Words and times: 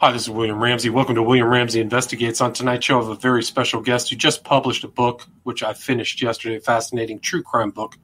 Hi, 0.00 0.12
this 0.12 0.22
is 0.22 0.30
William 0.30 0.62
Ramsey. 0.62 0.90
Welcome 0.90 1.16
to 1.16 1.24
William 1.24 1.48
Ramsey 1.48 1.80
Investigates. 1.80 2.40
On 2.40 2.52
tonight's 2.52 2.86
show, 2.86 3.00
I 3.00 3.02
have 3.02 3.10
a 3.10 3.16
very 3.16 3.42
special 3.42 3.80
guest 3.80 4.08
who 4.08 4.14
just 4.14 4.44
published 4.44 4.84
a 4.84 4.88
book, 4.88 5.26
which 5.42 5.64
I 5.64 5.72
finished 5.72 6.22
yesterday, 6.22 6.58
a 6.58 6.60
fascinating 6.60 7.18
true 7.18 7.42
crime 7.42 7.70
book. 7.70 7.96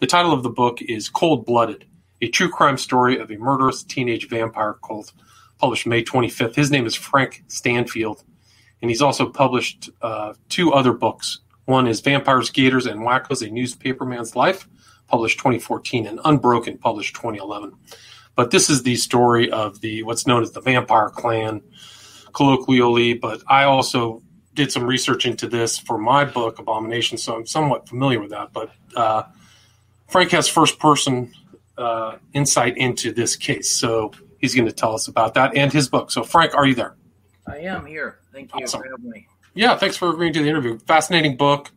The 0.00 0.08
title 0.08 0.32
of 0.32 0.42
the 0.42 0.50
book 0.50 0.82
is 0.82 1.08
Cold 1.08 1.46
Blooded, 1.46 1.84
a 2.20 2.28
true 2.28 2.50
crime 2.50 2.76
story 2.76 3.20
of 3.20 3.30
a 3.30 3.36
murderous 3.36 3.84
teenage 3.84 4.28
vampire 4.28 4.78
cult, 4.84 5.12
published 5.58 5.86
May 5.86 6.02
25th. 6.02 6.56
His 6.56 6.72
name 6.72 6.86
is 6.86 6.96
Frank 6.96 7.44
Stanfield, 7.46 8.24
and 8.82 8.90
he's 8.90 9.00
also 9.00 9.28
published 9.28 9.90
uh, 10.02 10.34
two 10.48 10.72
other 10.72 10.92
books. 10.92 11.38
One 11.66 11.86
is 11.86 12.00
Vampires, 12.00 12.50
Gators, 12.50 12.86
and 12.86 13.02
Wackos, 13.02 13.46
A 13.46 13.50
Newspaperman's 13.52 14.34
Life, 14.34 14.66
published 15.06 15.38
2014, 15.38 16.04
and 16.08 16.18
Unbroken, 16.24 16.78
published 16.78 17.14
2011. 17.14 17.74
But 18.38 18.52
this 18.52 18.70
is 18.70 18.84
the 18.84 18.94
story 18.94 19.50
of 19.50 19.80
the 19.80 20.04
what's 20.04 20.24
known 20.24 20.44
as 20.44 20.52
the 20.52 20.60
Vampire 20.60 21.10
Clan, 21.10 21.60
colloquially. 22.32 23.14
But 23.14 23.42
I 23.48 23.64
also 23.64 24.22
did 24.54 24.70
some 24.70 24.84
research 24.84 25.26
into 25.26 25.48
this 25.48 25.76
for 25.76 25.98
my 25.98 26.24
book, 26.24 26.60
Abomination, 26.60 27.18
so 27.18 27.34
I'm 27.34 27.46
somewhat 27.46 27.88
familiar 27.88 28.20
with 28.20 28.30
that. 28.30 28.52
But 28.52 28.70
uh, 28.94 29.24
Frank 30.06 30.30
has 30.30 30.46
first 30.46 30.78
person 30.78 31.32
uh, 31.76 32.18
insight 32.32 32.76
into 32.76 33.10
this 33.10 33.34
case, 33.34 33.72
so 33.72 34.12
he's 34.38 34.54
going 34.54 34.68
to 34.68 34.72
tell 34.72 34.94
us 34.94 35.08
about 35.08 35.34
that 35.34 35.56
and 35.56 35.72
his 35.72 35.88
book. 35.88 36.12
So, 36.12 36.22
Frank, 36.22 36.54
are 36.54 36.64
you 36.64 36.76
there? 36.76 36.94
I 37.44 37.56
am 37.58 37.86
here. 37.86 38.20
Thank 38.32 38.54
you 38.54 38.66
awesome. 38.66 38.82
for 38.82 38.88
having 38.88 39.10
me. 39.10 39.26
Yeah, 39.54 39.76
thanks 39.76 39.96
for 39.96 40.10
agreeing 40.10 40.32
to 40.34 40.42
the 40.42 40.48
interview. 40.48 40.78
Fascinating 40.78 41.36
book 41.36 41.72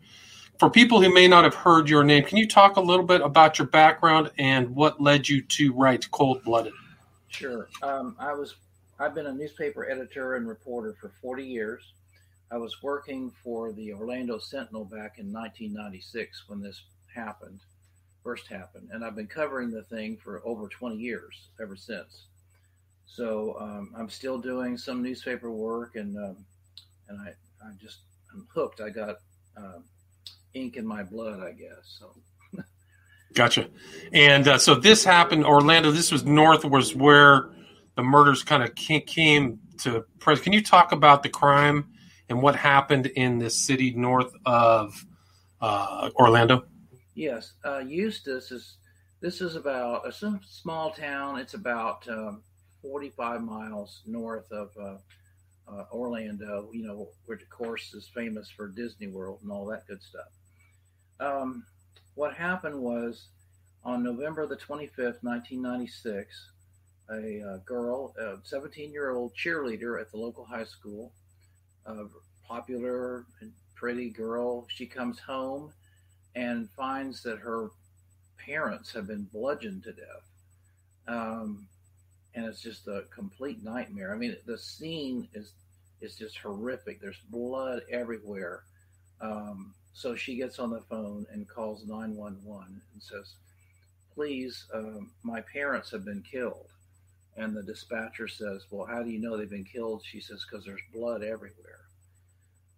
for 0.61 0.70
people 0.70 1.01
who 1.01 1.11
may 1.11 1.27
not 1.27 1.43
have 1.43 1.55
heard 1.55 1.89
your 1.89 2.03
name, 2.03 2.23
can 2.23 2.38
you 2.38 2.47
talk 2.47 2.77
a 2.77 2.81
little 2.81 3.03
bit 3.03 3.20
about 3.20 3.57
your 3.57 3.67
background 3.67 4.29
and 4.38 4.70
what 4.75 5.01
led 5.01 5.27
you 5.27 5.41
to 5.41 5.73
write 5.73 6.11
Cold 6.11 6.43
Blooded? 6.43 6.73
Sure. 7.29 7.67
Um, 7.81 8.15
I 8.20 8.34
was 8.34 8.57
I've 8.99 9.15
been 9.15 9.25
a 9.25 9.34
newspaper 9.34 9.89
editor 9.89 10.35
and 10.35 10.47
reporter 10.47 10.93
for 11.01 11.09
40 11.20 11.43
years. 11.43 11.93
I 12.51 12.57
was 12.57 12.84
working 12.84 13.31
for 13.43 13.71
the 13.73 13.91
Orlando 13.91 14.37
Sentinel 14.37 14.85
back 14.85 15.18
in 15.18 15.34
1996 15.34 16.43
when 16.48 16.62
this 16.62 16.84
happened, 17.12 17.62
first 18.23 18.46
happened, 18.46 18.90
and 18.93 19.03
I've 19.03 19.15
been 19.15 19.25
covering 19.25 19.71
the 19.71 19.81
thing 19.81 20.15
for 20.15 20.43
over 20.46 20.68
20 20.68 20.96
years 20.96 21.48
ever 21.59 21.75
since. 21.75 22.27
So 23.07 23.57
um, 23.59 23.96
I'm 23.98 24.12
still 24.12 24.37
doing 24.37 24.77
some 24.77 25.01
newspaper 25.01 25.49
work, 25.49 25.96
and 25.96 26.15
um, 26.18 26.46
and 27.09 27.20
I 27.20 27.29
I 27.65 27.71
just 27.81 28.01
I'm 28.31 28.48
hooked. 28.53 28.79
I 28.79 28.91
got 28.91 29.15
um, 29.57 29.85
ink 30.54 30.77
in 30.77 30.85
my 30.85 31.04
blood, 31.04 31.41
I 31.41 31.52
guess. 31.52 31.99
So. 31.99 32.63
gotcha. 33.34 33.70
And 34.13 34.48
uh, 34.48 34.58
so 34.58 34.76
this 34.76 35.04
happened, 35.04 35.46
Orlando. 35.46 35.91
This 35.91 36.12
was 36.12 36.24
north, 36.24 36.66
was 36.66 36.96
where 36.96 37.49
the 37.96 38.04
murders 38.04 38.43
kind 38.43 38.63
of 38.63 38.76
came 38.76 39.60
to 39.80 40.05
press. 40.20 40.40
Can 40.40 40.54
you 40.54 40.63
talk 40.63 40.91
about 40.91 41.24
the 41.24 41.30
crime 41.30 41.90
and 42.30 42.41
what 42.41 42.55
happened 42.55 43.08
in 43.08 43.40
this 43.40 43.55
city 43.55 43.91
north 43.91 44.34
of 44.46 45.05
uh, 45.60 46.10
Orlando? 46.16 46.65
Yes, 47.15 47.54
uh, 47.63 47.80
Eustis 47.80 48.52
is. 48.52 48.77
This 49.20 49.40
is 49.40 49.55
about 49.55 50.08
a 50.08 50.12
small 50.48 50.90
town. 50.90 51.38
It's 51.38 51.54
about 51.54 52.08
um, 52.10 52.41
45 52.82 53.43
miles 53.43 54.02
north 54.08 54.52
of 54.52 54.71
uh, 54.82 54.98
uh, 55.71 55.86
Orlando. 55.91 56.70
You 56.74 56.84
know, 56.84 57.10
which 57.27 57.43
of 57.43 57.49
course 57.49 57.93
is 57.93 58.10
famous 58.15 58.49
for 58.49 58.68
Disney 58.68 59.08
World 59.08 59.41
and 59.43 59.52
all 59.52 59.68
that 59.68 59.86
good 59.86 60.02
stuff 60.02 60.30
um, 61.22 61.64
what 62.16 62.34
happened 62.34 62.80
was 62.80 63.27
on 63.84 64.03
November 64.03 64.46
the 64.46 64.58
25th, 64.58 65.24
1996, 65.24 66.50
a 67.09 67.41
uh, 67.41 67.58
girl, 67.66 68.14
a 68.19 68.36
17 68.44 68.91
year 68.91 69.12
old 69.12 69.34
cheerleader 69.36 70.00
at 70.00 70.12
the 70.12 70.18
local 70.18 70.44
high 70.44 70.66
school, 70.66 71.12
a 71.86 72.06
popular 72.47 73.25
and 73.40 73.52
pretty 73.75 74.09
girl, 74.09 74.68
she 74.69 74.86
comes 74.86 75.19
home 75.19 75.72
and 76.36 76.70
finds 76.78 77.24
that 77.24 77.40
her 77.40 77.72
parents 78.38 78.94
have 78.94 79.08
been 79.08 79.24
bludgeoned 79.34 79.84
to 79.84 79.92
death. 79.92 80.28
Um, 81.08 81.68
and 82.36 82.46
it's 82.46 82.62
just 82.62 82.88
a 82.88 83.04
complete 83.14 83.64
nightmare. 83.64 84.14
I 84.14 84.18
mean, 84.18 84.38
the 84.46 84.58
scene 84.58 85.28
is 85.34 85.52
is 86.00 86.16
just 86.16 86.38
horrific. 86.38 87.00
There's 87.00 87.20
blood 87.30 87.84
everywhere. 87.92 88.64
Um, 89.20 89.74
so 89.94 90.16
she 90.16 90.35
gets 90.35 90.59
on 90.59 90.69
the 90.69 90.81
phone 90.81 91.25
and 91.31 91.47
calls 91.47 91.85
911 91.85 92.81
and 92.94 93.03
says, 93.03 93.35
Please, 94.13 94.66
um, 94.74 95.12
my 95.24 95.41
parents 95.41 95.91
have 95.91 96.06
been 96.06 96.22
killed. 96.22 96.68
And 97.38 97.56
the 97.56 97.63
dispatcher 97.63 98.28
says, 98.28 98.66
Well, 98.69 98.85
how 98.85 99.03
do 99.03 99.09
you 99.09 99.19
know 99.19 99.38
they've 99.38 99.50
been 99.50 99.66
killed? 99.66 100.03
She 100.06 100.19
says, 100.19 100.46
Because 100.50 100.66
there's 100.66 100.81
blood 100.94 101.24
everywhere. 101.24 101.81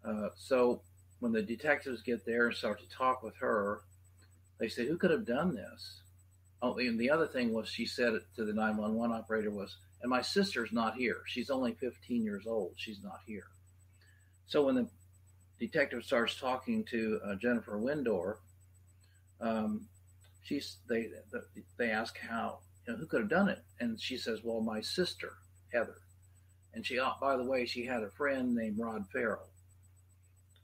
Uh, 0.06 0.30
so 0.36 0.82
when 1.20 1.32
the 1.32 1.42
detectives 1.42 2.02
get 2.02 2.26
there 2.26 2.48
and 2.48 2.56
start 2.56 2.80
to 2.80 2.90
talk 2.90 3.24
with 3.24 3.36
her, 3.38 3.82
they 4.60 4.68
say, 4.68 4.88
Who 4.88 4.98
could 4.98 5.12
have 5.12 5.26
done 5.26 5.56
this? 5.56 6.02
Oh, 6.62 6.78
and 6.78 7.00
the 7.00 7.10
other 7.10 7.28
thing 7.28 7.54
was, 7.54 7.68
she 7.68 7.86
said 7.86 8.14
to 8.36 8.46
the 8.46 8.54
911 8.54 9.16
operator, 9.16 9.52
was, 9.52 9.76
And 10.02 10.10
my 10.10 10.22
sister's 10.22 10.72
not 10.72 10.96
here. 10.96 11.22
She's 11.26 11.50
only 11.50 11.74
15 11.74 12.24
years 12.24 12.48
old. 12.48 12.74
She's 12.76 13.04
not 13.04 13.20
here. 13.26 13.48
So 14.48 14.64
when 14.64 14.76
the 14.76 14.88
detective 15.68 16.04
starts 16.04 16.36
talking 16.36 16.84
to 16.84 17.20
uh, 17.26 17.36
Jennifer 17.36 17.80
Wendorf, 17.80 18.36
um, 19.40 19.88
she's 20.44 20.78
they 20.90 21.08
they 21.78 21.90
ask 21.90 22.18
how 22.18 22.60
you 22.86 22.94
know, 22.94 23.00
who 23.00 23.06
could 23.06 23.22
have 23.22 23.30
done 23.30 23.48
it, 23.48 23.64
and 23.80 24.00
she 24.00 24.18
says, 24.18 24.42
"Well, 24.44 24.60
my 24.60 24.82
sister 24.82 25.38
Heather," 25.72 26.02
and 26.74 26.86
she 26.86 27.00
oh, 27.00 27.14
by 27.22 27.38
the 27.38 27.46
way 27.46 27.66
she 27.66 27.86
had 27.86 28.04
a 28.04 28.10
friend 28.10 28.54
named 28.54 28.78
Rod 28.78 29.06
Ferrell. 29.10 29.48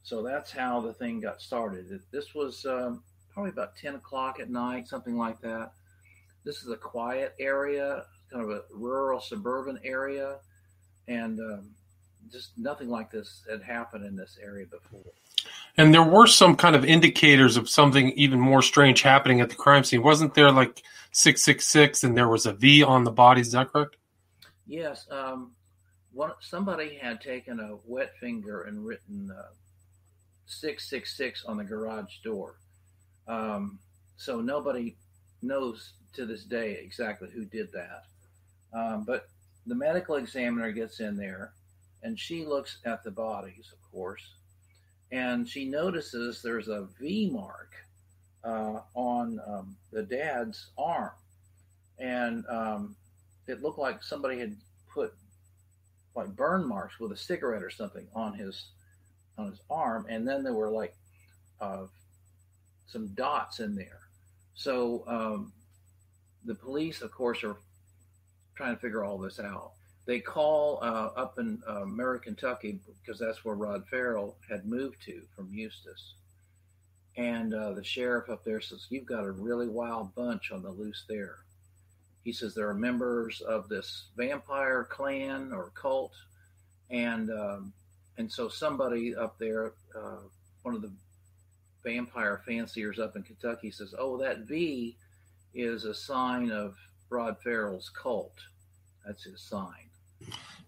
So 0.03 0.21
that's 0.21 0.51
how 0.51 0.81
the 0.81 0.93
thing 0.93 1.21
got 1.21 1.41
started. 1.41 2.01
This 2.11 2.35
was 2.35 2.65
um, 2.65 3.03
probably 3.33 3.51
about 3.51 3.77
ten 3.77 3.95
o'clock 3.95 4.39
at 4.41 4.49
night, 4.49 4.87
something 4.87 5.17
like 5.17 5.39
that. 5.41 5.71
This 6.43 6.61
is 6.61 6.69
a 6.69 6.77
quiet 6.77 7.35
area, 7.39 8.05
kind 8.31 8.43
of 8.43 8.49
a 8.49 8.61
rural 8.73 9.21
suburban 9.21 9.79
area, 9.83 10.39
and 11.07 11.39
um, 11.39 11.69
just 12.31 12.57
nothing 12.57 12.89
like 12.89 13.11
this 13.11 13.43
had 13.49 13.61
happened 13.61 14.05
in 14.05 14.15
this 14.15 14.37
area 14.41 14.65
before. 14.65 15.11
And 15.77 15.93
there 15.93 16.03
were 16.03 16.27
some 16.27 16.55
kind 16.55 16.75
of 16.75 16.83
indicators 16.83 17.57
of 17.57 17.69
something 17.69 18.11
even 18.11 18.39
more 18.39 18.61
strange 18.61 19.01
happening 19.01 19.41
at 19.41 19.49
the 19.49 19.55
crime 19.55 19.83
scene. 19.83 20.03
Wasn't 20.03 20.33
there 20.33 20.51
like 20.51 20.83
666 21.11 22.03
and 22.03 22.17
there 22.17 22.27
was 22.27 22.45
a 22.45 22.53
V 22.53 22.83
on 22.83 23.03
the 23.03 23.11
body? 23.11 23.41
Is 23.41 23.51
that 23.53 23.71
correct? 23.71 23.95
Yes. 24.67 25.07
Um, 25.09 25.51
one, 26.11 26.33
somebody 26.41 26.95
had 26.95 27.21
taken 27.21 27.59
a 27.59 27.77
wet 27.85 28.13
finger 28.19 28.63
and 28.63 28.85
written 28.85 29.31
uh, 29.31 29.53
666 30.47 31.45
on 31.45 31.57
the 31.57 31.63
garage 31.63 32.17
door. 32.23 32.55
Um, 33.27 33.79
so 34.17 34.41
nobody 34.41 34.97
knows 35.41 35.93
to 36.13 36.25
this 36.25 36.43
day 36.43 36.79
exactly 36.83 37.29
who 37.33 37.45
did 37.45 37.71
that. 37.71 38.03
Um, 38.73 39.03
but 39.05 39.29
the 39.65 39.75
medical 39.75 40.15
examiner 40.15 40.71
gets 40.71 40.99
in 40.99 41.15
there 41.15 41.53
and 42.03 42.19
she 42.19 42.45
looks 42.45 42.77
at 42.85 43.03
the 43.03 43.11
bodies, 43.11 43.71
of 43.73 43.91
course, 43.91 44.33
and 45.11 45.47
she 45.47 45.65
notices 45.65 46.41
there's 46.41 46.67
a 46.67 46.87
V 46.99 47.29
mark 47.31 47.73
uh, 48.43 48.81
on 48.95 49.39
um, 49.45 49.75
the 49.91 50.03
dad's 50.03 50.67
arm, 50.77 51.11
and 51.97 52.45
um, 52.49 52.95
it 53.47 53.61
looked 53.61 53.79
like 53.79 54.03
somebody 54.03 54.39
had 54.39 54.55
put 54.91 55.13
like 56.15 56.35
burn 56.35 56.67
marks 56.67 56.99
with 56.99 57.11
a 57.11 57.17
cigarette 57.17 57.63
or 57.63 57.69
something 57.69 58.07
on 58.13 58.33
his 58.33 58.65
on 59.37 59.49
his 59.49 59.61
arm, 59.69 60.05
and 60.09 60.27
then 60.27 60.43
there 60.43 60.53
were 60.53 60.71
like 60.71 60.95
uh, 61.61 61.85
some 62.87 63.07
dots 63.09 63.59
in 63.59 63.75
there. 63.75 64.01
So 64.53 65.03
um, 65.07 65.53
the 66.45 66.55
police, 66.55 67.01
of 67.01 67.11
course, 67.11 67.43
are 67.43 67.57
trying 68.55 68.75
to 68.75 68.81
figure 68.81 69.03
all 69.03 69.17
this 69.17 69.39
out 69.39 69.71
they 70.09 70.19
call 70.19 70.79
uh, 70.81 71.11
up 71.15 71.37
in 71.37 71.61
uh, 71.67 71.85
Kentucky, 72.17 72.79
because 72.99 73.19
that's 73.19 73.45
where 73.45 73.53
Rod 73.53 73.87
Ferrell 73.87 74.37
had 74.49 74.65
moved 74.65 75.03
to 75.03 75.21
from 75.35 75.53
Eustis. 75.53 76.15
And 77.15 77.53
uh, 77.53 77.73
the 77.73 77.83
sheriff 77.83 78.27
up 78.27 78.43
there 78.43 78.59
says, 78.59 78.87
You've 78.89 79.05
got 79.05 79.23
a 79.23 79.31
really 79.31 79.67
wild 79.67 80.15
bunch 80.15 80.51
on 80.51 80.63
the 80.63 80.71
loose 80.71 81.05
there. 81.07 81.35
He 82.23 82.33
says 82.33 82.55
there 82.55 82.67
are 82.69 82.73
members 82.73 83.41
of 83.41 83.69
this 83.69 84.07
vampire 84.17 84.83
clan 84.89 85.51
or 85.53 85.71
cult. 85.75 86.15
And, 86.89 87.29
um, 87.29 87.71
and 88.17 88.31
so 88.31 88.49
somebody 88.49 89.15
up 89.15 89.37
there, 89.37 89.73
uh, 89.95 90.23
one 90.63 90.73
of 90.73 90.81
the 90.81 90.91
vampire 91.83 92.41
fanciers 92.47 92.97
up 92.97 93.15
in 93.15 93.21
Kentucky 93.21 93.69
says, 93.69 93.93
Oh, 93.95 94.17
that 94.17 94.47
V 94.47 94.97
is 95.53 95.85
a 95.85 95.93
sign 95.93 96.49
of 96.49 96.75
Rod 97.11 97.37
Ferrell's 97.43 97.91
cult. 97.91 98.33
That's 99.05 99.25
his 99.25 99.39
sign. 99.41 99.88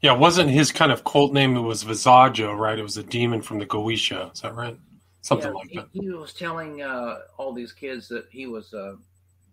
Yeah, 0.01 0.13
wasn't 0.13 0.49
his 0.49 0.71
kind 0.71 0.91
of 0.91 1.03
cult 1.03 1.31
name? 1.31 1.55
It 1.55 1.61
was 1.61 1.83
Visaggio, 1.83 2.57
right? 2.57 2.79
It 2.79 2.83
was 2.83 2.97
a 2.97 3.03
demon 3.03 3.41
from 3.41 3.59
the 3.59 3.67
Goetia. 3.67 4.33
Is 4.33 4.41
that 4.41 4.55
right? 4.55 4.77
Something 5.21 5.49
yeah, 5.49 5.53
like 5.53 5.69
he, 5.69 5.77
that. 5.77 5.87
He 5.93 6.09
was 6.09 6.33
telling 6.33 6.81
uh, 6.81 7.19
all 7.37 7.53
these 7.53 7.71
kids 7.71 8.07
that 8.07 8.25
he 8.31 8.47
was 8.47 8.73
a 8.73 8.97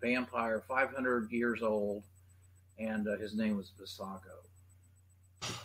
vampire, 0.00 0.62
500 0.66 1.30
years 1.30 1.62
old, 1.62 2.02
and 2.78 3.06
uh, 3.06 3.18
his 3.18 3.34
name 3.34 3.56
was 3.56 3.72
Visago. 3.78 4.38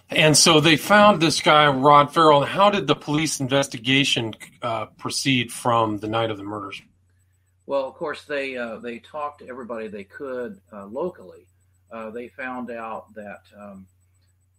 And 0.09 0.37
so 0.37 0.59
they 0.59 0.75
found 0.75 1.21
this 1.21 1.41
guy, 1.41 1.67
Rod 1.67 2.13
Ferrell. 2.13 2.43
And 2.43 2.51
how 2.51 2.69
did 2.69 2.85
the 2.85 2.95
police 2.95 3.39
investigation 3.39 4.33
uh, 4.61 4.87
proceed 4.97 5.51
from 5.51 5.97
the 5.99 6.07
night 6.07 6.29
of 6.29 6.37
the 6.37 6.43
murders? 6.43 6.81
Well, 7.65 7.87
of 7.87 7.93
course, 7.93 8.25
they 8.25 8.57
uh, 8.57 8.77
they 8.77 8.99
talked 8.99 9.39
to 9.39 9.47
everybody 9.47 9.87
they 9.87 10.03
could 10.03 10.59
uh, 10.71 10.85
locally. 10.85 11.47
Uh, 11.91 12.09
they 12.09 12.27
found 12.27 12.69
out 12.69 13.13
that 13.15 13.41
um, 13.57 13.87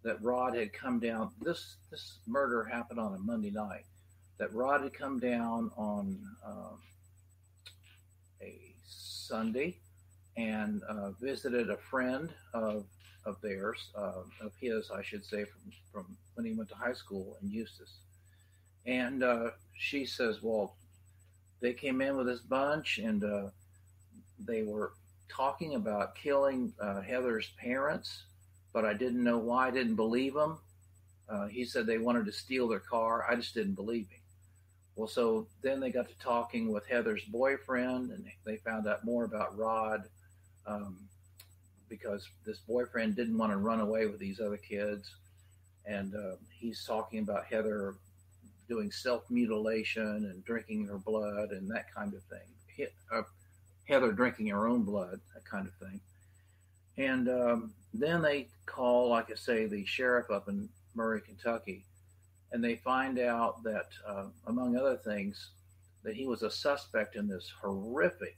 that 0.04 0.22
Rod 0.22 0.54
had 0.54 0.72
come 0.72 1.00
down. 1.00 1.30
This 1.40 1.76
this 1.90 2.18
murder 2.26 2.64
happened 2.64 3.00
on 3.00 3.14
a 3.14 3.18
Monday 3.18 3.50
night. 3.50 3.84
That 4.38 4.54
Rod 4.54 4.82
had 4.82 4.92
come 4.92 5.18
down 5.18 5.70
on 5.76 6.18
um, 6.46 6.78
a 8.40 8.54
Sunday 8.86 9.78
and 10.36 10.82
uh, 10.84 11.10
visited 11.12 11.70
a 11.70 11.76
friend 11.76 12.30
of 12.52 12.84
of 13.24 13.40
theirs, 13.40 13.88
uh, 13.96 14.22
of 14.42 14.52
his, 14.60 14.90
I 14.90 15.02
should 15.02 15.24
say, 15.24 15.44
from 15.44 15.72
from 15.90 16.16
when 16.34 16.46
he 16.46 16.52
went 16.52 16.68
to 16.68 16.76
high 16.76 16.92
school 16.92 17.38
in 17.42 17.50
Eustis. 17.50 17.94
And 18.86 19.22
uh, 19.22 19.50
she 19.78 20.04
says, 20.04 20.42
"Well, 20.42 20.76
they 21.60 21.72
came 21.72 22.02
in 22.02 22.16
with 22.16 22.26
this 22.26 22.40
bunch, 22.40 22.98
and 22.98 23.24
uh, 23.24 23.46
they 24.38 24.62
were 24.62 24.92
talking 25.30 25.74
about 25.74 26.14
killing 26.14 26.74
uh, 26.78 27.00
Heather's 27.00 27.48
parents, 27.58 28.24
but 28.74 28.84
I 28.84 28.92
didn't 28.92 29.24
know 29.24 29.38
why. 29.38 29.68
I 29.68 29.70
didn't 29.70 29.96
believe 29.96 30.36
him. 30.36 30.58
Uh, 31.26 31.46
he 31.46 31.64
said 31.64 31.86
they 31.86 31.96
wanted 31.96 32.26
to 32.26 32.32
steal 32.32 32.68
their 32.68 32.80
car. 32.80 33.24
I 33.26 33.36
just 33.36 33.54
didn't 33.54 33.74
believe 33.74 34.08
him." 34.08 34.20
Well, 34.96 35.08
so 35.08 35.46
then 35.62 35.80
they 35.80 35.90
got 35.90 36.08
to 36.10 36.18
talking 36.18 36.70
with 36.70 36.86
Heather's 36.86 37.24
boyfriend, 37.24 38.10
and 38.10 38.26
they 38.44 38.58
found 38.58 38.86
out 38.86 39.04
more 39.04 39.24
about 39.24 39.56
Rod. 39.56 40.02
Um, 40.66 41.08
because 41.88 42.28
this 42.44 42.58
boyfriend 42.58 43.14
didn't 43.14 43.38
want 43.38 43.52
to 43.52 43.56
run 43.56 43.80
away 43.80 44.06
with 44.06 44.18
these 44.18 44.40
other 44.40 44.56
kids. 44.56 45.14
And 45.86 46.14
uh, 46.14 46.36
he's 46.50 46.84
talking 46.84 47.20
about 47.20 47.44
Heather 47.46 47.94
doing 48.68 48.90
self 48.90 49.30
mutilation 49.30 50.02
and 50.02 50.44
drinking 50.44 50.86
her 50.86 50.98
blood 50.98 51.50
and 51.50 51.70
that 51.70 51.92
kind 51.94 52.14
of 52.14 52.22
thing. 52.24 52.48
He, 52.74 52.86
uh, 53.12 53.22
Heather 53.86 54.12
drinking 54.12 54.48
her 54.48 54.66
own 54.66 54.82
blood, 54.82 55.20
that 55.34 55.44
kind 55.44 55.68
of 55.68 55.74
thing. 55.74 56.00
And 56.96 57.28
um, 57.28 57.74
then 57.94 58.22
they 58.22 58.48
call, 58.66 59.08
like 59.08 59.30
I 59.30 59.34
say, 59.34 59.66
the 59.66 59.84
sheriff 59.84 60.30
up 60.30 60.48
in 60.48 60.68
Murray, 60.94 61.20
Kentucky, 61.20 61.84
and 62.52 62.62
they 62.62 62.76
find 62.76 63.18
out 63.18 63.62
that, 63.62 63.88
uh, 64.06 64.26
among 64.46 64.76
other 64.76 64.96
things, 64.96 65.50
that 66.02 66.14
he 66.14 66.26
was 66.26 66.42
a 66.42 66.50
suspect 66.50 67.16
in 67.16 67.28
this 67.28 67.50
horrific 67.60 68.36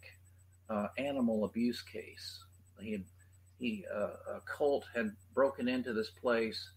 uh, 0.71 0.89
animal 0.99 1.45
abuse 1.45 1.83
case. 1.83 2.39
He 2.81 2.93
had 2.93 3.03
he 3.59 3.85
uh, 3.95 4.37
a 4.37 4.41
cult 4.47 4.85
had 4.95 5.13
broken 5.35 5.69
into 5.69 5.93
this 5.93 6.11
place 6.11 6.71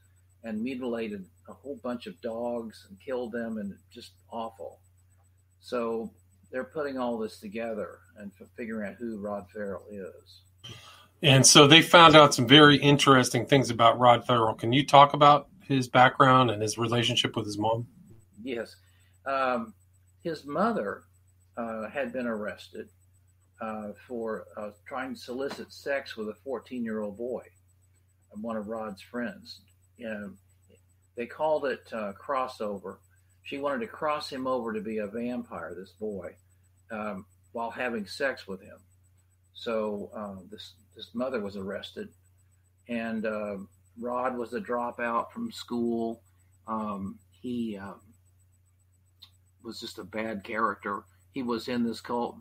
and 0.44 0.62
mutilated 0.62 1.26
a 1.50 1.54
whole 1.54 1.80
bunch 1.84 2.08
of 2.08 2.20
dogs 2.22 2.86
and 2.90 3.00
killed 3.00 3.32
them 3.32 3.58
and 3.58 3.76
just 3.92 4.12
awful 4.32 4.80
so 5.60 6.10
they're 6.52 6.64
putting 6.64 6.98
all 6.98 7.18
this 7.18 7.40
together 7.40 8.00
and 8.18 8.32
figuring 8.56 8.90
out 8.90 8.96
who 8.96 9.20
rod 9.20 9.46
Ferrell 9.54 9.84
is 9.92 10.42
and 11.22 11.46
so 11.46 11.68
they 11.68 11.82
found 11.82 12.16
out 12.16 12.34
some 12.34 12.48
very 12.48 12.78
interesting 12.78 13.46
things 13.46 13.70
about 13.70 14.00
rod 14.00 14.26
ferrell 14.26 14.54
can 14.54 14.74
you 14.74 14.86
talk 14.86 15.14
about 15.14 15.48
his 15.64 15.88
background 15.88 16.50
and 16.50 16.62
his 16.62 16.78
relationship 16.78 17.36
with 17.36 17.46
his 17.46 17.58
mom 17.58 17.88
yes 18.44 18.76
um, 19.26 19.74
his 20.24 20.46
mother 20.46 21.04
uh, 21.58 21.90
had 21.90 22.12
been 22.12 22.28
arrested 22.28 22.90
uh, 23.62 23.90
for 24.08 24.46
uh, 24.58 24.72
trying 24.88 25.14
to 25.14 25.20
solicit 25.20 25.72
sex 25.72 26.16
with 26.16 26.30
a 26.30 26.34
14 26.44 26.84
year 26.84 27.02
old 27.02 27.18
boy, 27.18 27.44
one 28.42 28.56
of 28.56 28.68
Rod's 28.68 29.02
friends. 29.02 29.62
they 31.18 31.26
called 31.26 31.66
it 31.66 31.82
uh, 31.92 32.14
crossover. 32.14 32.98
She 33.44 33.58
wanted 33.58 33.82
to 33.82 33.88
cross 33.88 34.32
him 34.32 34.48
over 34.48 34.74
to 34.74 34.82
be 34.82 35.00
a 35.00 35.08
vampire, 35.08 35.74
this 35.76 35.92
boy, 35.92 36.36
um, 36.92 37.26
while 37.52 37.72
having 37.72 38.06
sex 38.06 38.48
with 38.48 38.62
him. 38.62 38.78
So 39.54 40.12
uh, 40.16 40.42
this 40.50 40.74
this 41.00 41.16
mother 41.16 41.40
was 41.40 41.56
arrested, 41.56 42.10
and 42.90 43.26
uh, 43.26 43.58
Rod 44.00 44.38
was 44.38 44.54
a 44.54 44.60
dropout 44.60 45.32
from 45.32 45.52
school. 45.52 46.22
Um, 46.68 47.18
he 47.32 47.78
um, 47.78 48.02
was 49.64 49.80
just 49.80 49.98
a 49.98 50.04
bad 50.04 50.44
character. 50.44 51.04
He 51.32 51.42
was 51.42 51.68
in 51.68 51.84
this 51.84 52.02
cult 52.02 52.36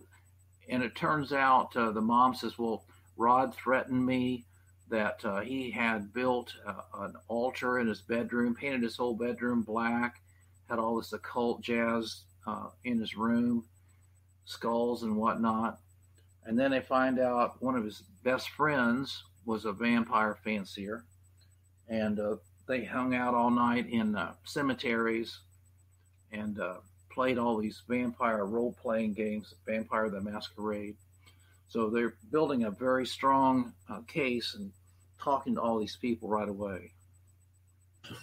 and 0.69 0.83
it 0.83 0.95
turns 0.95 1.33
out 1.33 1.75
uh, 1.77 1.91
the 1.91 2.01
mom 2.01 2.35
says, 2.35 2.59
Well, 2.59 2.85
Rod 3.17 3.55
threatened 3.55 4.05
me 4.05 4.45
that 4.91 5.25
uh, 5.25 5.41
he 5.41 5.71
had 5.71 6.13
built 6.13 6.53
uh, 6.67 6.83
an 7.01 7.15
altar 7.29 7.79
in 7.79 7.89
his 7.89 8.01
bedroom, 8.01 8.55
painted 8.55 8.83
his 8.83 8.97
whole 8.97 9.15
bedroom 9.15 9.63
black, 9.63 10.21
had 10.69 10.79
all 10.79 10.97
this 10.97 11.13
occult 11.13 11.63
jazz 11.63 12.23
uh, 12.47 12.69
in 12.85 12.99
his 12.99 13.17
room, 13.17 13.65
skulls 14.45 15.03
and 15.03 15.17
whatnot. 15.17 15.79
And 16.45 16.59
then 16.59 16.71
they 16.71 16.81
find 16.81 17.19
out 17.19 17.63
one 17.63 17.77
of 17.77 17.85
his 17.85 18.03
best 18.29 18.51
friends 18.51 19.25
was 19.47 19.65
a 19.65 19.73
vampire 19.73 20.37
fancier. 20.45 21.03
And 21.89 22.21
uh, 22.21 22.37
they 22.67 22.85
hung 22.85 23.15
out 23.15 23.33
all 23.33 23.51
night 23.51 23.89
in 23.89 24.15
uh, 24.15 24.35
cemeteries 24.45 25.41
and 26.31 26.59
played 27.11 27.39
all 27.39 27.57
these 27.57 27.83
vampire 27.89 28.45
role 28.45 28.77
playing 28.83 29.15
games, 29.15 29.55
Vampire 29.67 30.11
the 30.11 30.21
Masquerade. 30.21 30.97
So 31.69 31.89
they're 31.89 32.17
building 32.31 32.65
a 32.65 32.71
very 32.71 33.07
strong 33.07 33.73
uh, 33.89 34.03
case 34.07 34.55
and 34.55 34.73
talking 35.19 35.55
to 35.55 35.63
all 35.63 35.79
these 35.79 35.97
people 35.97 36.29
right 36.29 36.49
away. 36.49 36.93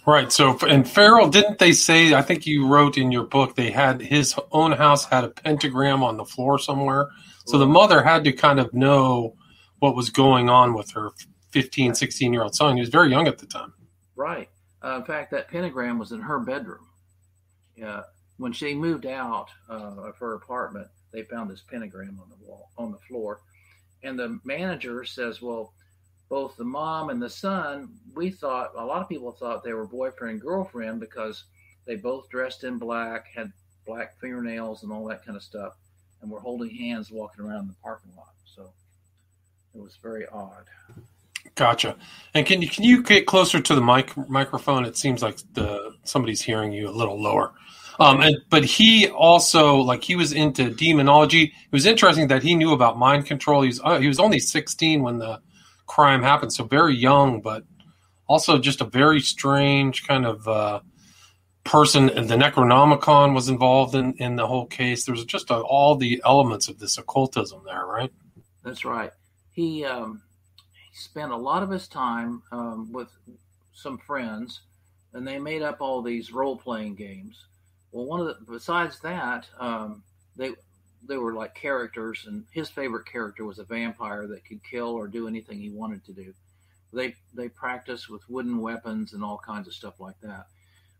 Right. 0.06 0.30
So, 0.30 0.56
and 0.68 0.88
Ferrell, 0.88 1.30
didn't 1.30 1.58
they 1.58 1.72
say? 1.72 2.14
I 2.14 2.22
think 2.22 2.46
you 2.46 2.68
wrote 2.68 2.96
in 2.96 3.10
your 3.10 3.24
book 3.24 3.56
they 3.56 3.72
had 3.72 4.00
his 4.00 4.36
own 4.52 4.70
house 4.70 5.04
had 5.04 5.24
a 5.24 5.30
pentagram 5.30 6.04
on 6.04 6.16
the 6.16 6.24
floor 6.24 6.60
somewhere. 6.60 7.08
So 7.44 7.58
the 7.58 7.66
mother 7.66 8.02
had 8.04 8.22
to 8.24 8.32
kind 8.32 8.60
of 8.60 8.72
know 8.72 9.36
what 9.78 9.94
was 9.94 10.10
going 10.10 10.48
on 10.48 10.74
with 10.74 10.90
her 10.92 11.10
15, 11.50 11.94
16 11.94 12.32
year 12.32 12.42
old 12.42 12.54
son. 12.54 12.76
He 12.76 12.80
was 12.80 12.88
very 12.88 13.10
young 13.10 13.28
at 13.28 13.38
the 13.38 13.46
time. 13.46 13.72
Right. 14.14 14.48
Uh, 14.82 14.96
in 14.96 15.04
fact, 15.04 15.30
that 15.32 15.48
pentagram 15.48 15.98
was 15.98 16.12
in 16.12 16.20
her 16.20 16.38
bedroom. 16.38 16.86
Yeah 17.76 18.02
when 18.38 18.52
she 18.52 18.74
moved 18.74 19.06
out 19.06 19.48
uh, 19.68 19.94
of 20.08 20.18
her 20.18 20.34
apartment, 20.34 20.88
they 21.12 21.22
found 21.22 21.50
this 21.50 21.62
pentagram 21.62 22.20
on 22.20 22.28
the 22.28 22.46
wall, 22.46 22.70
on 22.76 22.92
the 22.92 22.98
floor. 22.98 23.40
And 24.02 24.18
the 24.18 24.38
manager 24.44 25.04
says, 25.04 25.40
Well, 25.40 25.72
both 26.28 26.56
the 26.56 26.64
mom 26.64 27.10
and 27.10 27.22
the 27.22 27.30
son, 27.30 27.94
we 28.14 28.30
thought, 28.30 28.72
a 28.76 28.84
lot 28.84 29.02
of 29.02 29.08
people 29.08 29.32
thought 29.32 29.64
they 29.64 29.72
were 29.72 29.86
boyfriend 29.86 30.32
and 30.32 30.40
girlfriend 30.40 31.00
because 31.00 31.44
they 31.86 31.96
both 31.96 32.28
dressed 32.28 32.64
in 32.64 32.78
black, 32.78 33.26
had 33.34 33.52
black 33.86 34.20
fingernails 34.20 34.82
and 34.82 34.92
all 34.92 35.06
that 35.06 35.24
kind 35.24 35.36
of 35.36 35.42
stuff, 35.42 35.74
and 36.20 36.30
were 36.30 36.40
holding 36.40 36.74
hands 36.74 37.10
walking 37.10 37.44
around 37.44 37.68
the 37.68 37.74
parking 37.82 38.12
lot. 38.16 38.34
So 39.76 39.82
it 39.82 39.84
was 39.84 39.98
very 40.02 40.26
odd. 40.28 40.64
Gotcha. 41.54 41.96
And 42.34 42.46
can 42.46 42.62
you 42.62 42.68
can 42.68 42.84
you 42.84 43.02
get 43.02 43.26
closer 43.26 43.60
to 43.60 43.74
the 43.74 43.80
mic 43.80 44.16
microphone? 44.28 44.84
It 44.84 44.96
seems 44.96 45.22
like 45.22 45.38
the 45.52 45.94
somebody's 46.02 46.40
hearing 46.40 46.72
you 46.72 46.88
a 46.88 46.90
little 46.90 47.20
lower. 47.20 47.52
Um, 47.98 48.20
and, 48.20 48.36
but 48.50 48.64
he 48.64 49.08
also 49.08 49.76
like 49.76 50.02
he 50.02 50.16
was 50.16 50.32
into 50.32 50.70
demonology. 50.70 51.44
It 51.44 51.72
was 51.72 51.86
interesting 51.86 52.28
that 52.28 52.42
he 52.42 52.54
knew 52.54 52.72
about 52.72 52.98
mind 52.98 53.26
control. 53.26 53.62
He 53.62 53.68
was 53.68 53.80
uh, 53.84 53.98
he 53.98 54.08
was 54.08 54.18
only 54.18 54.38
16 54.38 55.02
when 55.02 55.18
the 55.18 55.40
crime 55.86 56.22
happened, 56.22 56.52
so 56.52 56.64
very 56.64 56.94
young, 56.94 57.40
but 57.40 57.64
also 58.26 58.58
just 58.58 58.80
a 58.80 58.84
very 58.84 59.20
strange 59.20 60.06
kind 60.06 60.26
of 60.26 60.48
uh, 60.48 60.80
person. 61.64 62.10
And 62.10 62.28
the 62.28 62.36
Necronomicon 62.36 63.34
was 63.34 63.50
involved 63.50 63.94
in 63.94 64.14
in 64.14 64.36
the 64.36 64.46
whole 64.46 64.66
case. 64.66 65.04
There's 65.04 65.24
just 65.26 65.50
a, 65.50 65.56
all 65.56 65.96
the 65.96 66.22
elements 66.24 66.68
of 66.68 66.78
this 66.78 66.96
occultism 66.96 67.62
there, 67.66 67.84
right? 67.84 68.12
That's 68.62 68.84
right. 68.84 69.12
He 69.56 69.84
um, 69.84 70.22
spent 70.92 71.32
a 71.32 71.36
lot 71.36 71.64
of 71.64 71.70
his 71.70 71.88
time 71.88 72.44
um, 72.52 72.92
with 72.92 73.08
some 73.74 73.98
friends, 73.98 74.60
and 75.12 75.26
they 75.26 75.40
made 75.40 75.62
up 75.62 75.80
all 75.80 76.00
these 76.00 76.32
role 76.32 76.56
playing 76.56 76.94
games 76.94 77.46
well, 77.96 78.04
one 78.04 78.20
of 78.20 78.26
the 78.26 78.52
besides 78.52 79.00
that, 79.00 79.48
um, 79.58 80.02
they 80.36 80.50
they 81.08 81.16
were 81.16 81.32
like 81.32 81.54
characters, 81.54 82.24
and 82.26 82.44
his 82.50 82.68
favorite 82.68 83.06
character 83.06 83.44
was 83.44 83.58
a 83.58 83.64
vampire 83.64 84.26
that 84.26 84.44
could 84.44 84.60
kill 84.62 84.88
or 84.88 85.08
do 85.08 85.26
anything 85.26 85.58
he 85.58 85.70
wanted 85.70 86.04
to 86.04 86.12
do. 86.12 86.34
They 86.92 87.14
they 87.32 87.48
practiced 87.48 88.10
with 88.10 88.28
wooden 88.28 88.60
weapons 88.60 89.14
and 89.14 89.24
all 89.24 89.38
kinds 89.38 89.66
of 89.66 89.72
stuff 89.72 89.98
like 89.98 90.20
that. 90.20 90.46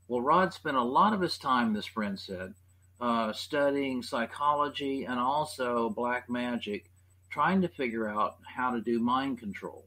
Well, 0.09 0.23
Rod 0.23 0.55
spent 0.55 0.77
a 0.77 0.83
lot 0.83 1.13
of 1.13 1.21
his 1.21 1.37
time, 1.37 1.75
this 1.75 1.85
friend 1.85 2.19
said, 2.19 2.55
uh, 3.01 3.33
studying 3.35 4.03
psychology 4.03 5.05
and 5.05 5.19
also 5.19 5.91
black 5.91 6.31
magic, 6.31 6.89
trying 7.37 7.61
to 7.61 7.69
figure 7.69 8.09
out 8.09 8.37
how 8.47 8.71
to 8.71 8.81
do 8.81 8.99
mind 8.99 9.39
control. 9.39 9.85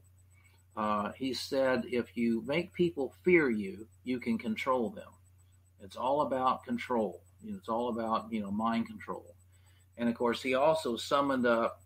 Uh, 0.76 1.10
he 1.16 1.34
said, 1.34 1.82
if 1.90 2.16
you 2.16 2.42
make 2.46 2.72
people 2.72 3.12
fear 3.24 3.50
you, 3.50 3.86
you 4.04 4.20
can 4.20 4.38
control 4.38 4.88
them. 4.90 5.12
It's 5.82 5.96
all 5.96 6.20
about 6.22 6.64
control. 6.64 7.22
It's 7.44 7.68
all 7.68 7.88
about 7.88 8.30
you 8.30 8.40
know 8.40 8.52
mind 8.52 8.86
control. 8.86 9.34
And 9.98 10.08
of 10.08 10.14
course, 10.14 10.40
he 10.40 10.54
also 10.54 10.96
summoned 10.96 11.44
up 11.44 11.80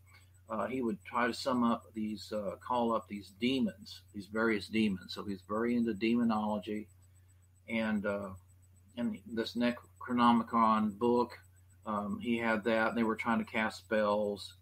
uh, 0.50 0.66
he 0.66 0.82
would 0.82 0.98
try 1.04 1.26
to 1.26 1.32
sum 1.32 1.64
up 1.64 1.84
these, 1.94 2.30
uh, 2.32 2.56
call 2.60 2.92
up 2.92 3.08
these 3.08 3.32
demons, 3.40 4.02
these 4.14 4.26
various 4.26 4.68
demons. 4.68 5.14
So 5.14 5.24
he's 5.24 5.40
very 5.48 5.74
into 5.74 5.94
demonology, 5.94 6.86
and 7.68 8.04
uh, 8.04 8.30
and 8.98 9.18
this 9.32 9.56
Necronomicon 9.56 10.98
book, 10.98 11.32
um, 11.86 12.18
he 12.20 12.36
had 12.36 12.62
that. 12.64 12.94
They 12.94 13.04
were 13.04 13.16
trying 13.16 13.38
to 13.38 13.50
cast 13.50 13.78
spells. 13.78 14.54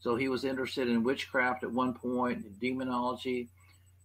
So 0.00 0.16
he 0.16 0.28
was 0.28 0.44
interested 0.44 0.88
in 0.88 1.02
witchcraft 1.02 1.64
at 1.64 1.70
one 1.70 1.94
point, 1.94 2.60
demonology, 2.60 3.48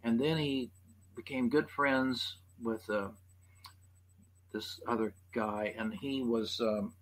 and 0.03 0.19
then 0.19 0.37
he 0.37 0.69
became 1.15 1.49
good 1.49 1.69
friends 1.69 2.35
with 2.63 2.87
uh, 2.89 3.09
this 4.53 4.79
other 4.87 5.13
guy, 5.33 5.73
and 5.77 5.93
he 5.93 6.23
was 6.23 6.59
um, 6.61 6.93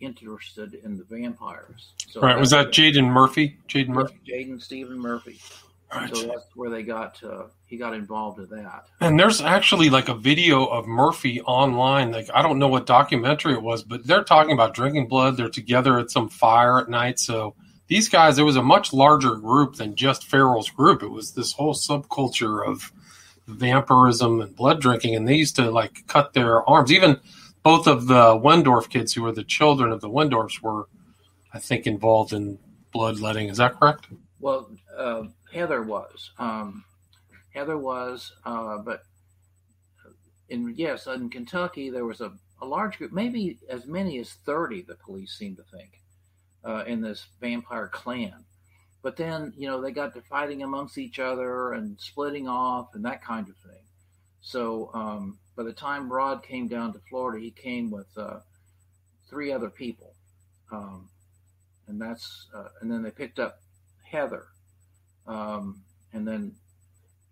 interested 0.00 0.74
in 0.74 0.96
the 0.96 1.04
vampires. 1.04 1.92
So 2.08 2.20
right, 2.20 2.38
was 2.38 2.50
that 2.50 2.68
Jaden 2.68 3.10
Murphy? 3.10 3.58
Jaden 3.68 3.88
Murphy, 3.88 4.18
Jaden 4.26 4.62
Stephen 4.62 4.98
Murphy. 4.98 5.40
Right. 5.94 6.14
So 6.14 6.26
that's 6.26 6.46
where 6.54 6.68
they 6.68 6.82
got 6.82 7.22
uh, 7.22 7.44
he 7.66 7.76
got 7.76 7.94
involved 7.94 8.40
in 8.40 8.48
that. 8.50 8.86
And 9.00 9.18
there's 9.18 9.40
actually 9.40 9.88
like 9.88 10.08
a 10.08 10.14
video 10.14 10.66
of 10.66 10.86
Murphy 10.86 11.40
online. 11.42 12.10
Like 12.10 12.28
I 12.34 12.42
don't 12.42 12.58
know 12.58 12.68
what 12.68 12.86
documentary 12.86 13.52
it 13.52 13.62
was, 13.62 13.84
but 13.84 14.04
they're 14.04 14.24
talking 14.24 14.52
about 14.52 14.74
drinking 14.74 15.06
blood. 15.06 15.36
They're 15.36 15.48
together 15.48 15.98
at 15.98 16.10
some 16.10 16.28
fire 16.28 16.80
at 16.80 16.88
night. 16.88 17.20
So 17.20 17.54
these 17.88 18.08
guys, 18.08 18.38
it 18.38 18.42
was 18.42 18.56
a 18.56 18.62
much 18.62 18.92
larger 18.92 19.36
group 19.36 19.76
than 19.76 19.94
just 19.94 20.26
Ferrell's 20.26 20.70
group. 20.70 21.02
It 21.02 21.10
was 21.10 21.32
this 21.32 21.52
whole 21.52 21.74
subculture 21.74 22.66
of 22.66 22.92
vampirism 23.46 24.40
and 24.40 24.56
blood 24.56 24.80
drinking, 24.80 25.14
and 25.14 25.28
they 25.28 25.36
used 25.36 25.56
to 25.56 25.70
like 25.70 26.06
cut 26.08 26.32
their 26.32 26.68
arms. 26.68 26.92
Even 26.92 27.20
both 27.62 27.86
of 27.86 28.06
the 28.06 28.36
Wendorf 28.36 28.88
kids, 28.88 29.12
who 29.12 29.22
were 29.22 29.32
the 29.32 29.44
children 29.44 29.92
of 29.92 30.00
the 30.00 30.10
Wendorfs, 30.10 30.60
were, 30.60 30.88
I 31.52 31.58
think, 31.58 31.86
involved 31.86 32.32
in 32.32 32.58
bloodletting. 32.92 33.48
Is 33.48 33.58
that 33.58 33.78
correct? 33.78 34.08
Well, 34.40 34.68
uh, 34.96 35.24
Heather 35.52 35.82
was. 35.82 36.32
Um, 36.38 36.84
Heather 37.54 37.78
was, 37.78 38.32
uh, 38.44 38.78
but 38.78 39.02
in 40.48 40.74
yes, 40.76 41.06
in 41.06 41.30
Kentucky 41.30 41.88
there 41.90 42.04
was 42.04 42.20
a, 42.20 42.32
a 42.60 42.66
large 42.66 42.98
group, 42.98 43.12
maybe 43.12 43.58
as 43.70 43.86
many 43.86 44.18
as 44.18 44.32
thirty. 44.44 44.82
The 44.82 44.96
police 44.96 45.32
seem 45.32 45.56
to 45.56 45.62
think 45.62 46.00
uh, 46.66 46.84
in 46.86 47.00
this 47.00 47.26
vampire 47.40 47.88
clan. 47.88 48.44
But 49.02 49.16
then, 49.16 49.52
you 49.56 49.68
know, 49.68 49.80
they 49.80 49.92
got 49.92 50.14
to 50.14 50.22
fighting 50.22 50.62
amongst 50.62 50.98
each 50.98 51.20
other 51.20 51.72
and 51.72 51.98
splitting 52.00 52.48
off 52.48 52.88
and 52.94 53.04
that 53.04 53.22
kind 53.22 53.48
of 53.48 53.56
thing. 53.58 53.84
So 54.40 54.90
um, 54.94 55.38
by 55.56 55.62
the 55.62 55.72
time 55.72 56.12
Rod 56.12 56.42
came 56.42 56.68
down 56.68 56.92
to 56.92 57.00
Florida, 57.08 57.42
he 57.42 57.50
came 57.50 57.90
with 57.90 58.06
uh, 58.16 58.40
three 59.28 59.52
other 59.52 59.70
people, 59.70 60.14
um, 60.70 61.08
and 61.88 62.00
that's 62.00 62.46
uh, 62.54 62.68
and 62.80 62.90
then 62.90 63.02
they 63.02 63.10
picked 63.10 63.38
up 63.38 63.60
Heather, 64.04 64.46
um, 65.26 65.82
and 66.12 66.26
then 66.26 66.52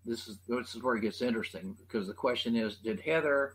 this 0.04 0.26
is 0.26 0.38
this 0.48 0.74
is 0.74 0.82
where 0.82 0.96
it 0.96 1.02
gets 1.02 1.22
interesting 1.22 1.76
because 1.86 2.06
the 2.06 2.14
question 2.14 2.56
is, 2.56 2.76
did 2.76 3.00
Heather 3.00 3.54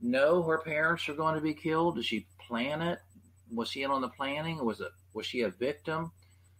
know 0.00 0.42
her 0.42 0.58
parents 0.58 1.08
are 1.08 1.14
going 1.14 1.34
to 1.34 1.40
be 1.40 1.54
killed? 1.54 1.96
Did 1.96 2.04
she 2.04 2.26
plan 2.46 2.82
it? 2.82 2.98
Was 3.52 3.70
she 3.70 3.82
in 3.82 3.90
on 3.90 4.02
the 4.02 4.08
planning? 4.08 4.62
Was 4.64 4.80
it 4.80 4.92
was 5.14 5.26
she 5.26 5.42
a 5.42 5.50
victim? 5.50 6.12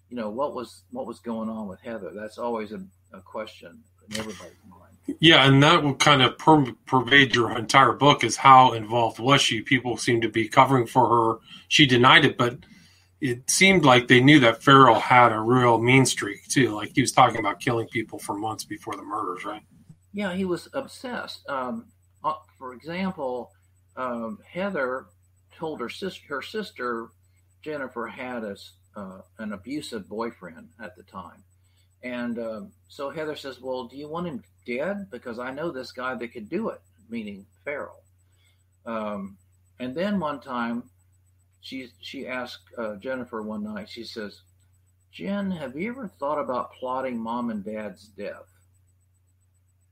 You 0.09 0.16
know 0.16 0.30
what 0.30 0.54
was 0.54 0.83
what 0.90 1.07
was 1.07 1.21
going 1.21 1.49
on 1.49 1.69
with 1.69 1.80
Heather? 1.80 2.11
That's 2.14 2.38
always 2.38 2.73
a, 2.73 2.83
a 3.12 3.21
question 3.21 3.83
in 4.09 4.19
everybody's 4.19 4.57
mind. 4.69 5.16
Yeah, 5.21 5.47
and 5.47 5.62
that 5.62 5.83
will 5.83 5.95
kind 5.95 6.23
of 6.23 6.38
per- 6.38 6.75
pervade 6.87 7.35
your 7.35 7.57
entire 7.57 7.92
book. 7.92 8.25
Is 8.25 8.37
how 8.37 8.73
involved 8.73 9.19
was 9.19 9.40
she? 9.40 9.62
People 9.62 9.97
seem 9.97 10.21
to 10.21 10.28
be 10.28 10.49
covering 10.49 10.87
for 10.87 11.09
her. 11.09 11.38
She 11.69 11.87
denied 11.87 12.25
it, 12.25 12.37
but 12.37 12.59
it 13.21 13.49
seemed 13.50 13.85
like 13.85 14.09
they 14.09 14.21
knew 14.21 14.40
that 14.40 14.62
Ferrell 14.62 14.99
had 14.99 15.33
a 15.33 15.40
real 15.40 15.78
mean 15.78 16.07
streak 16.07 16.47
too. 16.49 16.71
Like 16.71 16.92
he 16.95 17.00
was 17.00 17.12
talking 17.12 17.38
about 17.38 17.61
killing 17.61 17.87
people 17.88 18.19
for 18.19 18.35
months 18.35 18.64
before 18.64 18.95
the 18.97 19.02
murders, 19.02 19.45
right? 19.45 19.62
Yeah, 20.12 20.35
he 20.35 20.45
was 20.45 20.69
obsessed. 20.73 21.49
Um, 21.49 21.87
uh, 22.25 22.35
for 22.59 22.73
example, 22.73 23.52
um, 23.97 24.38
Heather 24.50 25.07
told 25.54 25.80
her 25.80 25.88
sister, 25.88 26.23
her 26.28 26.42
sister 26.42 27.09
Jennifer 27.62 28.07
had 28.07 28.45
a, 28.45 28.57
uh, 28.97 29.21
an 29.38 29.52
abusive 29.52 30.09
boyfriend 30.09 30.69
at 30.83 30.97
the 30.97 31.02
time. 31.02 31.43
And 32.02 32.38
um, 32.38 32.73
so 32.88 33.11
Heather 33.11 33.37
says, 33.37 33.61
Well, 33.61 33.85
do 33.85 33.97
you 33.97 34.09
want 34.09 34.26
him 34.26 34.43
dead? 34.67 35.11
Because 35.11 35.38
I 35.38 35.50
know 35.52 35.71
this 35.71 35.93
guy 35.93 36.14
that 36.14 36.33
could 36.33 36.49
do 36.49 36.71
it, 36.71 36.81
meaning 37.09 37.47
Ferrell. 37.64 38.02
Um, 38.87 39.37
and 39.79 39.95
then 39.95 40.19
one 40.19 40.40
time, 40.40 40.85
she, 41.61 41.88
she 42.00 42.26
asked 42.26 42.62
uh, 42.79 42.97
Jennifer 42.97 43.43
one 43.43 43.62
night, 43.62 43.88
she 43.88 44.05
says, 44.05 44.40
Jen, 45.12 45.50
have 45.50 45.76
you 45.76 45.90
ever 45.90 46.09
thought 46.09 46.38
about 46.38 46.73
plotting 46.73 47.19
mom 47.19 47.50
and 47.50 47.64
dad's 47.64 48.07
death? 48.09 48.47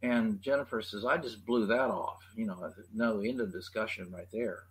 And 0.03 0.41
Jennifer 0.41 0.81
says, 0.81 1.05
I 1.05 1.19
just 1.19 1.45
blew 1.45 1.67
that 1.67 1.91
off. 1.91 2.23
You 2.37 2.47
know, 2.47 2.73
no 2.95 3.21
end 3.21 3.41
of 3.41 3.53
discussion 3.53 4.11
right 4.13 4.29
there. 4.33 4.63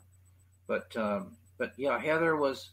But 0.67 0.95
um, 0.95 1.35
but 1.57 1.73
yeah, 1.77 1.99
Heather 1.99 2.35
was 2.35 2.69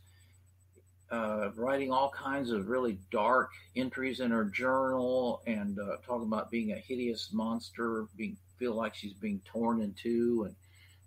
uh, 1.14 1.50
writing 1.54 1.92
all 1.92 2.10
kinds 2.10 2.50
of 2.50 2.68
really 2.68 2.98
dark 3.10 3.50
entries 3.76 4.18
in 4.18 4.32
her 4.32 4.44
journal 4.44 5.42
and 5.46 5.78
uh, 5.78 5.96
talking 6.04 6.26
about 6.26 6.50
being 6.50 6.72
a 6.72 6.76
hideous 6.76 7.30
monster, 7.32 8.06
being 8.16 8.36
feel 8.58 8.74
like 8.74 8.94
she's 8.94 9.12
being 9.14 9.40
torn 9.44 9.80
in 9.80 9.94
two, 9.94 10.44
and 10.46 10.56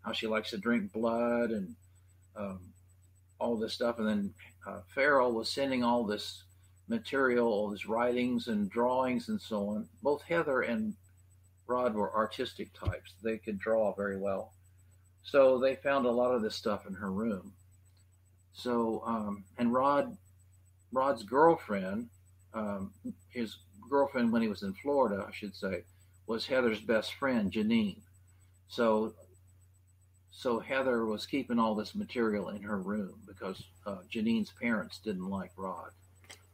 how 0.04 0.14
she 0.14 0.28
likes 0.28 0.52
to 0.52 0.58
drink 0.58 0.92
blood 0.94 1.52
and 1.52 1.76
um, 2.38 2.60
all 3.40 3.58
this 3.58 3.74
stuff. 3.74 4.00
And 4.00 4.08
then 4.08 4.34
uh, 4.66 4.80
Ferrell 4.94 5.34
was 5.34 5.50
sending 5.50 5.84
all 5.84 6.06
this 6.06 6.44
material, 6.88 7.48
all 7.48 7.70
these 7.70 7.86
writings 7.86 8.48
and 8.48 8.70
drawings 8.70 9.28
and 9.28 9.42
so 9.42 9.70
on. 9.70 9.90
Both 10.02 10.22
Heather 10.24 10.62
and 10.62 10.94
Rod 11.68 11.96
were 11.96 12.16
artistic 12.16 12.72
types; 12.74 13.14
they 13.24 13.38
could 13.38 13.60
draw 13.60 13.94
very 13.94 14.18
well. 14.18 14.54
So 15.24 15.60
they 15.60 15.76
found 15.76 16.06
a 16.06 16.12
lot 16.12 16.34
of 16.34 16.42
this 16.42 16.56
stuff 16.56 16.88
in 16.88 16.94
her 16.94 17.12
room. 17.12 17.52
So, 18.58 19.04
um, 19.06 19.44
and 19.60 19.72
Rod, 19.72 20.18
Rod's 20.92 21.22
girlfriend, 21.22 22.10
um, 22.56 22.92
his 23.30 23.56
girlfriend 23.88 24.34
when 24.34 24.42
he 24.42 24.48
was 24.48 24.64
in 24.64 24.74
Florida, 24.74 25.26
I 25.28 25.32
should 25.32 25.56
say, 25.56 25.84
was 26.26 26.48
Heather's 26.48 26.82
best 26.82 27.14
friend, 27.14 27.52
Janine. 27.52 28.02
So, 28.68 29.14
so 30.32 30.60
Heather 30.60 31.06
was 31.06 31.28
keeping 31.28 31.60
all 31.60 31.76
this 31.76 31.94
material 31.94 32.50
in 32.50 32.64
her 32.64 32.80
room 32.80 33.14
because 33.28 33.64
uh, 33.86 34.00
Janine's 34.12 34.52
parents 34.60 35.00
didn't 35.04 35.30
like 35.30 35.52
Rod. 35.56 35.92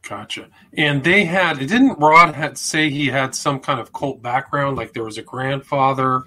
Gotcha. 0.06 0.50
And 0.76 1.02
they 1.02 1.24
had 1.24 1.58
didn't 1.58 1.98
Rod 1.98 2.34
had 2.34 2.58
say 2.58 2.90
he 2.90 3.06
had 3.06 3.34
some 3.34 3.60
kind 3.60 3.80
of 3.80 3.94
cult 3.94 4.20
background, 4.20 4.76
like 4.76 4.92
there 4.92 5.04
was 5.04 5.16
a 5.16 5.22
grandfather 5.22 6.24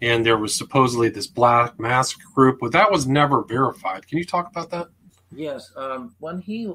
and 0.00 0.24
there 0.24 0.38
was 0.38 0.56
supposedly 0.56 1.10
this 1.10 1.26
black 1.26 1.78
mask 1.78 2.18
group, 2.34 2.58
but 2.62 2.72
that 2.72 2.90
was 2.90 3.06
never 3.06 3.44
verified. 3.44 4.06
Can 4.08 4.16
you 4.16 4.24
talk 4.24 4.48
about 4.48 4.70
that? 4.70 4.88
Yes, 5.30 5.72
um, 5.76 6.14
when 6.18 6.40
he 6.40 6.72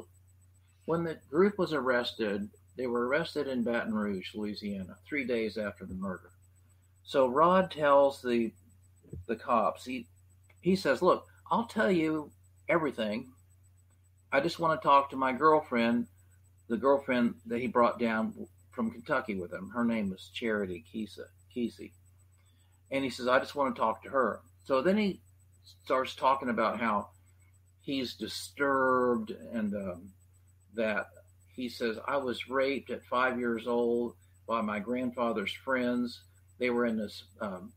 when 0.85 1.03
the 1.03 1.17
group 1.29 1.57
was 1.57 1.73
arrested, 1.73 2.49
they 2.75 2.87
were 2.87 3.07
arrested 3.07 3.47
in 3.47 3.63
Baton 3.63 3.93
Rouge, 3.93 4.35
Louisiana, 4.35 4.97
three 5.07 5.25
days 5.25 5.57
after 5.57 5.85
the 5.85 5.93
murder. 5.93 6.31
So 7.03 7.27
Rod 7.27 7.71
tells 7.71 8.21
the 8.21 8.53
the 9.27 9.35
cops 9.35 9.85
he 9.85 10.07
he 10.61 10.75
says, 10.75 11.01
"Look, 11.01 11.27
I'll 11.51 11.65
tell 11.65 11.91
you 11.91 12.31
everything. 12.69 13.31
I 14.31 14.39
just 14.39 14.59
want 14.59 14.79
to 14.79 14.85
talk 14.85 15.09
to 15.09 15.15
my 15.15 15.33
girlfriend, 15.33 16.07
the 16.67 16.77
girlfriend 16.77 17.35
that 17.45 17.59
he 17.59 17.67
brought 17.67 17.99
down 17.99 18.47
from 18.71 18.91
Kentucky 18.91 19.35
with 19.35 19.53
him. 19.53 19.69
Her 19.69 19.85
name 19.85 20.09
was 20.09 20.29
Charity 20.33 20.83
Kisa 20.91 21.25
Keesee." 21.55 21.93
And 22.91 23.03
he 23.03 23.09
says, 23.09 23.27
"I 23.27 23.39
just 23.39 23.55
want 23.55 23.75
to 23.75 23.79
talk 23.79 24.03
to 24.03 24.09
her." 24.09 24.41
So 24.63 24.81
then 24.81 24.97
he 24.97 25.21
starts 25.83 26.15
talking 26.15 26.49
about 26.49 26.79
how 26.79 27.09
he's 27.83 28.13
disturbed 28.13 29.31
and 29.51 29.75
um, 29.75 30.09
that 30.73 31.07
he 31.55 31.69
says, 31.69 31.97
I 32.07 32.17
was 32.17 32.49
raped 32.49 32.89
at 32.89 33.03
five 33.05 33.37
years 33.37 33.67
old 33.67 34.15
by 34.47 34.61
my 34.61 34.79
grandfather's 34.79 35.51
friends. 35.51 36.21
They 36.57 36.69
were 36.69 36.85
in 36.85 36.97
this 36.97 37.23
um, 37.41 37.73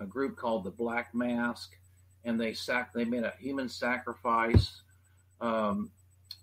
a 0.00 0.06
group 0.06 0.36
called 0.36 0.64
the 0.64 0.70
Black 0.70 1.14
Mask, 1.14 1.76
and 2.24 2.40
they 2.40 2.54
sac- 2.54 2.92
they 2.92 3.04
made 3.04 3.22
a 3.22 3.34
human 3.38 3.68
sacrifice. 3.68 4.80
Um, 5.40 5.90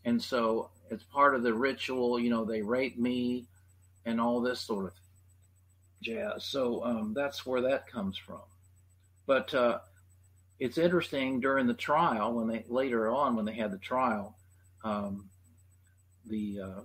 and 0.06 0.22
so, 0.22 0.70
it's 0.90 1.04
part 1.04 1.36
of 1.36 1.44
the 1.44 1.54
ritual, 1.54 2.20
you 2.20 2.30
know, 2.30 2.46
they 2.46 2.62
raped 2.62 3.00
me 3.00 3.46
and 4.06 4.20
all 4.20 4.42
this 4.42 4.62
sort 4.62 4.86
of 4.86 4.94
jazz. 6.02 6.46
So, 6.46 6.84
um, 6.84 7.14
that's 7.14 7.46
where 7.46 7.62
that 7.62 7.88
comes 7.88 8.18
from. 8.18 8.42
But 9.26 9.54
uh, 9.54 9.80
it's 10.62 10.78
interesting 10.78 11.40
during 11.40 11.66
the 11.66 11.74
trial 11.74 12.34
when 12.34 12.48
they 12.48 12.64
later 12.70 13.10
on 13.10 13.36
when 13.36 13.46
they 13.46 13.56
had 13.56 13.72
the 13.72 13.80
trial, 13.80 14.38
um, 14.84 15.28
the 16.28 16.62
uh, 16.64 16.82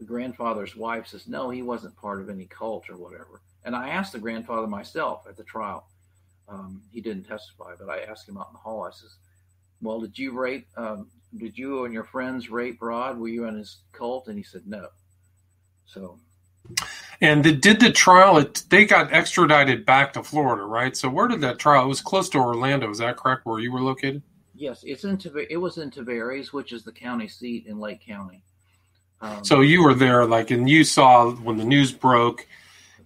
the 0.00 0.04
grandfather's 0.04 0.74
wife 0.74 1.06
says 1.06 1.28
no, 1.28 1.50
he 1.50 1.62
wasn't 1.62 1.96
part 1.96 2.20
of 2.20 2.28
any 2.28 2.46
cult 2.46 2.90
or 2.90 2.96
whatever. 2.96 3.42
And 3.64 3.76
I 3.76 3.90
asked 3.90 4.12
the 4.12 4.18
grandfather 4.18 4.66
myself 4.66 5.26
at 5.28 5.36
the 5.36 5.44
trial. 5.44 5.86
Um, 6.48 6.82
he 6.90 7.00
didn't 7.00 7.28
testify, 7.28 7.74
but 7.78 7.88
I 7.88 8.00
asked 8.00 8.28
him 8.28 8.36
out 8.36 8.48
in 8.48 8.54
the 8.54 8.58
hall. 8.58 8.82
I 8.82 8.90
says, 8.90 9.14
well, 9.80 10.00
did 10.00 10.18
you 10.18 10.32
rape? 10.32 10.66
Um, 10.76 11.10
did 11.36 11.56
you 11.56 11.84
and 11.84 11.94
your 11.94 12.02
friends 12.02 12.50
rape 12.50 12.82
Rod? 12.82 13.18
Were 13.20 13.28
you 13.28 13.44
in 13.44 13.56
his 13.56 13.84
cult? 13.92 14.26
And 14.26 14.36
he 14.36 14.42
said 14.42 14.62
no. 14.66 14.88
So. 15.86 16.18
And 17.22 17.44
the, 17.44 17.52
did 17.52 17.80
the 17.80 17.92
trial? 17.92 18.38
It, 18.38 18.64
they 18.70 18.86
got 18.86 19.12
extradited 19.12 19.84
back 19.84 20.14
to 20.14 20.22
Florida, 20.22 20.64
right? 20.64 20.96
So 20.96 21.10
where 21.10 21.28
did 21.28 21.42
that 21.42 21.58
trial? 21.58 21.84
It 21.84 21.88
was 21.88 22.00
close 22.00 22.28
to 22.30 22.38
Orlando. 22.38 22.90
Is 22.90 22.98
that 22.98 23.16
correct? 23.16 23.44
Where 23.44 23.60
you 23.60 23.72
were 23.72 23.82
located? 23.82 24.22
Yes, 24.54 24.84
it's 24.84 25.04
in 25.04 25.18
it 25.48 25.56
was 25.56 25.78
in 25.78 25.90
Tavares, 25.90 26.52
which 26.52 26.72
is 26.72 26.82
the 26.82 26.92
county 26.92 27.28
seat 27.28 27.66
in 27.66 27.78
Lake 27.78 28.04
County. 28.04 28.42
Um, 29.22 29.44
so 29.44 29.60
you 29.60 29.82
were 29.82 29.94
there, 29.94 30.24
like, 30.24 30.50
and 30.50 30.68
you 30.68 30.84
saw 30.84 31.30
when 31.30 31.56
the 31.56 31.64
news 31.64 31.92
broke 31.92 32.46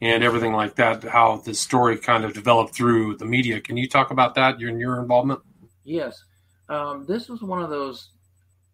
and 0.00 0.23
everything 0.23 0.52
like 0.52 0.75
that, 0.76 1.02
how 1.02 1.38
the 1.38 1.54
story 1.54 1.97
kind 1.97 2.25
of 2.25 2.35
developed 2.35 2.75
through 2.75 3.16
the 3.16 3.25
media. 3.25 3.61
Can 3.61 3.76
you 3.76 3.88
talk 3.88 4.11
about 4.11 4.35
that? 4.37 4.61
Your 4.61 4.76
your 4.78 5.00
involvement? 5.00 5.40
Yes, 5.85 6.23
um, 6.68 7.04
this 7.06 7.28
was 7.28 7.42
one 7.42 7.62
of 7.62 7.71
those 7.71 8.11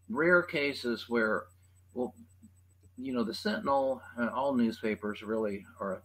rare 0.08 0.42
cases 0.42 1.06
where, 1.08 1.44
well, 1.94 2.14
you 3.00 3.12
know, 3.12 3.24
the 3.24 3.34
Sentinel, 3.34 4.02
uh, 4.18 4.28
all 4.28 4.54
newspapers 4.54 5.22
really 5.22 5.64
are 5.80 6.02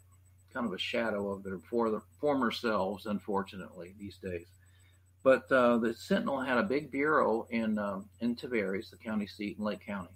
kind 0.53 0.65
of 0.65 0.73
a 0.73 0.79
shadow 0.79 1.29
of 1.29 1.43
their 1.43 1.59
for 1.59 1.89
the 1.89 2.01
former 2.19 2.51
selves, 2.51 3.05
unfortunately, 3.05 3.93
these 3.99 4.17
days. 4.17 4.47
But 5.23 5.51
uh, 5.51 5.77
the 5.77 5.93
Sentinel 5.93 6.39
had 6.39 6.57
a 6.57 6.63
big 6.63 6.91
bureau 6.91 7.47
in 7.49 7.77
um, 7.77 8.05
in 8.21 8.35
Tavares, 8.35 8.89
the 8.89 8.97
county 8.97 9.27
seat 9.27 9.57
in 9.57 9.63
Lake 9.63 9.85
County, 9.85 10.15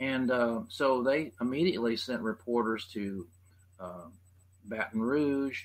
and 0.00 0.30
uh, 0.30 0.60
so 0.68 1.02
they 1.02 1.32
immediately 1.40 1.96
sent 1.96 2.22
reporters 2.22 2.86
to 2.92 3.26
uh, 3.78 4.06
Baton 4.64 5.00
Rouge 5.00 5.62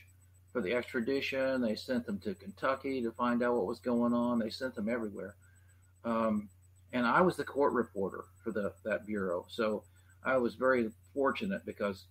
for 0.53 0.61
the 0.61 0.73
extradition. 0.73 1.61
They 1.61 1.75
sent 1.75 2.05
them 2.05 2.19
to 2.19 2.35
Kentucky 2.35 3.01
to 3.01 3.11
find 3.11 3.41
out 3.41 3.55
what 3.55 3.67
was 3.67 3.79
going 3.79 4.13
on. 4.13 4.37
They 4.37 4.49
sent 4.49 4.75
them 4.75 4.89
everywhere. 4.89 5.35
Um, 6.03 6.49
and 6.93 7.05
I 7.05 7.21
was 7.21 7.37
the 7.37 7.43
court 7.45 7.73
reporter 7.73 8.25
for 8.43 8.51
the 8.51 8.73
that 8.83 9.05
bureau, 9.05 9.45
so 9.49 9.83
I 10.23 10.37
was 10.37 10.55
very 10.55 10.91
fortunate 11.13 11.65
because 11.65 12.05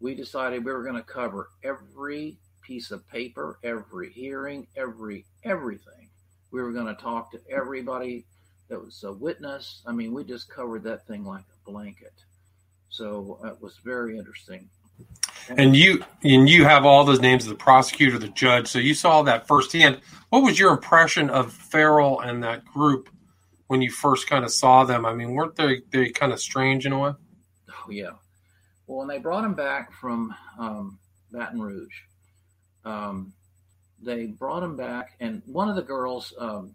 we 0.00 0.14
decided 0.14 0.64
we 0.64 0.72
were 0.72 0.82
going 0.82 0.96
to 0.96 1.02
cover 1.02 1.50
every 1.62 2.38
piece 2.62 2.90
of 2.90 3.06
paper, 3.08 3.58
every 3.62 4.10
hearing, 4.10 4.66
every 4.76 5.24
everything. 5.44 6.08
We 6.50 6.62
were 6.62 6.72
going 6.72 6.94
to 6.94 7.00
talk 7.00 7.30
to 7.32 7.40
everybody 7.50 8.24
that 8.68 8.82
was 8.82 9.02
a 9.04 9.12
witness. 9.12 9.82
I 9.86 9.92
mean, 9.92 10.12
we 10.12 10.24
just 10.24 10.48
covered 10.48 10.84
that 10.84 11.06
thing 11.06 11.24
like 11.24 11.44
a 11.44 11.70
blanket. 11.70 12.14
So 12.88 13.38
uh, 13.44 13.48
it 13.48 13.62
was 13.62 13.78
very 13.84 14.18
interesting. 14.18 14.68
And 15.48 15.74
you 15.74 16.04
and 16.22 16.48
you 16.48 16.64
have 16.64 16.84
all 16.84 17.04
those 17.04 17.20
names 17.20 17.44
of 17.44 17.50
the 17.50 17.56
prosecutor, 17.56 18.18
the 18.18 18.28
judge. 18.28 18.68
So 18.68 18.78
you 18.78 18.94
saw 18.94 19.22
that 19.22 19.48
firsthand. 19.48 20.00
What 20.28 20.42
was 20.42 20.58
your 20.58 20.70
impression 20.70 21.30
of 21.30 21.52
Ferrell 21.52 22.20
and 22.20 22.42
that 22.44 22.64
group 22.64 23.08
when 23.66 23.82
you 23.82 23.90
first 23.90 24.28
kind 24.28 24.44
of 24.44 24.52
saw 24.52 24.84
them? 24.84 25.04
I 25.04 25.14
mean, 25.14 25.32
weren't 25.32 25.56
they 25.56 25.80
they 25.90 26.10
kind 26.10 26.32
of 26.32 26.40
strange 26.40 26.86
in 26.86 26.92
a 26.92 26.98
way? 26.98 27.12
Oh 27.86 27.90
yeah. 27.90 28.10
Well, 28.86 28.98
when 28.98 29.08
they 29.08 29.18
brought 29.18 29.44
him 29.44 29.54
back 29.54 29.92
from 29.92 30.34
um, 30.58 30.98
Baton 31.30 31.60
Rouge, 31.60 32.02
um, 32.84 33.32
they 34.02 34.26
brought 34.26 34.62
him 34.62 34.76
back, 34.76 35.12
and 35.20 35.42
one 35.46 35.68
of 35.68 35.76
the 35.76 35.82
girls, 35.82 36.32
um, 36.38 36.74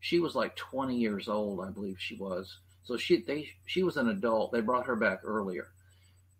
she 0.00 0.18
was 0.18 0.34
like 0.34 0.56
20 0.56 0.96
years 0.96 1.28
old, 1.28 1.60
I 1.60 1.70
believe 1.70 1.96
she 1.98 2.16
was. 2.16 2.58
So 2.84 2.96
she 2.96 3.22
they 3.22 3.48
she 3.64 3.84
was 3.84 3.96
an 3.96 4.08
adult. 4.08 4.50
They 4.52 4.60
brought 4.60 4.86
her 4.86 4.96
back 4.96 5.20
earlier, 5.24 5.68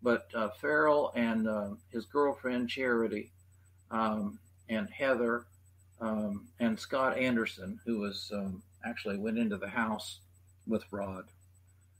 but 0.01 0.27
uh, 0.35 0.49
Ferrell 0.59 1.13
and 1.15 1.47
uh, 1.47 1.69
his 1.89 2.05
girlfriend 2.05 2.69
Charity 2.69 3.31
um, 3.89 4.39
and 4.67 4.89
Heather 4.89 5.45
um, 6.01 6.47
and 6.59 6.77
Scott 6.77 7.17
Anderson, 7.17 7.79
who 7.85 7.99
was 7.99 8.29
um, 8.33 8.61
actually 8.85 9.17
went 9.17 9.37
into 9.37 9.57
the 9.57 9.69
house 9.69 10.19
with 10.67 10.83
Rod. 10.91 11.25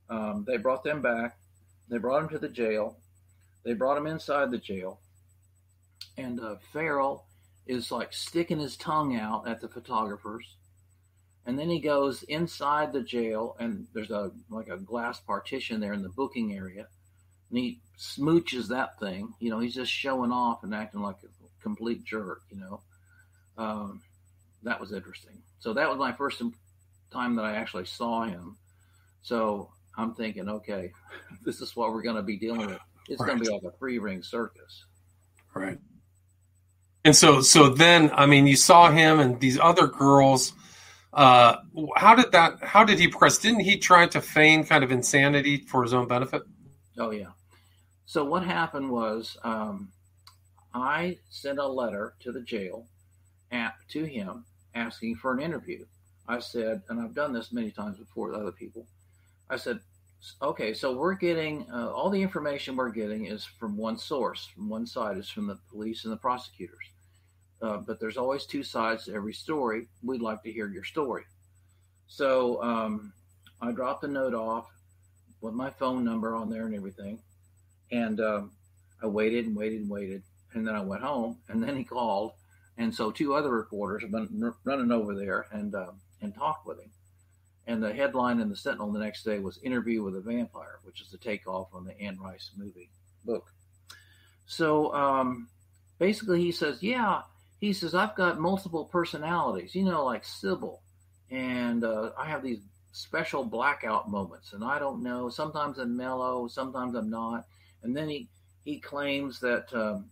Um, 0.10 0.44
they 0.46 0.58
brought 0.58 0.84
them 0.84 1.02
back. 1.02 1.38
They 1.94 2.00
brought 2.00 2.24
him 2.24 2.30
to 2.30 2.40
the 2.40 2.50
jail. 2.50 2.98
They 3.64 3.74
brought 3.74 4.00
him 4.00 4.08
inside 4.08 4.50
the 4.50 4.58
jail, 4.58 5.00
and 6.18 6.40
uh, 6.40 6.56
Ferrell 6.74 7.26
is 7.68 7.92
like 7.92 8.12
sticking 8.12 8.60
his 8.60 8.76
tongue 8.76 9.16
out 9.16 9.48
at 9.48 9.62
the 9.62 9.70
photographers 9.70 10.58
and 11.46 11.60
then 11.60 11.70
he 11.70 11.80
goes 11.80 12.24
inside 12.24 12.94
the 12.94 13.02
jail 13.02 13.56
and 13.60 13.88
there's 13.94 14.12
a 14.12 14.32
like 14.50 14.68
a 14.68 14.78
glass 14.78 15.20
partition 15.20 15.80
there 15.80 15.94
in 15.94 16.02
the 16.02 16.10
booking 16.10 16.56
area 16.56 16.88
and 17.50 17.60
he 17.60 17.80
smooches 18.00 18.68
that 18.68 19.00
thing. 19.00 19.34
You 19.40 19.52
know, 19.52 19.60
he's 19.60 19.76
just 19.76 19.92
showing 19.92 20.32
off 20.32 20.64
and 20.64 20.74
acting 20.74 21.02
like 21.02 21.18
a 21.24 21.62
complete 21.62 22.04
jerk. 22.04 22.42
You 22.50 22.60
know, 22.60 22.82
um, 23.58 24.02
that 24.64 24.80
was 24.80 24.92
interesting. 24.92 25.42
So 25.60 25.74
that 25.74 25.90
was 25.90 25.98
my 25.98 26.12
first 26.14 26.42
time 27.12 27.36
that 27.36 27.46
I 27.46 27.56
actually 27.56 27.86
saw 27.86 28.24
him. 28.24 28.58
So 29.22 29.70
I'm 29.98 30.14
thinking, 30.14 30.50
okay, 30.50 30.92
this 31.46 31.62
is 31.62 31.76
what 31.76 31.92
we're 31.92 32.02
going 32.02 32.16
to 32.16 32.24
be 32.24 32.38
dealing 32.38 32.68
with. 32.68 32.80
It's 33.10 33.20
right. 33.20 33.28
going 33.28 33.40
to 33.40 33.46
be 33.46 33.52
like 33.52 33.64
a 33.64 33.78
free 33.78 34.00
ring 34.00 34.24
circus. 34.24 34.86
Right. 35.54 35.78
And 37.06 37.16
so, 37.16 37.42
so 37.42 37.70
then, 37.70 38.12
I 38.14 38.26
mean, 38.26 38.48
you 38.48 38.56
saw 38.56 38.90
him 38.90 39.20
and 39.20 39.40
these 39.40 39.60
other 39.60 39.88
girls. 39.88 40.54
Uh, 41.12 41.58
how 41.96 42.16
did 42.16 42.32
that? 42.32 42.64
How 42.64 42.84
did 42.84 42.98
he 42.98 43.08
progress? 43.08 43.38
Didn't 43.38 43.60
he 43.60 43.78
try 43.78 44.08
to 44.08 44.22
feign 44.22 44.64
kind 44.64 44.84
of 44.84 44.92
insanity 44.92 45.58
for 45.58 45.84
his 45.84 45.94
own 45.94 46.08
benefit? 46.08 46.42
Oh 46.98 47.12
yeah. 47.12 47.32
So 48.06 48.24
what 48.24 48.44
happened 48.44 48.90
was 48.90 49.38
um, 49.44 49.90
I 50.74 51.18
sent 51.30 51.60
a 51.60 51.68
letter 51.68 52.16
to 52.22 52.32
the 52.32 52.42
jail 52.42 52.88
at, 53.52 53.74
to 53.90 54.06
him 54.06 54.46
asking 54.74 55.16
for 55.16 55.34
an 55.34 55.40
interview. 55.42 55.86
I 56.28 56.40
said, 56.40 56.82
and 56.90 57.02
I've 57.02 57.14
done 57.14 57.34
this 57.34 57.52
many 57.52 57.72
times 57.72 57.98
before 57.98 58.30
with 58.30 58.40
other 58.40 58.52
people. 58.52 58.88
I 59.54 59.58
said, 59.58 59.80
okay, 60.42 60.74
so 60.74 60.98
we're 60.98 61.14
getting 61.14 61.68
uh, 61.72 61.92
all 61.92 62.10
the 62.10 62.22
information 62.22 62.76
we're 62.76 62.90
getting 62.90 63.28
is 63.28 63.46
from 63.46 63.78
one 63.78 63.98
source, 63.98 64.46
from 64.46 64.68
one 64.68 64.88
side 64.88 65.18
is 65.18 65.30
from 65.30 65.48
the 65.48 65.60
police 65.70 66.06
and 66.06 66.12
the 66.12 66.18
prosecutors. 66.18 66.90
Uh, 67.62 67.78
but 67.78 68.00
there's 68.00 68.18
always 68.18 68.46
two 68.46 68.64
sides 68.64 69.06
to 69.06 69.14
every 69.14 69.34
story. 69.34 69.88
We'd 70.02 70.22
like 70.22 70.42
to 70.44 70.52
hear 70.52 70.68
your 70.68 70.84
story. 70.84 71.24
So 72.08 72.62
um, 72.64 73.14
I 73.62 73.72
dropped 73.72 74.04
a 74.04 74.08
note 74.08 74.34
off 74.34 74.68
with 75.40 75.54
my 75.54 75.70
phone 75.70 76.04
number 76.04 76.36
on 76.36 76.50
there 76.50 76.66
and 76.66 76.76
everything. 76.76 77.20
And 77.92 78.20
um, 78.20 78.52
I 79.02 79.08
waited 79.08 79.46
and 79.46 79.56
waited 79.56 79.82
and 79.82 79.90
waited. 79.90 80.24
And 80.54 80.68
then 80.68 80.76
I 80.76 80.82
went 80.82 81.04
home. 81.04 81.38
And 81.48 81.64
then 81.64 81.78
he 81.78 81.84
called. 81.84 82.34
And 82.78 82.94
so 82.94 83.12
two 83.12 83.36
other 83.36 83.52
reporters 83.52 84.02
have 84.02 84.12
been 84.12 84.42
r- 84.44 84.56
running 84.64 84.92
over 84.92 85.14
there 85.16 85.46
and 85.52 85.76
uh, 85.76 85.92
and 86.22 86.34
talked 86.34 86.66
with 86.66 86.80
him. 86.80 86.90
And 87.66 87.82
the 87.82 87.94
headline 87.94 88.40
in 88.40 88.50
the 88.50 88.56
Sentinel 88.56 88.92
the 88.92 89.00
next 89.00 89.24
day 89.24 89.40
was 89.40 89.58
"Interview 89.64 90.04
with 90.04 90.16
a 90.16 90.22
Vampire," 90.22 90.80
which 90.84 91.02
is 91.02 91.10
the 91.10 91.18
takeoff 91.18 91.74
on 91.74 91.86
the 91.86 92.00
Anne 92.00 92.20
Rice 92.20 92.52
movie 92.58 92.90
book. 93.24 93.54
So 94.46 94.94
um, 94.94 95.48
basically, 95.98 96.42
he 96.42 96.52
says, 96.52 96.84
"Yeah," 96.84 97.22
he 97.60 97.72
says, 97.72 97.96
"I've 97.96 98.16
got 98.16 98.40
multiple 98.40 98.86
personalities, 98.86 99.76
you 99.76 99.86
know, 99.86 100.04
like 100.04 100.26
Sybil, 100.26 100.82
and 101.32 101.84
uh, 101.84 102.12
I 102.18 102.26
have 102.26 102.44
these 102.44 102.60
special 102.92 103.46
blackout 103.46 104.10
moments, 104.10 104.54
and 104.54 104.64
I 104.64 104.78
don't 104.78 105.02
know. 105.02 105.30
Sometimes 105.30 105.78
I'm 105.78 105.96
mellow, 105.96 106.48
sometimes 106.48 106.96
I'm 106.96 107.10
not." 107.10 107.46
And 107.84 107.96
then 107.96 108.10
he 108.10 108.28
he 108.66 108.80
claims 108.80 109.40
that 109.40 109.74
um, 109.74 110.10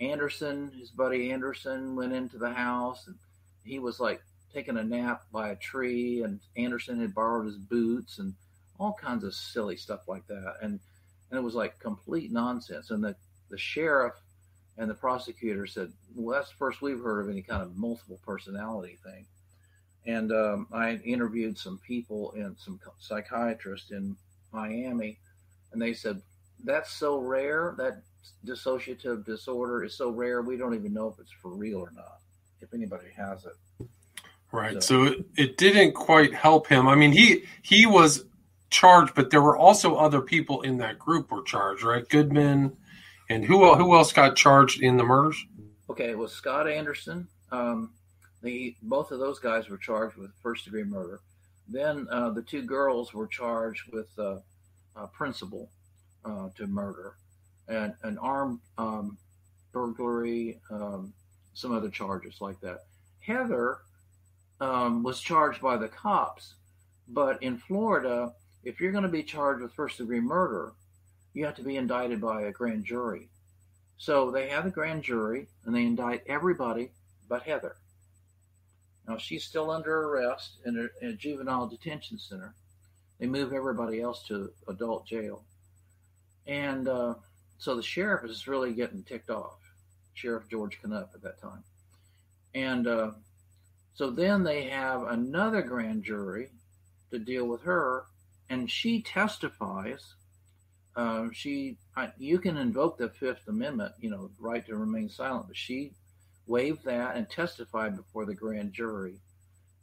Anderson, 0.00 0.72
his 0.78 0.90
buddy 0.90 1.30
Anderson, 1.30 1.96
went 1.96 2.12
into 2.12 2.38
the 2.38 2.52
house 2.52 3.06
and 3.06 3.16
he 3.64 3.78
was 3.78 4.00
like 4.00 4.22
taking 4.52 4.76
a 4.76 4.84
nap 4.84 5.24
by 5.32 5.50
a 5.50 5.56
tree, 5.56 6.22
and 6.22 6.40
Anderson 6.56 7.00
had 7.00 7.14
borrowed 7.14 7.46
his 7.46 7.56
boots 7.56 8.18
and 8.18 8.34
all 8.78 8.92
kinds 8.92 9.24
of 9.24 9.34
silly 9.34 9.76
stuff 9.76 10.08
like 10.08 10.26
that. 10.26 10.54
And 10.62 10.80
and 11.30 11.38
it 11.38 11.42
was 11.42 11.54
like 11.54 11.78
complete 11.78 12.32
nonsense. 12.32 12.90
And 12.90 13.02
the 13.02 13.14
the 13.50 13.58
sheriff 13.58 14.14
and 14.78 14.90
the 14.90 14.94
prosecutor 14.94 15.66
said, 15.66 15.92
"Well, 16.14 16.36
that's 16.38 16.50
the 16.50 16.56
first 16.56 16.82
we've 16.82 17.02
heard 17.02 17.24
of 17.24 17.30
any 17.30 17.42
kind 17.42 17.62
of 17.62 17.76
multiple 17.76 18.20
personality 18.24 18.98
thing." 19.04 19.26
And 20.06 20.32
um, 20.32 20.66
I 20.72 20.94
interviewed 21.04 21.58
some 21.58 21.78
people 21.86 22.32
and 22.32 22.56
some 22.58 22.80
psychiatrists 22.98 23.90
in 23.90 24.16
Miami, 24.52 25.18
and 25.72 25.80
they 25.80 25.92
said, 25.92 26.22
that's 26.64 26.92
so 26.92 27.18
rare. 27.18 27.74
That 27.78 28.02
dissociative 28.46 29.24
disorder 29.24 29.84
is 29.84 29.96
so 29.96 30.10
rare. 30.10 30.42
We 30.42 30.56
don't 30.56 30.74
even 30.74 30.92
know 30.92 31.08
if 31.08 31.18
it's 31.18 31.32
for 31.32 31.50
real 31.50 31.78
or 31.78 31.92
not. 31.94 32.18
If 32.60 32.74
anybody 32.74 33.08
has 33.16 33.44
it. 33.44 33.54
Right. 34.52 34.82
So, 34.82 35.06
so 35.06 35.12
it, 35.12 35.26
it 35.36 35.56
didn't 35.56 35.92
quite 35.92 36.34
help 36.34 36.66
him. 36.66 36.88
I 36.88 36.94
mean, 36.96 37.12
he 37.12 37.44
he 37.62 37.86
was 37.86 38.24
charged, 38.70 39.14
but 39.14 39.30
there 39.30 39.42
were 39.42 39.56
also 39.56 39.96
other 39.96 40.20
people 40.20 40.62
in 40.62 40.78
that 40.78 40.98
group 40.98 41.30
were 41.30 41.42
charged, 41.42 41.82
right? 41.82 42.08
Goodman, 42.08 42.76
and 43.28 43.44
who 43.44 43.74
who 43.74 43.94
else 43.94 44.12
got 44.12 44.36
charged 44.36 44.82
in 44.82 44.96
the 44.96 45.04
murders? 45.04 45.44
Okay, 45.88 46.10
it 46.10 46.18
was 46.18 46.32
Scott 46.32 46.68
Anderson. 46.68 47.28
Um, 47.52 47.92
the 48.42 48.74
both 48.82 49.10
of 49.10 49.18
those 49.18 49.38
guys 49.38 49.68
were 49.68 49.76
charged 49.76 50.16
with 50.16 50.30
first 50.42 50.64
degree 50.64 50.84
murder. 50.84 51.20
Then 51.68 52.08
uh, 52.10 52.30
the 52.30 52.42
two 52.42 52.62
girls 52.62 53.12
were 53.14 53.26
charged 53.26 53.92
with 53.92 54.08
uh, 54.18 54.38
uh, 54.96 55.06
principal 55.06 55.70
uh, 56.24 56.48
to 56.56 56.66
murder, 56.66 57.14
and 57.68 57.94
an 58.02 58.18
armed 58.18 58.60
um, 58.78 59.18
burglary, 59.72 60.60
um, 60.70 61.12
some 61.54 61.72
other 61.72 61.90
charges 61.90 62.40
like 62.40 62.60
that. 62.60 62.84
Heather 63.20 63.78
um, 64.60 65.02
was 65.02 65.20
charged 65.20 65.60
by 65.60 65.76
the 65.76 65.88
cops. 65.88 66.54
But 67.08 67.42
in 67.42 67.58
Florida, 67.58 68.32
if 68.62 68.80
you're 68.80 68.92
going 68.92 69.04
to 69.04 69.08
be 69.08 69.22
charged 69.22 69.62
with 69.62 69.72
first 69.72 69.98
degree 69.98 70.20
murder, 70.20 70.72
you 71.32 71.44
have 71.44 71.56
to 71.56 71.62
be 71.62 71.76
indicted 71.76 72.20
by 72.20 72.42
a 72.42 72.52
grand 72.52 72.84
jury. 72.84 73.28
So 73.96 74.30
they 74.30 74.48
have 74.48 74.66
a 74.66 74.70
grand 74.70 75.02
jury 75.02 75.48
and 75.64 75.74
they 75.74 75.82
indict 75.82 76.22
everybody 76.26 76.90
but 77.28 77.42
Heather. 77.42 77.76
Now 79.08 79.16
she's 79.16 79.44
still 79.44 79.70
under 79.70 80.08
arrest 80.08 80.58
in 80.66 80.76
a, 80.76 81.04
in 81.04 81.12
a 81.12 81.16
juvenile 81.16 81.68
detention 81.68 82.18
center. 82.18 82.54
They 83.18 83.26
move 83.26 83.52
everybody 83.52 84.00
else 84.00 84.22
to 84.28 84.50
adult 84.68 85.06
jail. 85.06 85.44
And 86.46 86.88
uh, 86.88 87.14
so 87.58 87.76
the 87.76 87.82
sheriff 87.82 88.24
is 88.28 88.48
really 88.48 88.72
getting 88.72 89.02
ticked 89.02 89.30
off, 89.30 89.58
Sheriff 90.14 90.48
George 90.48 90.78
Knupp 90.82 91.14
at 91.14 91.22
that 91.22 91.40
time. 91.40 91.62
And 92.54 92.86
uh, 92.86 93.10
so 93.94 94.10
then 94.10 94.44
they 94.44 94.64
have 94.64 95.02
another 95.02 95.62
grand 95.62 96.04
jury 96.04 96.50
to 97.10 97.18
deal 97.18 97.46
with 97.46 97.62
her, 97.62 98.04
and 98.48 98.70
she 98.70 99.02
testifies. 99.02 100.14
Uh, 100.96 101.28
she, 101.32 101.76
I, 101.96 102.12
you 102.18 102.38
can 102.38 102.56
invoke 102.56 102.98
the 102.98 103.08
Fifth 103.08 103.46
Amendment, 103.48 103.92
you 104.00 104.10
know, 104.10 104.30
right 104.38 104.66
to 104.66 104.76
remain 104.76 105.08
silent, 105.08 105.46
but 105.48 105.56
she 105.56 105.92
waived 106.46 106.84
that 106.84 107.16
and 107.16 107.28
testified 107.28 107.96
before 107.96 108.24
the 108.24 108.34
grand 108.34 108.72
jury, 108.72 109.20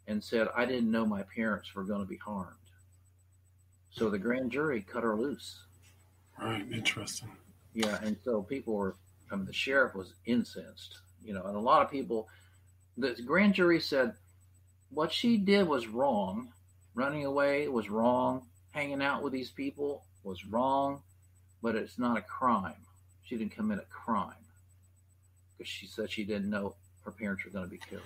and 0.07 0.23
said, 0.23 0.47
"I 0.55 0.65
didn't 0.65 0.91
know 0.91 1.05
my 1.05 1.23
parents 1.23 1.73
were 1.75 1.83
going 1.83 2.01
to 2.01 2.07
be 2.07 2.17
harmed." 2.17 2.55
So 3.91 4.09
the 4.09 4.19
grand 4.19 4.51
jury 4.51 4.81
cut 4.81 5.03
her 5.03 5.15
loose. 5.15 5.59
Right, 6.39 6.65
interesting. 6.71 7.31
Yeah, 7.73 7.97
and 8.03 8.17
so 8.23 8.43
people 8.43 8.75
were, 8.75 8.95
I 9.31 9.35
mean, 9.35 9.45
the 9.45 9.53
sheriff 9.53 9.95
was 9.95 10.13
incensed, 10.25 10.99
you 11.23 11.33
know, 11.33 11.43
and 11.43 11.55
a 11.55 11.59
lot 11.59 11.81
of 11.81 11.89
people, 11.89 12.27
the 12.97 13.21
grand 13.21 13.53
jury 13.53 13.79
said 13.79 14.13
what 14.89 15.13
she 15.13 15.37
did 15.37 15.67
was 15.67 15.87
wrong. 15.87 16.49
Running 16.95 17.25
away 17.25 17.67
was 17.67 17.89
wrong. 17.89 18.47
Hanging 18.71 19.01
out 19.01 19.23
with 19.23 19.33
these 19.33 19.49
people 19.49 20.03
was 20.23 20.45
wrong, 20.45 21.01
but 21.61 21.75
it's 21.75 21.97
not 21.97 22.17
a 22.17 22.21
crime. 22.21 22.75
She 23.23 23.37
didn't 23.37 23.53
commit 23.53 23.79
a 23.79 23.85
crime 23.89 24.33
because 25.57 25.71
she 25.71 25.87
said 25.87 26.11
she 26.11 26.23
didn't 26.23 26.49
know 26.49 26.75
her 27.03 27.11
parents 27.11 27.43
were 27.43 27.51
going 27.51 27.65
to 27.65 27.69
be 27.69 27.79
killed. 27.89 28.03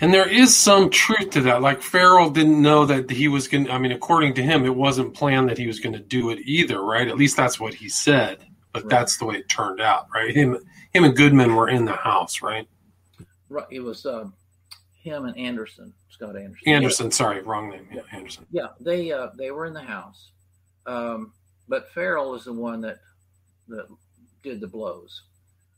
And 0.00 0.12
there 0.12 0.28
is 0.28 0.56
some 0.56 0.90
truth 0.90 1.30
to 1.30 1.42
that. 1.42 1.62
Like 1.62 1.80
Ferrell 1.80 2.30
didn't 2.30 2.60
know 2.60 2.86
that 2.86 3.10
he 3.10 3.28
was 3.28 3.46
going. 3.46 3.66
to 3.66 3.72
I 3.72 3.78
mean, 3.78 3.92
according 3.92 4.34
to 4.34 4.42
him, 4.42 4.64
it 4.64 4.74
wasn't 4.74 5.14
planned 5.14 5.48
that 5.48 5.58
he 5.58 5.66
was 5.66 5.78
going 5.78 5.92
to 5.92 6.00
do 6.00 6.30
it 6.30 6.40
either, 6.44 6.82
right? 6.82 7.06
At 7.06 7.16
least 7.16 7.36
that's 7.36 7.60
what 7.60 7.74
he 7.74 7.88
said. 7.88 8.38
But 8.72 8.84
right. 8.84 8.90
that's 8.90 9.18
the 9.18 9.26
way 9.26 9.36
it 9.36 9.48
turned 9.48 9.80
out, 9.80 10.08
right? 10.12 10.34
Him, 10.34 10.58
him, 10.92 11.04
and 11.04 11.14
Goodman 11.14 11.54
were 11.54 11.68
in 11.68 11.84
the 11.84 11.92
house, 11.92 12.42
right? 12.42 12.66
It 13.70 13.80
was 13.80 14.06
uh, 14.06 14.26
him 15.02 15.24
and 15.24 15.36
Anderson, 15.36 15.92
Scott 16.10 16.36
Anderson. 16.36 16.68
Anderson, 16.68 17.06
yeah. 17.06 17.12
sorry, 17.12 17.42
wrong 17.42 17.70
name. 17.70 17.86
Yeah, 17.92 18.02
Anderson. 18.12 18.46
Yeah, 18.50 18.68
they 18.80 19.12
uh, 19.12 19.28
they 19.36 19.50
were 19.50 19.66
in 19.66 19.72
the 19.72 19.82
house, 19.82 20.30
um, 20.86 21.32
but 21.68 21.90
Ferrell 21.92 22.34
is 22.34 22.44
the 22.44 22.52
one 22.52 22.80
that 22.82 22.98
that 23.68 23.86
did 24.42 24.60
the 24.60 24.68
blows. 24.68 25.22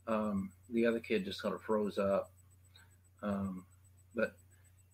Um, 0.07 0.51
the 0.69 0.85
other 0.85 0.99
kid 0.99 1.25
just 1.25 1.41
kind 1.41 1.55
of 1.55 1.61
froze 1.61 1.97
up. 1.97 2.31
Um, 3.23 3.65
but 4.15 4.35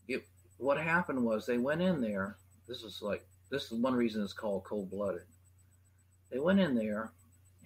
it, 0.08 0.26
what 0.58 0.78
happened 0.78 1.24
was 1.24 1.46
they 1.46 1.58
went 1.58 1.82
in 1.82 2.02
there. 2.02 2.38
This 2.68 2.84
is 2.84 3.02
like 3.02 3.26
this 3.50 3.66
is 3.66 3.74
one 3.74 3.94
reason 3.94 4.24
it's 4.24 4.34
called 4.34 4.64
cold 4.64 4.90
blooded. 4.90 5.24
They 6.32 6.40
went 6.40 6.62
in 6.62 6.76
there, 6.76 7.12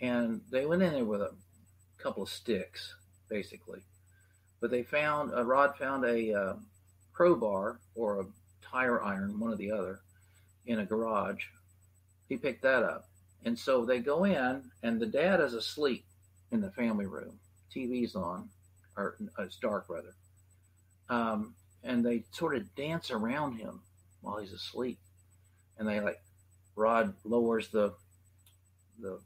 and 0.02 0.42
they 0.50 0.66
went 0.66 0.82
in 0.82 0.94
there 0.94 1.06
with 1.06 1.22
a 1.22 1.32
couple 2.00 2.24
of 2.24 2.30
sticks, 2.30 2.96
basically. 3.30 3.82
But 4.62 4.72
they 4.72 4.84
found 4.84 5.32
a 5.34 5.44
Rod 5.44 5.78
found 5.78 6.06
a 6.06 6.34
uh, 6.34 6.54
crowbar 7.14 7.80
or 7.94 8.22
a 8.22 8.26
tire 8.62 9.02
iron, 9.02 9.40
one 9.40 9.52
or 9.52 9.56
the 9.56 9.72
other, 9.72 10.00
in 10.66 10.80
a 10.80 10.86
garage. 10.86 11.44
He 12.30 12.38
picked 12.38 12.64
that 12.64 12.84
up, 12.84 13.08
and 13.44 13.58
so 13.58 13.86
they 13.86 14.00
go 14.00 14.24
in, 14.24 14.64
and 14.82 15.00
the 15.00 15.06
dad 15.06 15.40
is 15.42 15.54
asleep 15.54 16.06
in 16.52 16.62
the 16.62 16.72
family 16.72 17.06
room. 17.06 17.40
TV's 17.76 18.16
on, 18.16 18.50
or 18.98 19.18
uh, 19.38 19.44
it's 19.44 19.58
dark 19.58 19.86
rather 19.90 20.16
um, 21.10 21.54
and 21.84 22.06
they 22.06 22.24
sort 22.32 22.56
of 22.56 22.76
dance 22.76 23.12
around 23.12 23.58
him 23.58 23.82
while 24.22 24.38
he's 24.38 24.54
asleep, 24.54 25.00
and 25.78 25.88
they 25.88 26.00
like 26.00 26.22
Rod 26.76 27.14
lowers 27.24 27.70
the 27.70 27.94
the 29.00 29.20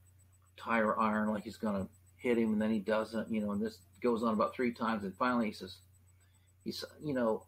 tire 0.58 0.98
iron 1.00 1.30
like 1.30 1.44
he's 1.44 1.58
gonna 1.58 1.88
hit 2.18 2.38
him, 2.38 2.54
and 2.54 2.62
then 2.62 2.72
he 2.72 2.80
doesn't, 2.80 3.32
you 3.32 3.42
know, 3.42 3.52
and 3.52 3.62
this 3.62 3.78
goes 4.02 4.24
on 4.24 4.34
about 4.34 4.56
three 4.56 4.74
times, 4.74 5.04
and 5.04 5.16
finally 5.16 5.48
he 5.48 5.54
says, 5.54 5.78
he's, 6.64 6.84
you 7.04 7.14
know, 7.14 7.44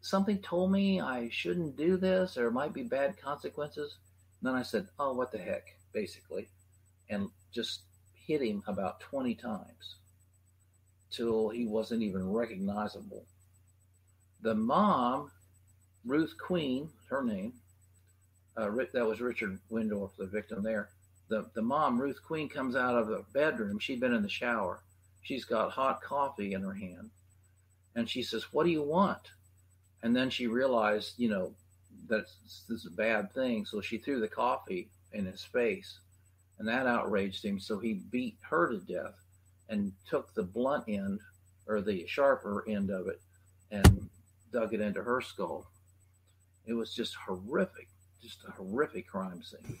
something 0.00 0.38
told 0.38 0.72
me 0.72 1.00
I 1.00 1.28
shouldn't 1.30 1.76
do 1.76 1.96
this, 1.96 2.36
it 2.36 2.52
might 2.52 2.72
be 2.72 2.82
bad 2.82 3.20
consequences. 3.20 3.98
And 4.40 4.48
then 4.48 4.54
I 4.54 4.62
said, 4.62 4.88
oh, 4.98 5.14
what 5.14 5.32
the 5.32 5.38
heck, 5.38 5.66
basically, 5.92 6.48
and 7.08 7.30
just 7.52 7.82
hit 8.14 8.42
him 8.42 8.62
about 8.66 9.00
20 9.00 9.34
times 9.34 9.96
till 11.10 11.48
he 11.48 11.66
wasn't 11.66 12.02
even 12.02 12.30
recognizable 12.30 13.24
the 14.46 14.54
mom, 14.54 15.30
Ruth 16.04 16.34
Queen, 16.38 16.88
her 17.10 17.24
name, 17.24 17.54
uh, 18.56 18.70
that 18.92 19.04
was 19.06 19.20
Richard 19.20 19.58
Wendorf, 19.70 20.10
the 20.16 20.26
victim 20.26 20.62
there. 20.62 20.90
The, 21.28 21.50
the 21.54 21.62
mom, 21.62 22.00
Ruth 22.00 22.22
Queen, 22.24 22.48
comes 22.48 22.76
out 22.76 22.94
of 22.94 23.08
the 23.08 23.24
bedroom. 23.32 23.78
She'd 23.78 24.00
been 24.00 24.14
in 24.14 24.22
the 24.22 24.28
shower. 24.28 24.82
She's 25.26 25.44
got 25.44 25.72
hot 25.72 26.02
coffee 26.02 26.52
in 26.52 26.62
her 26.62 26.72
hand. 26.72 27.10
And 27.96 28.08
she 28.08 28.22
says, 28.22 28.52
What 28.52 28.64
do 28.64 28.70
you 28.70 28.82
want? 28.82 29.32
And 30.04 30.14
then 30.14 30.30
she 30.30 30.46
realized, 30.46 31.14
you 31.16 31.28
know, 31.28 31.52
that 32.08 32.26
this 32.68 32.84
is 32.84 32.86
a 32.86 32.94
bad 32.94 33.32
thing. 33.32 33.64
So 33.66 33.80
she 33.80 33.98
threw 33.98 34.20
the 34.20 34.28
coffee 34.28 34.88
in 35.12 35.26
his 35.26 35.42
face. 35.42 35.98
And 36.60 36.68
that 36.68 36.86
outraged 36.86 37.44
him. 37.44 37.58
So 37.58 37.80
he 37.80 37.94
beat 37.94 38.36
her 38.48 38.70
to 38.70 38.78
death 38.78 39.16
and 39.68 39.92
took 40.08 40.32
the 40.32 40.44
blunt 40.44 40.84
end 40.86 41.18
or 41.66 41.80
the 41.80 42.06
sharper 42.06 42.64
end 42.68 42.90
of 42.90 43.08
it 43.08 43.20
and 43.72 44.08
dug 44.52 44.74
it 44.74 44.80
into 44.80 45.02
her 45.02 45.20
skull. 45.20 45.66
It 46.66 46.74
was 46.74 46.94
just 46.94 47.16
horrific, 47.16 47.88
just 48.22 48.44
a 48.46 48.52
horrific 48.52 49.08
crime 49.08 49.42
scene. 49.42 49.76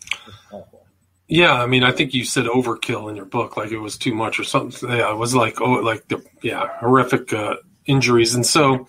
awful. 0.50 0.88
Yeah, 1.28 1.54
I 1.54 1.66
mean, 1.66 1.82
I 1.82 1.90
think 1.90 2.14
you 2.14 2.24
said 2.24 2.46
overkill 2.46 3.10
in 3.10 3.16
your 3.16 3.24
book, 3.24 3.56
like 3.56 3.72
it 3.72 3.78
was 3.78 3.98
too 3.98 4.14
much 4.14 4.38
or 4.38 4.44
something. 4.44 4.88
Yeah, 4.88 5.10
it 5.10 5.16
was 5.16 5.34
like 5.34 5.60
oh, 5.60 5.72
like 5.72 6.06
the 6.08 6.24
yeah 6.42 6.78
horrific 6.78 7.32
uh, 7.32 7.56
injuries. 7.86 8.34
And 8.34 8.46
so, 8.46 8.86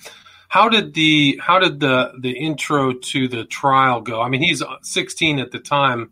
how 0.47 0.69
did 0.69 0.93
the 0.93 1.39
how 1.41 1.57
did 1.57 1.79
the 1.79 2.13
the 2.19 2.37
intro 2.37 2.93
to 2.93 3.27
the 3.27 3.43
trial 3.45 4.01
go? 4.01 4.21
I 4.21 4.29
mean, 4.29 4.43
he's 4.43 4.61
16 4.83 5.39
at 5.39 5.51
the 5.51 5.59
time, 5.59 6.11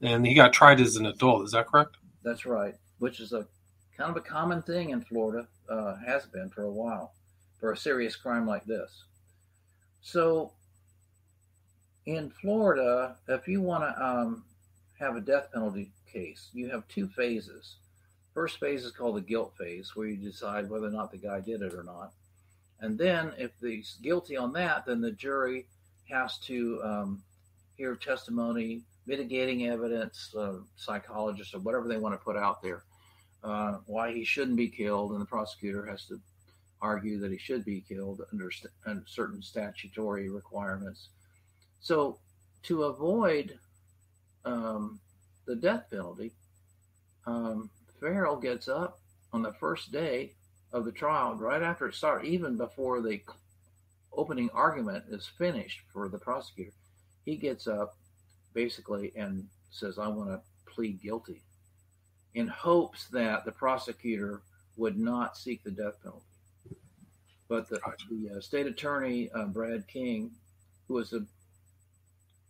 and 0.00 0.24
he 0.24 0.34
got 0.34 0.52
tried 0.52 0.80
as 0.80 0.94
an 0.96 1.06
adult. 1.06 1.44
Is 1.46 1.52
that 1.52 1.66
correct? 1.66 1.96
That's 2.22 2.46
right. 2.46 2.74
Which 2.98 3.18
is 3.18 3.32
a 3.32 3.46
kind 3.96 4.10
of 4.10 4.16
a 4.16 4.20
common 4.20 4.62
thing 4.62 4.90
in 4.90 5.00
Florida, 5.00 5.48
uh, 5.68 5.96
has 6.06 6.26
been 6.26 6.50
for 6.50 6.62
a 6.62 6.70
while, 6.70 7.14
for 7.58 7.72
a 7.72 7.76
serious 7.76 8.16
crime 8.16 8.46
like 8.46 8.64
this. 8.64 9.04
So 10.02 10.52
in 12.06 12.30
Florida, 12.30 13.16
if 13.28 13.48
you 13.48 13.60
want 13.60 13.84
to 13.84 14.04
um, 14.04 14.44
have 14.98 15.16
a 15.16 15.20
death 15.20 15.52
penalty 15.52 15.90
case, 16.10 16.48
you 16.52 16.70
have 16.70 16.86
two 16.88 17.08
phases. 17.08 17.76
First 18.32 18.58
phase 18.58 18.84
is 18.84 18.92
called 18.92 19.16
the 19.16 19.20
guilt 19.20 19.54
phase, 19.58 19.94
where 19.94 20.08
you 20.08 20.16
decide 20.16 20.68
whether 20.68 20.86
or 20.86 20.90
not 20.90 21.10
the 21.10 21.18
guy 21.18 21.40
did 21.40 21.62
it 21.62 21.74
or 21.74 21.84
not. 21.84 22.12
And 22.80 22.98
then, 22.98 23.32
if 23.38 23.52
he's 23.60 23.96
guilty 24.02 24.36
on 24.36 24.52
that, 24.54 24.86
then 24.86 25.00
the 25.00 25.12
jury 25.12 25.66
has 26.10 26.38
to 26.38 26.80
um, 26.82 27.22
hear 27.76 27.94
testimony, 27.94 28.82
mitigating 29.06 29.68
evidence, 29.68 30.34
uh, 30.36 30.56
psychologists, 30.76 31.54
or 31.54 31.60
whatever 31.60 31.88
they 31.88 31.96
want 31.96 32.14
to 32.14 32.24
put 32.24 32.36
out 32.36 32.60
there, 32.62 32.82
uh, 33.42 33.78
why 33.86 34.12
he 34.12 34.24
shouldn't 34.24 34.56
be 34.56 34.68
killed, 34.68 35.12
and 35.12 35.20
the 35.20 35.26
prosecutor 35.26 35.86
has 35.86 36.04
to 36.06 36.20
argue 36.82 37.18
that 37.20 37.30
he 37.30 37.38
should 37.38 37.64
be 37.64 37.80
killed 37.88 38.20
under, 38.32 38.50
st- 38.50 38.72
under 38.84 39.04
certain 39.06 39.40
statutory 39.42 40.28
requirements. 40.28 41.08
So, 41.80 42.18
to 42.64 42.84
avoid 42.84 43.58
um, 44.44 45.00
the 45.46 45.56
death 45.56 45.84
penalty, 45.90 46.32
um, 47.26 47.70
Ferrell 48.00 48.36
gets 48.36 48.68
up 48.68 48.98
on 49.32 49.42
the 49.42 49.52
first 49.54 49.92
day 49.92 50.32
of 50.72 50.84
the 50.84 50.92
trial, 50.92 51.34
right 51.34 51.62
after 51.62 51.88
it 51.88 51.94
starts, 51.94 52.26
even 52.26 52.56
before 52.56 53.00
the 53.00 53.20
opening 54.12 54.50
argument 54.52 55.04
is 55.08 55.26
finished 55.26 55.80
for 55.92 56.08
the 56.08 56.18
prosecutor. 56.18 56.72
He 57.24 57.36
gets 57.36 57.66
up 57.66 57.96
basically 58.54 59.12
and 59.16 59.46
says, 59.70 59.98
I 59.98 60.08
want 60.08 60.30
to 60.30 60.40
plead 60.72 61.02
guilty 61.02 61.42
in 62.34 62.48
hopes 62.48 63.06
that 63.08 63.44
the 63.44 63.52
prosecutor 63.52 64.42
would 64.76 64.98
not 64.98 65.36
seek 65.36 65.62
the 65.62 65.70
death 65.70 66.02
penalty. 66.02 66.24
But 67.48 67.68
the, 67.68 67.80
the 68.10 68.36
uh, 68.36 68.40
state 68.40 68.66
attorney, 68.66 69.30
uh, 69.34 69.46
Brad 69.46 69.86
King, 69.86 70.30
who 70.88 70.94
was 70.94 71.12
a, 71.12 71.24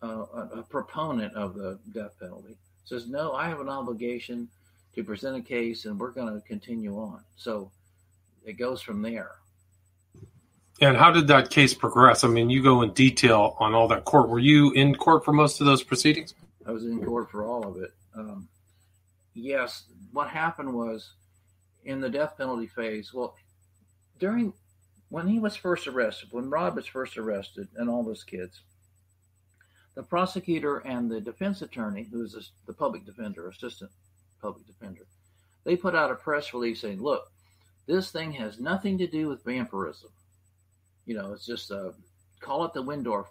uh, 0.04 0.58
a 0.58 0.62
proponent 0.62 1.34
of 1.34 1.54
the 1.54 1.78
death 1.92 2.18
penalty, 2.20 2.56
says, 2.84 3.08
No, 3.08 3.32
I 3.32 3.48
have 3.48 3.60
an 3.60 3.68
obligation 3.68 4.48
to 4.94 5.04
present 5.04 5.36
a 5.36 5.40
case 5.40 5.84
and 5.84 5.98
we're 5.98 6.10
going 6.10 6.32
to 6.32 6.46
continue 6.46 6.98
on. 6.98 7.20
So 7.36 7.70
it 8.44 8.54
goes 8.54 8.80
from 8.80 9.02
there. 9.02 9.32
And 10.80 10.96
how 10.96 11.10
did 11.10 11.28
that 11.28 11.50
case 11.50 11.72
progress? 11.72 12.24
I 12.24 12.28
mean, 12.28 12.50
you 12.50 12.62
go 12.62 12.82
in 12.82 12.92
detail 12.92 13.56
on 13.60 13.74
all 13.74 13.88
that 13.88 14.04
court. 14.04 14.28
Were 14.28 14.40
you 14.40 14.72
in 14.72 14.94
court 14.94 15.24
for 15.24 15.32
most 15.32 15.60
of 15.60 15.66
those 15.66 15.82
proceedings? 15.82 16.34
I 16.66 16.72
was 16.72 16.84
in 16.84 17.02
court 17.02 17.30
for 17.30 17.44
all 17.44 17.64
of 17.64 17.76
it. 17.82 17.90
Um, 18.16 18.48
yes, 19.34 19.84
what 20.12 20.28
happened 20.28 20.74
was 20.74 21.12
in 21.84 22.00
the 22.00 22.10
death 22.10 22.36
penalty 22.36 22.66
phase. 22.66 23.14
Well, 23.14 23.36
during 24.18 24.52
when 25.10 25.28
he 25.28 25.38
was 25.38 25.54
first 25.54 25.86
arrested, 25.86 26.28
when 26.32 26.50
Rod 26.50 26.74
was 26.74 26.86
first 26.86 27.16
arrested, 27.18 27.68
and 27.76 27.88
all 27.88 28.02
those 28.02 28.24
kids, 28.24 28.62
the 29.94 30.02
prosecutor 30.02 30.78
and 30.78 31.10
the 31.10 31.20
defense 31.20 31.62
attorney, 31.62 32.08
who 32.10 32.22
is 32.22 32.52
the 32.66 32.72
public 32.72 33.04
defender, 33.04 33.48
assistant 33.48 33.90
public 34.40 34.66
defender, 34.66 35.06
they 35.64 35.76
put 35.76 35.94
out 35.94 36.10
a 36.10 36.14
press 36.14 36.52
release 36.52 36.80
saying, 36.80 37.00
"Look, 37.00 37.30
this 37.86 38.10
thing 38.10 38.32
has 38.32 38.60
nothing 38.60 38.98
to 38.98 39.06
do 39.06 39.28
with 39.28 39.44
vampirism. 39.44 40.10
You 41.06 41.14
know, 41.14 41.32
it's 41.32 41.46
just 41.46 41.70
a 41.70 41.94
call 42.40 42.64
it 42.64 42.74
the 42.74 42.82
Wendorf 42.82 43.26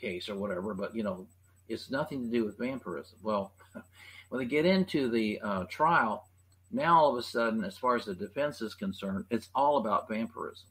case 0.00 0.28
or 0.28 0.36
whatever, 0.36 0.72
but 0.74 0.94
you 0.94 1.02
know, 1.02 1.26
it's 1.68 1.90
nothing 1.90 2.22
to 2.22 2.30
do 2.30 2.44
with 2.44 2.58
vampirism." 2.58 3.18
Well, 3.22 3.52
when 4.28 4.40
they 4.40 4.46
get 4.46 4.66
into 4.66 5.10
the 5.10 5.40
uh, 5.40 5.64
trial, 5.64 6.28
now 6.70 6.98
all 6.98 7.12
of 7.12 7.18
a 7.18 7.22
sudden, 7.22 7.64
as 7.64 7.76
far 7.76 7.96
as 7.96 8.04
the 8.04 8.14
defense 8.14 8.62
is 8.62 8.74
concerned, 8.74 9.24
it's 9.30 9.48
all 9.54 9.78
about 9.78 10.08
vampirism. 10.08 10.68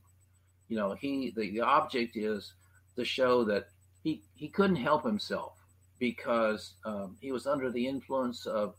You 0.70 0.78
know, 0.78 0.94
he 0.94 1.32
the, 1.32 1.52
the 1.52 1.62
object 1.62 2.16
is 2.16 2.54
to 2.96 3.06
show 3.06 3.44
that 3.46 3.68
he 4.08 4.22
he 4.36 4.48
couldn't 4.48 4.78
help 4.78 5.04
himself 5.04 5.54
because 6.00 6.76
um, 6.86 7.18
he 7.20 7.34
was 7.34 7.46
under 7.46 7.70
the 7.70 7.86
influence 7.86 8.46
of 8.46 8.76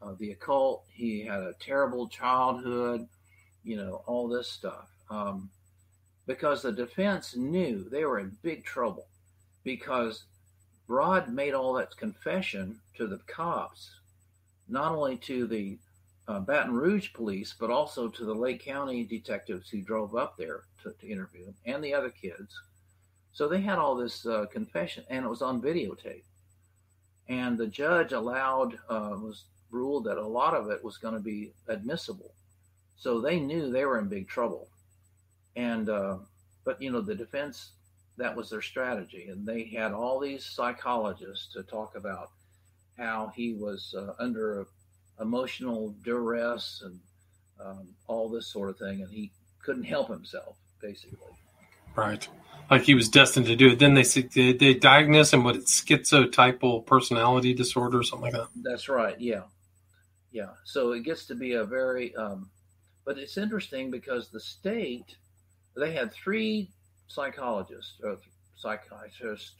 uh, 0.00 0.14
the 0.18 0.32
occult. 0.32 0.82
He 0.92 1.24
had 1.24 1.38
a 1.38 1.54
terrible 1.60 2.08
childhood, 2.08 3.06
you 3.62 3.76
know, 3.76 4.02
all 4.06 4.26
this 4.26 4.48
stuff. 4.48 4.88
Um, 5.08 5.50
because 6.26 6.62
the 6.62 6.72
defense 6.72 7.36
knew 7.36 7.88
they 7.88 8.04
were 8.04 8.18
in 8.18 8.36
big 8.42 8.64
trouble 8.64 9.06
because 9.62 10.24
Rod 10.88 11.28
made 11.28 11.54
all 11.54 11.74
that 11.74 11.96
confession 11.96 12.80
to 12.96 13.06
the 13.06 13.20
cops, 13.28 13.90
not 14.68 14.92
only 14.92 15.16
to 15.18 15.46
the 15.46 15.78
uh, 16.26 16.40
Baton 16.40 16.74
Rouge 16.74 17.12
police, 17.12 17.54
but 17.58 17.70
also 17.70 18.08
to 18.08 18.24
the 18.24 18.34
Lake 18.34 18.64
County 18.64 19.04
detectives 19.04 19.68
who 19.68 19.80
drove 19.82 20.16
up 20.16 20.36
there 20.36 20.62
to, 20.82 20.92
to 21.00 21.06
interview 21.08 21.44
him 21.44 21.54
and 21.66 21.84
the 21.84 21.94
other 21.94 22.10
kids. 22.10 22.52
So 23.32 23.48
they 23.48 23.60
had 23.60 23.78
all 23.78 23.96
this 23.96 24.26
uh, 24.26 24.46
confession, 24.52 25.04
and 25.08 25.24
it 25.24 25.28
was 25.28 25.42
on 25.42 25.62
videotape. 25.62 26.24
And 27.28 27.56
the 27.56 27.66
judge 27.66 28.12
allowed 28.12 28.74
uh, 28.88 29.16
was 29.16 29.44
ruled 29.70 30.04
that 30.04 30.18
a 30.18 30.26
lot 30.26 30.54
of 30.54 30.70
it 30.70 30.84
was 30.84 30.98
going 30.98 31.14
to 31.14 31.20
be 31.20 31.52
admissible. 31.68 32.34
So 32.96 33.20
they 33.20 33.40
knew 33.40 33.70
they 33.70 33.84
were 33.86 33.98
in 33.98 34.08
big 34.08 34.28
trouble. 34.28 34.68
And 35.56 35.88
uh, 35.88 36.18
but 36.64 36.80
you 36.80 36.90
know 36.90 37.00
the 37.00 37.14
defense 37.14 37.72
that 38.18 38.36
was 38.36 38.50
their 38.50 38.62
strategy, 38.62 39.28
and 39.28 39.46
they 39.46 39.64
had 39.64 39.92
all 39.92 40.20
these 40.20 40.44
psychologists 40.44 41.52
to 41.54 41.62
talk 41.62 41.96
about 41.96 42.30
how 42.98 43.32
he 43.34 43.54
was 43.54 43.94
uh, 43.96 44.12
under 44.18 44.66
emotional 45.20 45.94
duress 46.04 46.82
and 46.84 47.00
um, 47.64 47.88
all 48.06 48.28
this 48.28 48.46
sort 48.46 48.68
of 48.68 48.78
thing, 48.78 49.02
and 49.02 49.10
he 49.10 49.30
couldn't 49.62 49.84
help 49.84 50.08
himself, 50.08 50.56
basically. 50.80 51.18
Right, 51.94 52.26
like 52.70 52.82
he 52.82 52.94
was 52.94 53.08
destined 53.08 53.46
to 53.46 53.56
do 53.56 53.68
it. 53.68 53.78
Then 53.78 53.94
they 53.94 54.02
they, 54.02 54.52
they 54.52 54.74
diagnose 54.74 55.32
him 55.32 55.44
with 55.44 55.66
schizotypal 55.66 56.86
personality 56.86 57.54
disorder 57.54 57.98
or 57.98 58.02
something 58.02 58.32
like 58.32 58.40
that. 58.40 58.48
That's 58.62 58.88
right. 58.88 59.20
Yeah, 59.20 59.42
yeah. 60.30 60.50
So 60.64 60.92
it 60.92 61.04
gets 61.04 61.26
to 61.26 61.34
be 61.34 61.52
a 61.54 61.64
very, 61.64 62.14
um, 62.16 62.50
but 63.04 63.18
it's 63.18 63.36
interesting 63.36 63.90
because 63.90 64.28
the 64.28 64.40
state 64.40 65.16
they 65.76 65.92
had 65.92 66.12
three 66.12 66.70
psychologists 67.08 67.94
or 68.02 68.18
psychiatrists, 68.56 69.54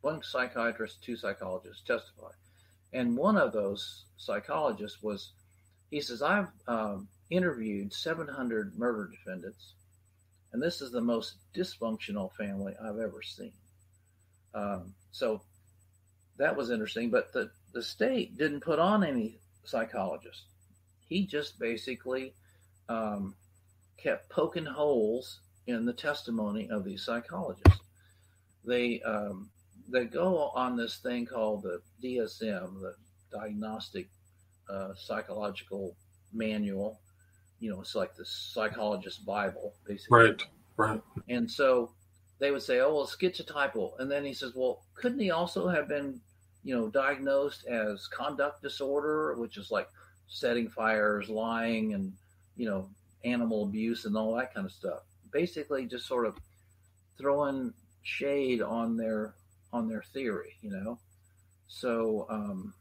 one 0.00 0.22
psychiatrist, 0.22 1.02
two 1.02 1.16
psychologists 1.16 1.82
testify, 1.82 2.30
and 2.92 3.16
one 3.16 3.36
of 3.36 3.52
those 3.52 4.04
psychologists 4.16 5.02
was, 5.02 5.32
he 5.90 6.00
says, 6.00 6.22
I've 6.22 6.48
um, 6.66 7.08
interviewed 7.30 7.92
700 7.92 8.78
murder 8.78 9.10
defendants, 9.10 9.74
and 10.52 10.62
this 10.62 10.80
is 10.80 10.90
the 10.90 11.00
most 11.00 11.36
dysfunctional 11.54 12.32
family 12.34 12.74
I've 12.82 12.98
ever 12.98 13.22
seen. 13.22 13.52
Um, 14.54 14.94
so 15.12 15.42
that 16.38 16.56
was 16.56 16.70
interesting, 16.70 17.10
but 17.10 17.32
the, 17.32 17.50
the 17.72 17.82
state 17.82 18.36
didn't 18.38 18.60
put 18.60 18.78
on 18.78 19.04
any 19.04 19.38
psychologist. 19.64 20.44
He 21.08 21.26
just 21.26 21.58
basically 21.58 22.34
um, 22.88 23.34
kept 24.02 24.30
poking 24.30 24.64
holes 24.64 25.40
in 25.66 25.84
the 25.84 25.92
testimony 25.92 26.68
of 26.70 26.84
these 26.84 27.04
psychologists. 27.04 27.80
They 28.64 29.00
um, 29.02 29.50
they 29.90 30.04
go 30.04 30.50
on 30.54 30.76
this 30.76 30.98
thing 30.98 31.26
called 31.26 31.62
the 31.62 31.80
DSM, 32.02 32.80
the 32.80 32.94
diagnostic 33.32 34.08
uh, 34.68 34.90
psychological 34.96 35.96
manual. 36.32 37.00
You 37.60 37.70
know, 37.70 37.80
it's 37.80 37.94
like 37.94 38.14
the 38.14 38.24
psychologist 38.24 39.26
Bible, 39.26 39.74
basically. 39.86 40.18
Right, 40.18 40.42
right. 40.76 41.02
And 41.28 41.50
so 41.50 41.92
they 42.38 42.50
would 42.50 42.62
say, 42.62 42.80
"Oh, 42.80 42.94
well, 42.94 43.06
schizotypal," 43.06 43.98
and 43.98 44.10
then 44.10 44.24
he 44.24 44.32
says, 44.32 44.54
"Well, 44.54 44.84
couldn't 44.94 45.18
he 45.18 45.30
also 45.30 45.68
have 45.68 45.88
been, 45.88 46.20
you 46.62 46.74
know, 46.74 46.88
diagnosed 46.88 47.66
as 47.66 48.06
conduct 48.06 48.62
disorder, 48.62 49.34
which 49.34 49.56
is 49.56 49.70
like 49.70 49.88
setting 50.28 50.68
fires, 50.68 51.28
lying, 51.28 51.94
and 51.94 52.12
you 52.56 52.68
know, 52.68 52.88
animal 53.24 53.64
abuse 53.64 54.04
and 54.04 54.16
all 54.16 54.34
that 54.36 54.54
kind 54.54 54.66
of 54.66 54.72
stuff?" 54.72 55.02
Basically, 55.32 55.86
just 55.86 56.06
sort 56.06 56.26
of 56.26 56.38
throwing 57.18 57.74
shade 58.02 58.62
on 58.62 58.96
their 58.96 59.34
on 59.72 59.88
their 59.88 60.02
theory, 60.02 60.56
you 60.62 60.70
know. 60.70 60.98
So, 61.66 62.26
um, 62.30 62.72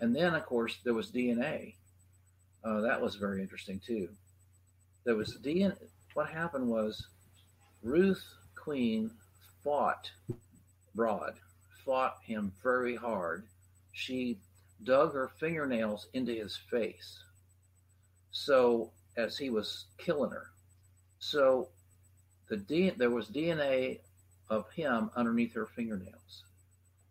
and 0.00 0.14
then 0.14 0.34
of 0.34 0.46
course 0.46 0.78
there 0.84 0.94
was 0.94 1.10
DNA. 1.10 1.74
Uh, 2.66 2.80
that 2.80 3.00
was 3.00 3.14
very 3.14 3.40
interesting 3.40 3.80
too. 3.86 4.08
There 5.04 5.14
was 5.14 5.38
DNA. 5.40 5.76
What 6.14 6.28
happened 6.28 6.66
was 6.66 7.06
Ruth 7.82 8.24
Queen 8.56 9.10
fought 9.62 10.10
Rod, 10.96 11.34
fought 11.84 12.16
him 12.24 12.52
very 12.64 12.96
hard. 12.96 13.44
She 13.92 14.38
dug 14.82 15.12
her 15.12 15.30
fingernails 15.38 16.08
into 16.14 16.32
his 16.32 16.56
face. 16.56 17.22
So 18.32 18.90
as 19.16 19.38
he 19.38 19.50
was 19.50 19.86
killing 19.98 20.30
her, 20.32 20.48
so 21.20 21.68
the 22.48 22.56
D, 22.56 22.90
there 22.90 23.10
was 23.10 23.28
DNA 23.28 24.00
of 24.50 24.68
him 24.72 25.10
underneath 25.14 25.54
her 25.54 25.66
fingernails. 25.66 26.44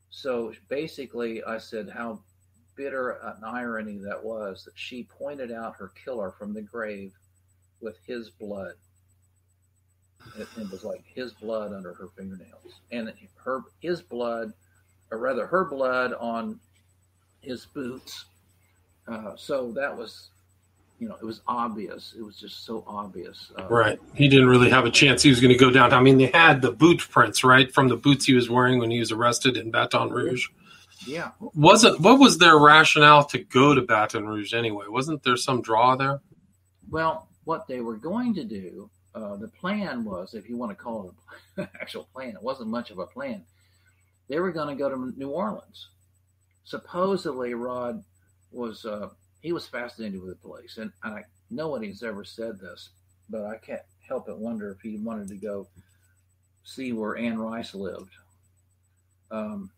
So 0.10 0.52
basically, 0.68 1.44
I 1.44 1.60
said 1.60 1.90
how 1.90 2.20
bitter 2.76 3.12
an 3.24 3.44
irony 3.44 3.98
that 3.98 4.24
was 4.24 4.66
that 4.66 4.78
she 4.78 5.04
pointed 5.04 5.52
out 5.52 5.76
her 5.78 5.92
killer 6.04 6.32
from 6.32 6.54
the 6.54 6.62
grave 6.62 7.14
with 7.82 7.98
his 8.06 8.30
blood. 8.30 8.74
It, 10.38 10.48
it 10.58 10.72
was 10.72 10.84
like 10.84 11.04
his 11.06 11.34
blood 11.34 11.74
under 11.74 11.94
her 11.94 12.10
fingernails, 12.18 12.82
and 12.92 13.12
her 13.44 13.62
his 13.80 14.02
blood, 14.02 14.54
or 15.12 15.20
rather 15.20 15.46
her 15.46 15.66
blood 15.66 16.14
on 16.14 16.60
his 17.42 17.66
boots. 17.66 18.26
Uh, 19.08 19.36
so 19.36 19.72
that 19.74 19.96
was 19.96 20.30
you 21.00 21.10
know, 21.10 21.16
it 21.22 21.26
was 21.26 21.42
obvious. 21.48 22.16
It 22.18 22.22
was 22.22 22.38
just 22.38 22.66
so 22.66 22.84
obvious. 22.88 23.52
Uh, 23.60 23.68
right. 23.68 24.00
He 24.14 24.28
didn't 24.28 24.48
really 24.48 24.70
have 24.70 24.86
a 24.86 24.92
chance. 24.92 25.22
He 25.22 25.30
was 25.30 25.42
going 25.42 25.52
to 25.52 25.60
go 25.60 25.70
down. 25.70 25.94
I 25.94 26.00
mean, 26.00 26.18
they 26.18 26.28
had 26.28 26.62
the 26.62 26.72
boot 26.72 27.06
prints, 27.10 27.44
right, 27.44 27.72
from 27.74 27.90
the 27.90 27.98
boots 27.98 28.26
he 28.26 28.34
was 28.34 28.50
wearing 28.50 28.80
when 28.80 28.92
he 28.92 29.00
was 29.00 29.12
arrested 29.12 29.58
in 29.58 29.72
Baton 29.72 30.10
Rouge. 30.10 30.48
Yeah. 31.06 31.32
Wasn't 31.40 32.00
what 32.00 32.20
was 32.20 32.38
their 32.38 32.58
rationale 32.58 33.26
to 33.26 33.40
go 33.40 33.74
to 33.74 33.82
Baton 33.82 34.26
Rouge 34.26 34.54
anyway? 34.54 34.86
Wasn't 34.88 35.24
there 35.24 35.38
some 35.38 35.62
draw 35.62 35.96
there? 35.96 36.22
Well, 36.90 37.28
what 37.44 37.68
they 37.68 37.82
were 37.82 37.98
going 37.98 38.34
to 38.36 38.44
do, 38.44 38.90
uh, 39.14 39.36
the 39.38 39.48
plan 39.48 40.04
was, 40.04 40.34
if 40.34 40.50
you 40.50 40.58
want 40.58 40.72
to 40.72 40.84
call 40.84 41.10
it 41.58 41.62
an 41.62 41.70
actual 41.82 42.08
plan, 42.14 42.30
it 42.30 42.42
wasn't 42.44 42.70
much 42.70 42.92
of 42.92 43.00
a 43.00 43.06
plan. 43.06 43.44
They 44.28 44.40
were 44.40 44.52
going 44.52 44.70
to 44.70 44.76
go 44.76 44.90
to 44.90 45.14
New 45.18 45.30
Orleans. 45.30 45.90
Supposedly, 46.64 47.54
Rod 47.54 48.04
was 48.52 48.86
uh, 48.86 49.10
he 49.42 49.52
was 49.52 49.68
fascinated 49.68 50.22
with 50.22 50.30
the 50.30 50.48
place, 50.48 50.78
and 50.78 50.92
I 51.04 51.22
nobody's 51.52 52.02
ever 52.02 52.24
said 52.24 52.60
this, 52.60 52.90
but 53.30 53.46
I 53.46 53.58
can't 53.58 53.82
help 54.08 54.26
but 54.26 54.40
wonder 54.40 54.72
if 54.72 54.82
he 54.82 54.98
wanted 54.98 55.28
to 55.30 55.36
go 55.36 55.68
see 56.64 56.92
where 56.94 57.18
Anne 57.18 57.38
Rice 57.38 57.76
lived. 57.76 58.12
Um, 59.30 59.70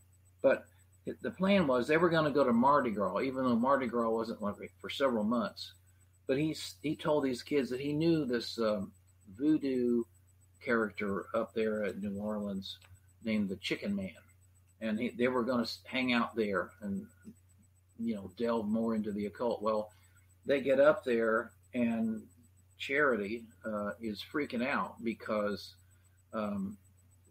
but 0.42 0.66
the 1.22 1.32
plan 1.32 1.68
was 1.68 1.88
they 1.88 1.98
were 1.98 2.10
going 2.10 2.26
to 2.26 2.32
go 2.32 2.44
to 2.44 2.54
Mardi 2.54 2.92
Gras, 2.92 3.22
even 3.22 3.44
though 3.44 3.56
Mardi 3.56 3.88
Gras 3.88 4.10
wasn't 4.10 4.42
like 4.42 4.56
for 4.80 4.90
several 4.90 5.24
months. 5.24 5.74
But 6.28 6.38
he 6.38 6.56
he 6.82 6.96
told 6.96 7.24
these 7.24 7.44
kids 7.44 7.70
that 7.70 7.80
he 7.80 7.94
knew 7.94 8.26
this 8.26 8.60
um, 8.60 8.92
voodoo 9.36 10.04
character 10.64 11.26
up 11.34 11.54
there 11.54 11.84
at 11.84 12.02
New 12.02 12.20
Orleans 12.20 12.78
named 13.24 13.50
the 13.50 13.56
Chicken 13.58 13.96
Man, 13.96 14.10
and 14.82 15.00
he, 15.00 15.10
they 15.10 15.28
were 15.28 15.44
going 15.44 15.64
to 15.64 15.72
hang 15.86 16.14
out 16.14 16.36
there 16.36 16.72
and 16.82 17.06
you 18.00 18.16
know 18.16 18.32
delve 18.38 18.68
more 18.68 18.96
into 18.96 19.12
the 19.12 19.26
occult. 19.28 19.62
Well, 19.62 19.92
they 20.46 20.62
get 20.62 20.80
up 20.80 21.04
there 21.04 21.52
and 21.74 22.24
Charity 22.78 23.46
uh, 23.66 23.92
is 24.02 24.24
freaking 24.34 24.66
out 24.66 24.96
because 25.04 25.76
Um, 26.34 26.78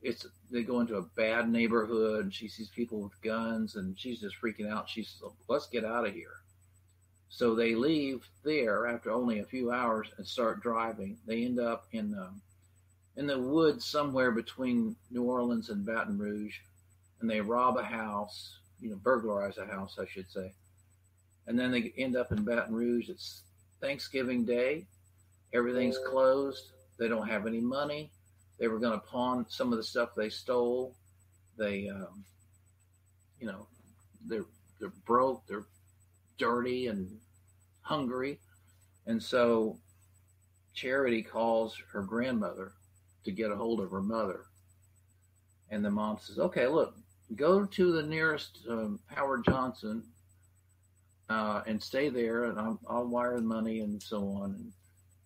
it's 0.06 0.26
they 0.50 0.62
go 0.62 0.80
into 0.80 0.96
a 0.96 1.02
bad 1.02 1.50
neighborhood. 1.50 2.24
and 2.24 2.34
She 2.34 2.48
sees 2.48 2.68
people 2.68 3.00
with 3.00 3.20
guns, 3.22 3.74
and 3.76 3.98
she's 3.98 4.20
just 4.20 4.36
freaking 4.40 4.70
out. 4.70 4.88
She 4.88 5.02
says, 5.02 5.22
"Let's 5.48 5.66
get 5.66 5.84
out 5.84 6.06
of 6.06 6.14
here." 6.14 6.36
So 7.28 7.54
they 7.54 7.74
leave 7.74 8.26
there 8.44 8.86
after 8.86 9.10
only 9.10 9.40
a 9.40 9.44
few 9.44 9.72
hours 9.72 10.08
and 10.16 10.26
start 10.26 10.62
driving. 10.62 11.18
They 11.26 11.44
end 11.44 11.58
up 11.58 11.86
in 11.92 12.14
um, 12.14 12.40
in 13.16 13.26
the 13.26 13.38
woods 13.38 13.84
somewhere 13.84 14.30
between 14.30 14.94
New 15.10 15.24
Orleans 15.24 15.70
and 15.70 15.84
Baton 15.84 16.18
Rouge, 16.18 16.58
and 17.20 17.28
they 17.28 17.40
rob 17.40 17.76
a 17.76 17.82
house, 17.82 18.58
you 18.80 18.90
know, 18.90 18.96
burglarize 18.96 19.58
a 19.58 19.66
house, 19.66 19.98
I 19.98 20.06
should 20.06 20.30
say. 20.30 20.52
And 21.46 21.58
then 21.58 21.72
they 21.72 21.92
end 21.96 22.16
up 22.16 22.30
in 22.30 22.44
Baton 22.44 22.74
Rouge. 22.74 23.08
It's 23.08 23.42
Thanksgiving 23.80 24.44
Day. 24.44 24.86
Everything's 25.52 25.98
closed. 25.98 26.72
They 26.98 27.08
don't 27.08 27.28
have 27.28 27.46
any 27.46 27.60
money. 27.60 28.10
They 28.58 28.68
were 28.68 28.78
going 28.78 28.98
to 28.98 29.06
pawn 29.06 29.46
some 29.48 29.72
of 29.72 29.78
the 29.78 29.84
stuff 29.84 30.10
they 30.16 30.30
stole. 30.30 30.96
They, 31.58 31.88
um, 31.88 32.24
you 33.38 33.46
know, 33.46 33.66
they're 34.26 34.46
they're 34.80 34.92
broke. 35.04 35.46
They're 35.46 35.66
dirty 36.38 36.86
and 36.88 37.18
hungry, 37.82 38.38
and 39.06 39.22
so 39.22 39.78
Charity 40.74 41.22
calls 41.22 41.74
her 41.92 42.02
grandmother 42.02 42.72
to 43.24 43.32
get 43.32 43.50
a 43.50 43.56
hold 43.56 43.80
of 43.80 43.90
her 43.90 44.02
mother. 44.02 44.44
And 45.70 45.84
the 45.84 45.90
mom 45.90 46.18
says, 46.20 46.38
"Okay, 46.38 46.66
look, 46.66 46.94
go 47.34 47.64
to 47.64 47.92
the 47.92 48.02
nearest 48.02 48.60
um, 48.68 49.00
Howard 49.06 49.44
Johnson 49.44 50.04
uh, 51.28 51.62
and 51.66 51.82
stay 51.82 52.08
there, 52.08 52.44
and 52.44 52.58
I'll, 52.58 52.80
I'll, 52.88 53.06
wire 53.06 53.36
the 53.36 53.42
money 53.42 53.80
and 53.80 54.02
so 54.02 54.28
on." 54.28 54.72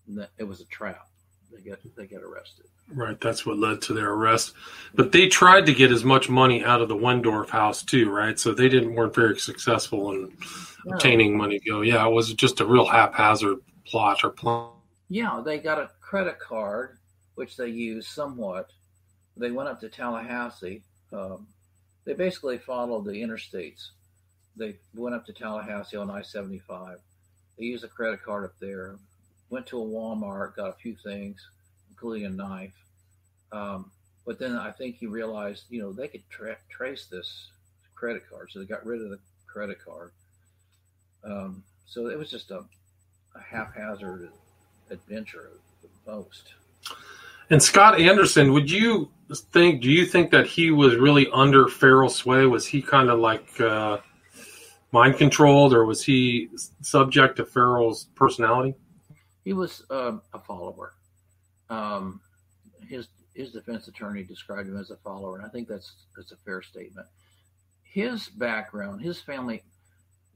And 0.07 0.19
that, 0.19 0.31
it 0.39 0.45
was 0.45 0.61
a 0.61 0.67
trap. 0.67 1.10
They 1.53 1.63
get 1.63 1.97
they 1.97 2.07
get 2.07 2.23
arrested. 2.23 2.67
Right, 2.93 3.21
that's 3.21 3.47
what 3.47 3.59
led 3.59 3.83
to 3.83 3.93
their 3.93 4.11
arrest. 4.11 4.55
But 4.95 5.13
they 5.13 5.29
tried 5.29 5.67
to 5.67 5.75
get 5.75 5.93
as 5.93 6.05
much 6.05 6.29
money 6.29 6.65
out 6.65 6.81
of 6.81 6.89
the 6.89 6.97
Wendorf 6.97 7.51
house 7.51 7.83
too, 7.83 8.11
right? 8.11 8.39
So 8.39 8.53
they 8.53 8.69
didn't 8.69 8.95
weren't 8.95 9.15
very 9.15 9.39
successful 9.39 10.11
in 10.13 10.33
no. 10.85 10.95
obtaining 10.95 11.37
money. 11.37 11.61
Go, 11.61 11.83
yeah, 11.83 12.07
it 12.07 12.11
was 12.11 12.33
just 12.35 12.61
a 12.61 12.67
real 12.67 12.87
haphazard 12.87 13.59
plot 13.87 14.25
or 14.25 14.31
plan. 14.31 14.71
Yeah, 15.09 15.41
they 15.45 15.59
got 15.59 15.79
a 15.79 15.91
credit 16.01 16.39
card 16.39 16.99
which 17.41 17.57
they 17.57 17.69
used 17.69 18.09
somewhat. 18.09 18.71
They 19.35 19.51
went 19.51 19.71
up 19.71 19.81
to 19.81 19.89
Tallahassee. 19.89 20.83
Um, 21.11 21.47
they 22.05 22.13
basically 22.13 22.59
followed 22.59 23.07
the 23.07 23.13
interstates. 23.13 23.93
They 24.57 24.77
went 24.95 25.15
up 25.15 25.25
to 25.25 25.33
Tallahassee 25.33 25.97
on 25.97 26.11
I 26.11 26.21
75. 26.21 26.99
They 27.59 27.65
used 27.65 27.83
a 27.83 27.89
credit 27.89 28.23
card 28.23 28.45
up 28.45 28.59
there, 28.61 28.99
went 29.51 29.67
to 29.67 29.81
a 29.81 29.85
Walmart, 29.85 30.57
got 30.57 30.71
a 30.71 30.75
few 30.75 30.95
things, 30.95 31.47
including 31.91 32.27
a 32.27 32.31
knife. 32.31 32.75
Um, 33.53 33.91
but 34.25 34.39
then 34.39 34.57
I 34.57 34.71
think 34.71 34.97
he 34.97 35.07
realized, 35.07 35.65
you 35.71 35.83
know, 35.83 35.93
they 35.93 36.09
could 36.09 36.23
tra- 36.31 36.57
trace 36.69 37.07
this 37.07 37.51
credit 37.95 38.23
card. 38.31 38.51
So 38.51 38.61
they 38.61 38.65
got 38.65 38.87
rid 38.87 39.03
of 39.03 39.11
the 39.11 39.19
credit 39.47 39.79
card. 39.85 40.13
Um, 41.25 41.63
so 41.85 42.07
it 42.09 42.19
was 42.19 42.31
just 42.31 42.51
a, 42.51 42.65
a 43.35 43.41
haphazard 43.41 44.31
adventure 44.91 45.51
at 45.83 45.91
most. 46.07 46.55
And 47.51 47.61
Scott 47.61 48.01
Anderson, 48.01 48.53
would 48.53 48.71
you 48.71 49.11
think? 49.35 49.83
Do 49.83 49.91
you 49.91 50.07
think 50.07 50.31
that 50.31 50.47
he 50.47 50.71
was 50.71 50.95
really 50.95 51.29
under 51.33 51.67
Ferrell's 51.67 52.15
sway? 52.15 52.47
Was 52.47 52.65
he 52.65 52.81
kind 52.81 53.11
of 53.11 53.19
like 53.19 53.61
uh, 53.61 53.99
mind 54.93 55.17
controlled, 55.17 55.75
or 55.75 55.85
was 55.85 56.05
he 56.05 56.49
subject 56.81 57.37
to 57.39 57.45
Ferrell's 57.45 58.05
personality? 58.15 58.75
He 59.45 59.53
was 59.53 59.85
uh, 59.91 60.19
a 60.33 60.39
follower. 60.39 60.95
Um, 61.69 62.21
his 62.89 63.09
his 63.35 63.53
defense 63.53 63.89
attorney 63.89 64.23
described 64.23 64.69
him 64.69 64.77
as 64.77 64.91
a 64.91 64.97
follower, 64.97 65.37
and 65.37 65.47
I 65.47 65.49
think 65.49 65.69
that's 65.69 65.93
that's 66.17 66.33
a 66.33 66.37
fair 66.37 66.63
statement. 66.63 67.07
His 67.83 68.29
background, 68.29 69.01
his 69.01 69.21
family 69.21 69.63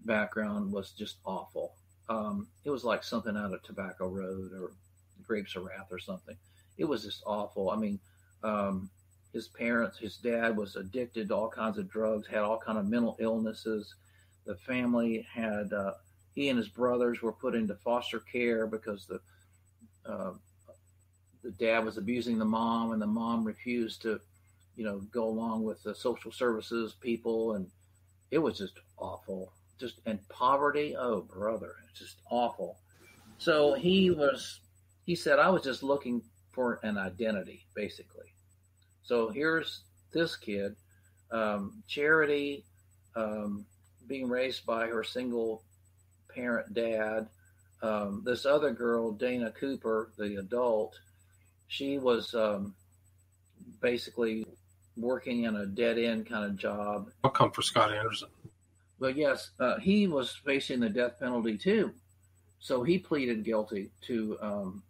background, 0.04 0.72
was 0.72 0.90
just 0.90 1.16
awful. 1.24 1.74
Um, 2.08 2.48
it 2.64 2.70
was 2.70 2.84
like 2.84 3.04
something 3.04 3.36
out 3.36 3.52
of 3.52 3.62
Tobacco 3.62 4.08
Road 4.08 4.52
or 4.52 4.72
Grapes 5.26 5.56
of 5.56 5.64
Wrath 5.64 5.88
or 5.90 5.98
something 5.98 6.36
it 6.76 6.84
was 6.84 7.04
just 7.04 7.22
awful. 7.26 7.70
I 7.70 7.76
mean, 7.76 7.98
um, 8.42 8.90
his 9.32 9.48
parents, 9.48 9.98
his 9.98 10.16
dad 10.16 10.56
was 10.56 10.76
addicted 10.76 11.28
to 11.28 11.34
all 11.34 11.48
kinds 11.48 11.78
of 11.78 11.90
drugs, 11.90 12.26
had 12.26 12.40
all 12.40 12.58
kind 12.58 12.78
of 12.78 12.86
mental 12.86 13.16
illnesses. 13.18 13.94
The 14.44 14.56
family 14.56 15.26
had 15.32 15.72
uh, 15.72 15.92
he 16.35 16.49
and 16.49 16.59
his 16.59 16.68
brothers 16.68 17.23
were 17.23 17.33
put 17.33 17.55
into 17.55 17.75
foster 17.77 18.20
care 18.20 18.66
because 18.66 19.07
the 19.07 19.20
uh, 20.07 20.33
the 21.42 21.53
dad 21.53 21.85
was 21.85 21.99
abusing 21.99 22.38
the 22.38 22.44
mom, 22.44 22.92
and 22.92 23.01
the 23.01 23.07
mom 23.07 23.44
refused 23.44 24.03
to, 24.03 24.20
you 24.77 24.85
know, 24.85 25.01
go 25.12 25.25
along 25.25 25.62
with 25.62 25.83
the 25.83 25.94
social 25.94 26.33
services 26.33 26.97
people, 27.01 27.53
and 27.55 27.66
it 28.31 28.38
was 28.38 28.59
just 28.59 28.81
awful. 28.99 29.53
Just 29.79 30.01
and 30.07 30.27
poverty, 30.29 30.94
oh 30.97 31.23
brother, 31.23 31.75
it's 31.88 31.99
just 31.99 32.16
awful. 32.31 32.79
So 33.38 33.75
he 33.75 34.11
was. 34.11 34.61
He 35.05 35.14
said, 35.14 35.38
"I 35.38 35.51
was 35.51 35.62
just 35.62 35.83
looking 35.83 36.23
for 36.53 36.81
an 36.83 36.97
identity, 36.97 37.66
basically. 37.75 38.33
So 39.03 39.29
here's 39.29 39.83
this 40.12 40.37
kid, 40.37 40.77
um, 41.31 41.83
Charity, 41.88 42.64
um, 43.16 43.66
being 44.07 44.29
raised 44.29 44.64
by 44.64 44.87
her 44.87 45.05
single 45.05 45.62
parent 46.35 46.73
dad. 46.75 47.29
Um, 47.83 48.23
this 48.25 48.47
other 48.47 48.70
girl, 48.70 49.12
Dana 49.12 49.51
Cooper, 49.51 50.11
the 50.16 50.37
adult, 50.37 50.99
she 51.68 51.99
was 51.99 52.35
um, 52.35 52.75
basically 53.81 54.47
working 54.97 55.44
in 55.44 55.57
a 55.57 55.66
dead 55.66 55.99
end 55.99 56.27
kind 56.29 56.44
of 56.44 56.57
job. 56.57 57.11
I'll 57.23 57.31
come 57.31 57.51
for 57.51 57.62
Scott 57.62 57.92
Anderson. 57.92 58.29
But 58.99 59.16
yes, 59.16 59.51
uh, 59.61 59.79
he 59.81 60.07
was 60.07 60.35
facing 60.44 60.81
the 60.81 60.88
death 60.88 61.18
penalty 61.18 61.59
too. 61.59 61.92
So 62.61 62.83
he 62.83 62.99
pleaded 62.99 63.44
guilty 63.44 63.90
to 64.03 64.38
um, 64.40 64.83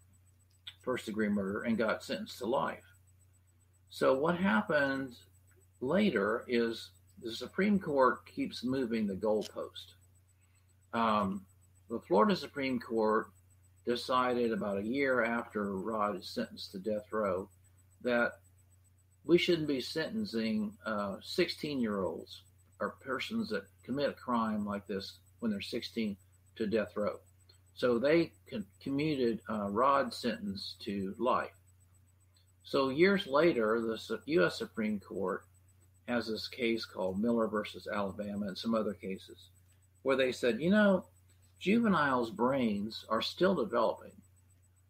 first 0.82 1.06
degree 1.06 1.28
murder 1.28 1.62
and 1.62 1.76
got 1.76 2.04
sentenced 2.04 2.38
to 2.38 2.46
life. 2.46 2.84
So 3.90 4.14
what 4.14 4.36
happened 4.36 5.16
later 5.80 6.44
is 6.46 6.90
the 7.22 7.32
Supreme 7.32 7.78
Court 7.78 8.24
keeps 8.26 8.62
moving 8.62 9.06
the 9.06 9.14
goalpost. 9.14 9.94
Um, 10.94 11.44
the 11.90 11.98
Florida 11.98 12.36
Supreme 12.36 12.78
Court 12.78 13.26
decided 13.84 14.52
about 14.52 14.78
a 14.78 14.86
year 14.86 15.24
after 15.24 15.76
Rod 15.76 16.16
is 16.16 16.28
sentenced 16.28 16.70
to 16.72 16.78
death 16.78 17.12
row 17.12 17.48
that 18.02 18.34
we 19.24 19.36
shouldn't 19.36 19.68
be 19.68 19.80
sentencing 19.80 20.72
16 21.22 21.76
uh, 21.76 21.80
year 21.80 22.02
olds 22.02 22.42
or 22.80 22.90
persons 23.04 23.48
that 23.48 23.64
commit 23.82 24.10
a 24.10 24.12
crime 24.12 24.64
like 24.64 24.86
this 24.86 25.18
when 25.40 25.50
they're 25.50 25.60
16 25.60 26.16
to 26.56 26.66
death 26.66 26.96
row. 26.96 27.18
So 27.74 27.98
they 27.98 28.32
commuted 28.80 29.40
uh, 29.50 29.68
Rod's 29.70 30.16
sentence 30.16 30.76
to 30.84 31.14
life. 31.18 31.56
So 32.62 32.88
years 32.90 33.26
later, 33.26 33.80
the 33.80 34.20
U.S. 34.26 34.58
Supreme 34.58 35.00
Court 35.00 35.44
has 36.06 36.28
this 36.28 36.46
case 36.46 36.84
called 36.84 37.20
Miller 37.20 37.48
versus 37.48 37.88
Alabama 37.92 38.46
and 38.46 38.56
some 38.56 38.74
other 38.74 38.94
cases 38.94 39.48
where 40.04 40.16
they 40.16 40.30
said, 40.30 40.60
you 40.60 40.70
know, 40.70 41.04
juveniles' 41.58 42.30
brains 42.30 43.04
are 43.08 43.22
still 43.22 43.54
developing. 43.54 44.12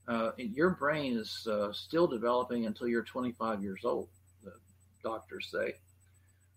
Uh, 0.06 0.32
your 0.36 0.70
brain 0.70 1.16
is 1.16 1.46
uh, 1.46 1.72
still 1.72 2.06
developing 2.06 2.66
until 2.66 2.88
you're 2.88 3.04
25 3.04 3.62
years 3.62 3.84
old, 3.84 4.08
the 4.42 4.52
doctors 5.02 5.48
say. 5.50 5.74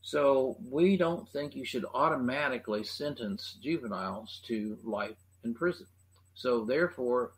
So 0.01 0.57
we 0.69 0.97
don't 0.97 1.29
think 1.29 1.55
you 1.55 1.65
should 1.65 1.85
automatically 1.93 2.83
sentence 2.83 3.57
juveniles 3.61 4.41
to 4.47 4.77
life 4.83 5.17
in 5.43 5.53
prison. 5.53 5.85
So 6.33 6.65
therefore, 6.65 7.33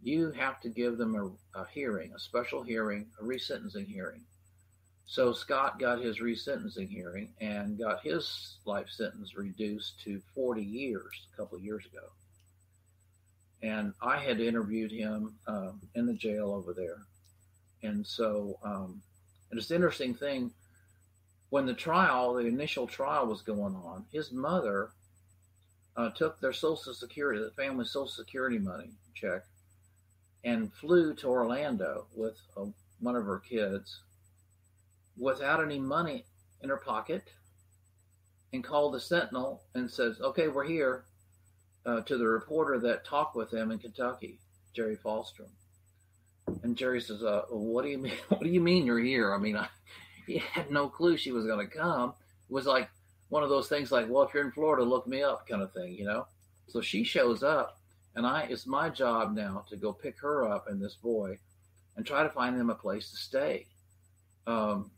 you 0.00 0.30
have 0.30 0.60
to 0.60 0.68
give 0.68 0.96
them 0.96 1.16
a, 1.16 1.60
a 1.60 1.66
hearing, 1.72 2.12
a 2.14 2.20
special 2.20 2.62
hearing, 2.62 3.06
a 3.20 3.24
resentencing 3.24 3.86
hearing. 3.86 4.22
So 5.06 5.32
Scott 5.32 5.78
got 5.78 6.00
his 6.00 6.20
resentencing 6.20 6.88
hearing 6.88 7.30
and 7.40 7.78
got 7.78 8.02
his 8.02 8.56
life 8.64 8.88
sentence 8.88 9.36
reduced 9.36 10.00
to 10.04 10.20
40 10.34 10.62
years 10.62 11.26
a 11.32 11.36
couple 11.36 11.58
of 11.58 11.64
years 11.64 11.84
ago. 11.86 12.06
And 13.62 13.92
I 14.00 14.18
had 14.18 14.40
interviewed 14.40 14.90
him 14.90 15.34
um, 15.46 15.80
in 15.94 16.06
the 16.06 16.14
jail 16.14 16.50
over 16.50 16.72
there. 16.72 17.06
And 17.82 18.06
so, 18.06 18.58
um, 18.62 19.02
and 19.50 19.60
it's 19.60 19.70
an 19.70 19.76
interesting 19.76 20.14
thing. 20.14 20.50
When 21.50 21.66
the 21.66 21.74
trial, 21.74 22.34
the 22.34 22.46
initial 22.46 22.86
trial 22.86 23.26
was 23.26 23.42
going 23.42 23.74
on, 23.74 24.06
his 24.10 24.32
mother 24.32 24.90
uh, 25.96 26.10
took 26.10 26.40
their 26.40 26.52
Social 26.54 26.94
Security, 26.94 27.40
the 27.40 27.50
family 27.50 27.84
Social 27.84 28.08
Security 28.08 28.58
money 28.58 28.90
check, 29.14 29.42
and 30.44 30.72
flew 30.72 31.14
to 31.16 31.28
Orlando 31.28 32.06
with 32.14 32.40
uh, 32.56 32.64
one 33.00 33.16
of 33.16 33.26
her 33.26 33.40
kids 33.40 34.00
without 35.16 35.62
any 35.62 35.78
money 35.78 36.24
in 36.62 36.68
her 36.68 36.76
pocket 36.76 37.24
and 38.52 38.64
called 38.64 38.94
the 38.94 39.00
Sentinel 39.00 39.62
and 39.74 39.90
says, 39.90 40.20
Okay, 40.20 40.48
we're 40.48 40.64
here 40.64 41.04
uh, 41.86 42.00
to 42.02 42.16
the 42.16 42.26
reporter 42.26 42.78
that 42.80 43.04
talked 43.04 43.36
with 43.36 43.50
them 43.50 43.70
in 43.70 43.78
Kentucky, 43.78 44.38
Jerry 44.74 44.96
Falstrom. 44.96 45.50
And 46.62 46.76
Jerry 46.76 47.00
says, 47.00 47.22
uh, 47.22 47.42
"What 47.50 47.82
do 47.82 47.90
you 47.90 47.98
mean? 47.98 48.14
What 48.28 48.42
do 48.42 48.50
you 48.50 48.60
mean 48.60 48.84
you're 48.84 48.98
here? 48.98 49.32
I 49.32 49.38
mean, 49.38 49.56
I, 49.56 49.68
he 50.26 50.38
had 50.38 50.70
no 50.70 50.88
clue 50.88 51.16
she 51.16 51.32
was 51.32 51.46
going 51.46 51.66
to 51.66 51.72
come. 51.72 52.14
It 52.48 52.52
was 52.52 52.66
like 52.66 52.88
one 53.28 53.42
of 53.42 53.48
those 53.48 53.68
things, 53.68 53.90
like, 53.90 54.08
well, 54.08 54.24
if 54.24 54.34
you're 54.34 54.44
in 54.44 54.52
Florida, 54.52 54.84
look 54.84 55.06
me 55.06 55.22
up, 55.22 55.46
kind 55.48 55.62
of 55.62 55.72
thing, 55.72 55.94
you 55.94 56.04
know." 56.04 56.26
So 56.68 56.80
she 56.80 57.04
shows 57.04 57.42
up, 57.42 57.78
and 58.14 58.26
I 58.26 58.42
it's 58.42 58.66
my 58.66 58.88
job 58.88 59.34
now 59.34 59.64
to 59.68 59.76
go 59.76 59.92
pick 59.92 60.18
her 60.20 60.46
up 60.48 60.68
and 60.68 60.80
this 60.80 60.96
boy, 60.96 61.38
and 61.96 62.06
try 62.06 62.22
to 62.22 62.30
find 62.30 62.58
them 62.58 62.70
a 62.70 62.74
place 62.74 63.10
to 63.10 63.16
stay. 63.16 63.66
Um, 64.46 64.90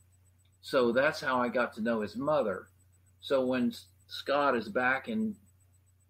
so 0.65 0.93
that's 0.93 1.21
how 1.21 1.43
I 1.43 1.49
got 1.49 1.75
to 1.75 1.83
know 1.83 2.01
his 2.01 2.17
mother. 2.17 2.69
So 3.21 3.45
when 3.45 3.75
Scott 4.09 4.57
is 4.57 4.67
back 4.67 5.11
in 5.11 5.37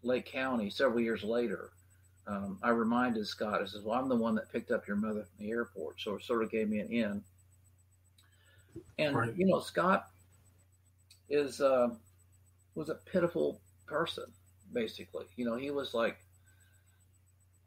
Lake 0.05 0.26
County 0.26 0.70
several 0.70 1.00
years 1.00 1.24
later, 1.24 1.72
um, 2.28 2.61
I 2.62 2.70
reminded 2.70 3.26
Scott, 3.26 3.61
I 3.61 3.64
says, 3.64 3.82
Well, 3.82 3.98
I'm 3.98 4.09
the 4.09 4.14
one 4.14 4.36
that 4.36 4.52
picked 4.52 4.70
up 4.70 4.86
your 4.86 4.96
mother 4.96 5.24
from 5.24 5.44
the 5.44 5.50
airport. 5.50 6.00
So 6.00 6.14
it 6.14 6.22
sort 6.22 6.44
of 6.44 6.52
gave 6.52 6.68
me 6.68 6.78
an 6.78 6.86
in. 6.86 7.22
And, 8.96 9.16
right. 9.16 9.36
you 9.36 9.46
know, 9.46 9.59
Scott 9.59 10.09
is, 11.28 11.61
uh, 11.61 11.88
was 12.76 12.90
a 12.90 12.94
pitiful 12.94 13.61
person, 13.86 14.26
basically. 14.72 15.26
You 15.34 15.46
know, 15.46 15.57
he 15.57 15.72
was 15.72 15.94
like, 15.94 16.18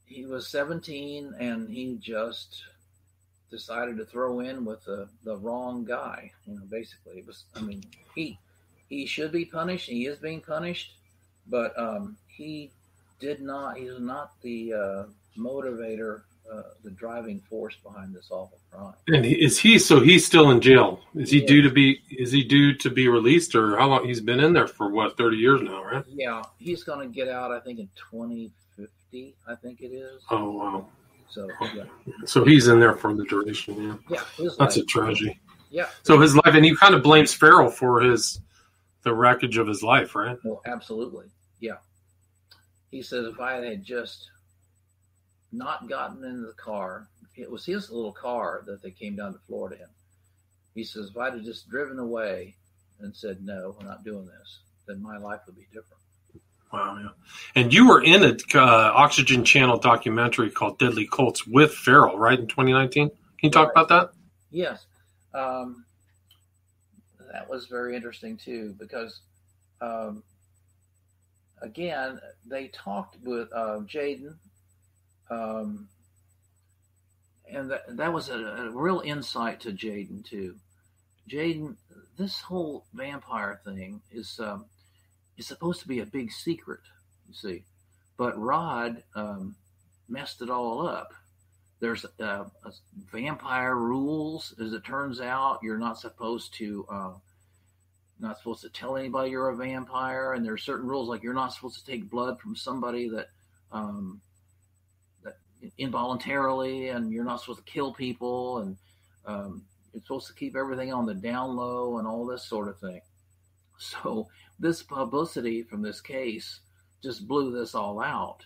he 0.05 0.25
was 0.25 0.47
17 0.47 1.33
and 1.38 1.69
he 1.69 1.97
just 1.99 2.63
decided 3.49 3.97
to 3.97 4.05
throw 4.05 4.41
in 4.41 4.65
with 4.65 4.83
the, 4.85 5.07
the 5.23 5.37
wrong 5.37 5.85
guy. 5.85 6.31
You 6.45 6.55
know, 6.55 6.61
basically, 6.69 7.19
it 7.19 7.27
was. 7.27 7.45
I 7.55 7.61
mean, 7.61 7.83
he 8.15 8.37
he 8.89 9.05
should 9.05 9.31
be 9.31 9.45
punished. 9.45 9.89
He 9.89 10.07
is 10.07 10.17
being 10.17 10.41
punished, 10.41 10.95
but 11.47 11.77
um, 11.77 12.17
he 12.27 12.71
did 13.19 13.41
not. 13.41 13.77
He's 13.77 13.99
not 13.99 14.39
the 14.41 14.73
uh, 14.73 15.03
motivator, 15.37 16.21
uh, 16.51 16.63
the 16.83 16.91
driving 16.91 17.39
force 17.39 17.75
behind 17.83 18.15
this 18.15 18.27
awful 18.31 18.59
crime. 18.71 18.93
And 19.07 19.25
is 19.25 19.59
he? 19.59 19.79
So 19.79 19.99
he's 19.99 20.25
still 20.25 20.51
in 20.51 20.61
jail. 20.61 20.99
Is 21.15 21.31
he 21.31 21.41
yeah. 21.41 21.47
due 21.47 21.61
to 21.63 21.69
be? 21.69 22.01
Is 22.09 22.31
he 22.31 22.43
due 22.43 22.73
to 22.75 22.89
be 22.89 23.07
released, 23.07 23.55
or 23.55 23.77
how 23.77 23.87
long? 23.87 24.05
He's 24.05 24.21
been 24.21 24.39
in 24.39 24.53
there 24.53 24.67
for 24.67 24.89
what 24.89 25.17
thirty 25.17 25.37
years 25.37 25.61
now, 25.61 25.83
right? 25.83 26.03
Yeah, 26.07 26.43
he's 26.57 26.83
going 26.83 27.07
to 27.07 27.13
get 27.13 27.27
out. 27.27 27.51
I 27.51 27.59
think 27.59 27.79
in 27.79 27.89
twenty 27.95 28.51
fifty. 28.75 29.35
I 29.47 29.55
think 29.55 29.81
it 29.81 29.93
is. 29.93 30.23
Oh 30.29 30.51
wow. 30.51 30.87
So 31.30 31.49
yeah. 31.75 31.84
So 32.25 32.43
he's 32.45 32.67
in 32.67 32.80
there 32.80 32.93
for 32.93 33.13
the 33.13 33.25
duration. 33.25 33.99
Yeah. 34.09 34.17
Yeah. 34.38 34.45
That's 34.57 34.59
life. 34.59 34.78
a 34.78 34.84
tragedy. 34.84 35.39
Yeah. 35.69 35.88
So 36.03 36.19
his 36.19 36.36
life, 36.36 36.53
and 36.53 36.63
he 36.63 36.75
kind 36.75 36.95
of 36.95 37.03
blames 37.03 37.34
Ferrell 37.34 37.69
for 37.69 38.01
his 38.01 38.39
the 39.03 39.13
wreckage 39.13 39.57
of 39.57 39.67
his 39.67 39.84
life, 39.84 40.15
right? 40.15 40.38
Well, 40.43 40.61
absolutely. 40.65 41.28
Yeah. 41.59 41.78
He 42.91 43.01
says 43.01 43.25
if 43.25 43.39
I 43.39 43.63
had 43.63 43.84
just 43.84 44.30
not 45.51 45.88
gotten 45.89 46.23
into 46.23 46.47
the 46.47 46.53
car, 46.53 47.07
it 47.36 47.49
was 47.49 47.65
his 47.65 47.89
little 47.91 48.13
car 48.13 48.63
that 48.65 48.82
they 48.82 48.91
came 48.91 49.15
down 49.15 49.34
to 49.34 49.39
Florida 49.39 49.75
in. 49.82 49.89
He 50.73 50.84
says 50.84 51.09
if 51.09 51.17
I'd 51.17 51.34
have 51.34 51.43
just 51.43 51.69
driven 51.69 51.99
away 51.99 52.55
and 52.99 53.15
said 53.15 53.41
no, 53.41 53.75
we're 53.80 53.88
not 53.88 54.03
doing 54.03 54.25
this, 54.25 54.59
then 54.88 55.01
my 55.01 55.17
life 55.17 55.41
would 55.45 55.55
be 55.55 55.67
different. 55.73 56.01
Wow, 56.72 56.97
yeah. 57.01 57.09
And 57.55 57.74
you 57.74 57.88
were 57.88 58.03
in 58.03 58.24
a 58.24 58.36
uh, 58.55 58.91
Oxygen 58.95 59.45
Channel 59.45 59.78
documentary 59.78 60.49
called 60.49 60.78
Deadly 60.80 61.07
Cults 61.07 61.47
with 61.47 61.74
Ferrell, 61.74 62.18
right, 62.18 62.38
in 62.38 62.47
2019? 62.47 63.09
Can 63.09 63.15
you 63.41 63.49
talk 63.49 63.74
right. 63.74 63.84
about 63.84 63.89
that? 63.89 64.13
Yes. 64.51 64.86
Um, 65.34 65.86
that 67.32 67.49
was 67.49 67.68
very 67.68 67.95
interesting, 67.95 68.36
too, 68.38 68.76
because, 68.78 69.22
um, 69.80 70.24
again, 71.61 72.20
they 72.45 72.68
talked 72.68 73.15
with 73.24 73.49
uh, 73.53 73.80
Jaden, 73.86 74.36
um, 75.30 75.88
and 77.49 77.72
that, 77.72 77.95
that 77.95 78.11
was 78.11 78.28
a, 78.28 78.38
a 78.38 78.70
real 78.72 79.01
insight 79.05 79.61
to 79.61 79.72
Jaden, 79.72 80.26
too. 80.26 80.55
Jaden, 81.30 81.78
this 82.18 82.41
whole 82.41 82.86
vampire 82.93 83.61
thing 83.63 84.01
is 84.11 84.38
um,– 84.43 84.65
it's 85.38 85.47
supposed 85.47 85.81
to 85.81 85.88
be 85.88 85.99
a 85.99 86.05
big 86.05 86.31
secret, 86.31 86.81
you 87.27 87.33
see. 87.33 87.63
But 88.17 88.39
Rod 88.39 89.03
um, 89.15 89.55
messed 90.09 90.41
it 90.41 90.49
all 90.49 90.88
up. 90.88 91.13
There's 91.79 92.05
uh, 92.19 92.45
vampire 93.11 93.75
rules, 93.75 94.55
as 94.59 94.73
it 94.73 94.83
turns 94.83 95.21
out. 95.21 95.59
You're 95.61 95.77
not 95.77 95.99
supposed 95.99 96.55
to 96.55 96.85
uh, 96.89 97.13
not 98.19 98.39
supposed 98.39 98.61
to 98.61 98.69
tell 98.69 98.97
anybody 98.97 99.29
you're 99.29 99.49
a 99.49 99.55
vampire, 99.55 100.33
and 100.33 100.43
there 100.43 100.53
are 100.53 100.57
certain 100.57 100.88
rules 100.88 101.07
like 101.07 101.21
you're 101.21 101.35
not 101.35 101.53
supposed 101.53 101.77
to 101.77 101.85
take 101.85 102.09
blood 102.09 102.39
from 102.39 102.55
somebody 102.55 103.09
that 103.09 103.27
um, 103.71 104.19
that 105.23 105.35
involuntarily, 105.77 106.89
and 106.89 107.11
you're 107.11 107.23
not 107.23 107.41
supposed 107.41 107.63
to 107.63 107.71
kill 107.71 107.93
people, 107.93 108.59
and 108.59 108.77
um, 109.27 109.61
you're 109.93 110.01
supposed 110.01 110.27
to 110.27 110.33
keep 110.33 110.55
everything 110.55 110.91
on 110.91 111.05
the 111.05 111.13
down 111.13 111.55
low, 111.55 111.99
and 111.99 112.07
all 112.07 112.25
this 112.25 112.43
sort 112.43 112.69
of 112.69 112.79
thing. 112.79 113.01
So 113.78 114.28
this 114.59 114.82
publicity 114.82 115.63
from 115.63 115.82
this 115.82 116.01
case 116.01 116.61
just 117.03 117.28
blew 117.28 117.51
this 117.51 117.75
all 117.75 118.01
out. 118.01 118.45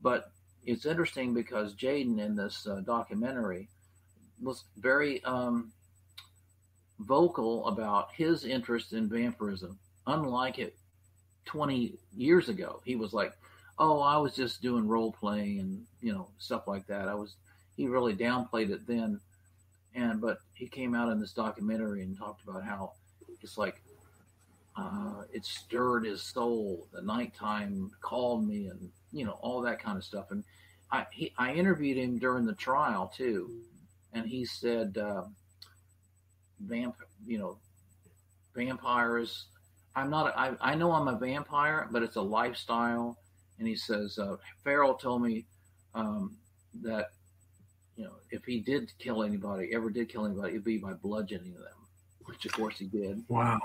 But 0.00 0.32
it's 0.64 0.86
interesting 0.86 1.34
because 1.34 1.74
Jaden 1.74 2.18
in 2.18 2.36
this 2.36 2.66
uh, 2.66 2.80
documentary 2.80 3.68
was 4.40 4.64
very 4.76 5.22
um, 5.24 5.72
vocal 6.98 7.66
about 7.66 8.08
his 8.14 8.44
interest 8.44 8.92
in 8.92 9.08
vampirism, 9.08 9.78
unlike 10.06 10.58
it 10.58 10.76
20 11.46 11.98
years 12.16 12.48
ago. 12.48 12.80
He 12.84 12.96
was 12.96 13.12
like, 13.12 13.32
"Oh, 13.78 14.00
I 14.00 14.16
was 14.18 14.34
just 14.34 14.62
doing 14.62 14.88
role 14.88 15.12
playing 15.12 15.60
and 15.60 15.86
you 16.00 16.12
know 16.12 16.28
stuff 16.38 16.66
like 16.66 16.86
that." 16.86 17.08
I 17.08 17.14
was. 17.14 17.36
He 17.76 17.86
really 17.86 18.14
downplayed 18.14 18.70
it 18.70 18.86
then, 18.86 19.20
and 19.94 20.20
but 20.20 20.38
he 20.54 20.68
came 20.68 20.94
out 20.94 21.10
in 21.10 21.20
this 21.20 21.32
documentary 21.32 22.02
and 22.02 22.16
talked 22.16 22.42
about 22.46 22.62
how 22.64 22.92
it's 23.42 23.56
like 23.56 23.82
uh, 24.76 25.22
it 25.32 25.44
stirred 25.44 26.04
his 26.04 26.22
soul. 26.22 26.88
The 26.92 27.02
nighttime 27.02 27.90
called 28.00 28.46
me, 28.46 28.66
and 28.66 28.90
you 29.12 29.24
know 29.24 29.38
all 29.42 29.60
that 29.62 29.82
kind 29.82 29.98
of 29.98 30.04
stuff. 30.04 30.30
And 30.30 30.44
I 30.90 31.06
he, 31.12 31.32
I 31.38 31.52
interviewed 31.52 31.98
him 31.98 32.18
during 32.18 32.46
the 32.46 32.54
trial 32.54 33.12
too, 33.14 33.50
and 34.12 34.26
he 34.26 34.44
said, 34.44 34.96
uh, 34.96 35.24
"Vamp, 36.60 36.96
you 37.26 37.38
know, 37.38 37.58
vampires. 38.54 39.46
I'm 39.96 40.10
not. 40.10 40.28
A, 40.28 40.38
I 40.38 40.56
I 40.60 40.74
know 40.74 40.92
I'm 40.92 41.08
a 41.08 41.18
vampire, 41.18 41.88
but 41.90 42.02
it's 42.02 42.16
a 42.16 42.22
lifestyle." 42.22 43.18
And 43.58 43.66
he 43.66 43.76
says, 43.76 44.18
uh, 44.18 44.36
"Ferrell 44.62 44.94
told 44.94 45.22
me 45.22 45.46
um, 45.94 46.36
that." 46.82 47.10
You 47.96 48.06
know, 48.06 48.14
if 48.30 48.46
he 48.46 48.60
did 48.60 48.90
kill 48.98 49.22
anybody, 49.22 49.74
ever 49.74 49.90
did 49.90 50.08
kill 50.08 50.24
anybody, 50.24 50.52
it'd 50.52 50.64
be 50.64 50.78
by 50.78 50.94
bludgeoning 50.94 51.52
them, 51.52 51.86
which 52.24 52.46
of 52.46 52.52
course 52.52 52.78
he 52.78 52.86
did. 52.86 53.22
Wow. 53.28 53.58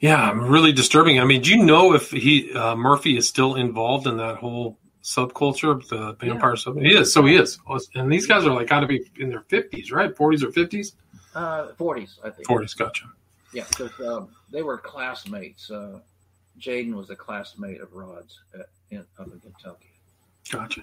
Yeah, 0.00 0.22
I'm 0.22 0.48
really 0.48 0.72
disturbing. 0.72 1.20
I 1.20 1.24
mean, 1.24 1.42
do 1.42 1.50
you 1.50 1.64
know 1.64 1.94
if 1.94 2.10
he 2.10 2.52
uh, 2.52 2.76
Murphy 2.76 3.16
is 3.16 3.26
still 3.26 3.54
involved 3.54 4.06
in 4.06 4.18
that 4.18 4.36
whole 4.36 4.78
subculture 5.02 5.70
of 5.70 5.88
the 5.88 6.14
vampire 6.14 6.50
yeah. 6.50 6.56
sub? 6.56 6.76
He 6.78 6.94
is. 6.94 7.12
So 7.12 7.24
he 7.24 7.36
is. 7.36 7.58
And 7.94 8.12
these 8.12 8.26
guys 8.26 8.44
are 8.44 8.54
like 8.54 8.68
got 8.68 8.80
to 8.80 8.86
be 8.86 9.10
in 9.18 9.30
their 9.30 9.42
fifties, 9.48 9.90
right? 9.90 10.14
Forties 10.14 10.44
or 10.44 10.52
fifties? 10.52 10.96
Uh, 11.34 11.68
forties, 11.78 12.18
I 12.24 12.30
think. 12.30 12.46
Forties, 12.46 12.74
gotcha. 12.74 13.06
Yeah, 13.52 13.64
because 13.70 13.98
um, 14.00 14.28
they 14.50 14.62
were 14.62 14.78
classmates. 14.78 15.70
Uh, 15.70 16.00
Jaden 16.58 16.94
was 16.94 17.10
a 17.10 17.16
classmate 17.16 17.80
of 17.80 17.92
Rod's 17.92 18.40
at, 18.54 18.66
in, 18.90 19.04
up 19.18 19.26
in 19.26 19.40
Kentucky. 19.40 19.92
Gotcha. 20.50 20.82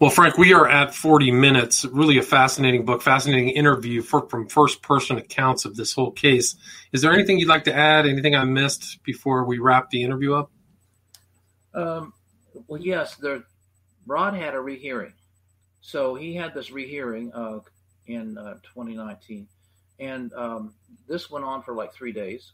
Well, 0.00 0.10
Frank, 0.10 0.38
we 0.38 0.52
are 0.52 0.68
at 0.68 0.94
40 0.94 1.30
minutes. 1.30 1.84
Really 1.84 2.18
a 2.18 2.22
fascinating 2.22 2.84
book, 2.84 3.02
fascinating 3.02 3.50
interview 3.50 4.02
for, 4.02 4.28
from 4.28 4.48
first 4.48 4.82
person 4.82 5.18
accounts 5.18 5.64
of 5.64 5.76
this 5.76 5.92
whole 5.92 6.10
case. 6.10 6.56
Is 6.92 7.00
there 7.00 7.12
anything 7.12 7.38
you'd 7.38 7.48
like 7.48 7.64
to 7.64 7.74
add? 7.74 8.06
Anything 8.06 8.34
I 8.34 8.44
missed 8.44 9.02
before 9.04 9.44
we 9.44 9.58
wrap 9.58 9.90
the 9.90 10.02
interview 10.02 10.34
up? 10.34 10.50
Um, 11.74 12.12
well, 12.66 12.80
yes, 12.80 13.14
there, 13.16 13.44
Rod 14.06 14.34
had 14.34 14.54
a 14.54 14.60
rehearing. 14.60 15.12
So 15.80 16.14
he 16.14 16.34
had 16.34 16.54
this 16.54 16.70
rehearing 16.70 17.32
uh, 17.32 17.60
in 18.06 18.36
uh, 18.36 18.54
2019. 18.74 19.46
And 20.00 20.32
um, 20.32 20.74
this 21.06 21.30
went 21.30 21.44
on 21.44 21.62
for 21.62 21.74
like 21.74 21.94
three 21.94 22.12
days. 22.12 22.52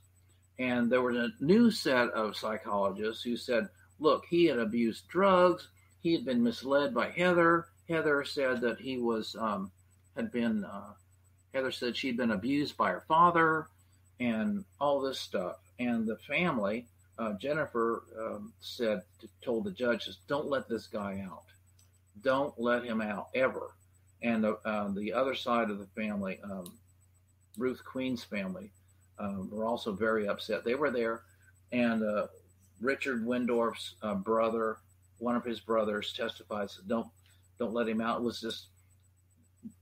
And 0.59 0.92
there 0.92 1.01
was 1.01 1.16
a 1.16 1.30
new 1.40 1.70
set 1.70 2.11
of 2.11 2.36
psychologists 2.36 3.22
who 3.22 3.36
said, 3.36 3.68
look, 3.98 4.24
he 4.28 4.44
had 4.44 4.59
abused 4.59 5.09
drugs 5.09 5.68
he 6.03 6.12
had 6.12 6.24
been 6.24 6.42
misled 6.42 6.94
by 6.94 7.11
Heather. 7.11 7.66
Heather 7.88 8.24
said 8.24 8.61
that 8.62 8.80
he 8.80 8.98
was 8.98 9.36
um, 9.38 9.70
had 10.16 10.32
been. 10.32 10.64
Uh, 10.64 10.94
Heather 11.53 11.72
said 11.72 11.96
she'd 11.96 12.16
been 12.16 12.30
abused 12.30 12.76
by 12.76 12.90
her 12.90 13.05
father, 13.09 13.68
and 14.20 14.64
all 14.80 15.01
this 15.01 15.18
stuff. 15.18 15.57
And 15.78 16.07
the 16.07 16.16
family, 16.18 16.86
uh, 17.18 17.32
Jennifer 17.34 18.05
um, 18.18 18.53
said, 18.61 19.03
told 19.42 19.64
the 19.64 19.72
judges, 19.72 20.18
"Don't 20.28 20.48
let 20.48 20.68
this 20.68 20.86
guy 20.86 21.24
out. 21.26 21.44
Don't 22.22 22.59
let 22.59 22.84
him 22.84 23.01
out 23.01 23.28
ever." 23.34 23.74
And 24.22 24.44
the, 24.44 24.59
uh, 24.64 24.88
the 24.92 25.12
other 25.12 25.34
side 25.34 25.70
of 25.70 25.78
the 25.78 25.86
family, 25.86 26.38
um, 26.44 26.78
Ruth 27.57 27.82
Queen's 27.84 28.22
family, 28.22 28.70
um, 29.18 29.51
were 29.51 29.64
also 29.64 29.92
very 29.92 30.28
upset. 30.28 30.62
They 30.64 30.74
were 30.74 30.90
there, 30.90 31.22
and 31.72 32.03
uh, 32.03 32.26
Richard 32.80 33.26
Wendorf's 33.26 33.94
uh, 34.03 34.14
brother 34.14 34.78
one 35.21 35.37
of 35.37 35.45
his 35.45 35.61
brothers 35.61 36.12
testified, 36.12 36.68
"Don't, 36.87 37.07
don't 37.59 37.73
let 37.73 37.89
him 37.89 38.01
out." 38.01 38.21
It 38.21 38.25
was 38.25 38.41
just 38.41 38.68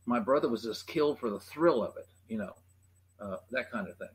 my 0.06 0.18
brother 0.18 0.48
was 0.48 0.62
just 0.62 0.86
killed 0.86 1.18
for 1.18 1.30
the 1.30 1.40
thrill 1.40 1.82
of 1.82 1.96
it, 1.96 2.06
you 2.28 2.38
know, 2.38 2.52
uh, 3.20 3.36
that 3.50 3.70
kind 3.70 3.88
of 3.88 3.96
thing. 3.96 4.08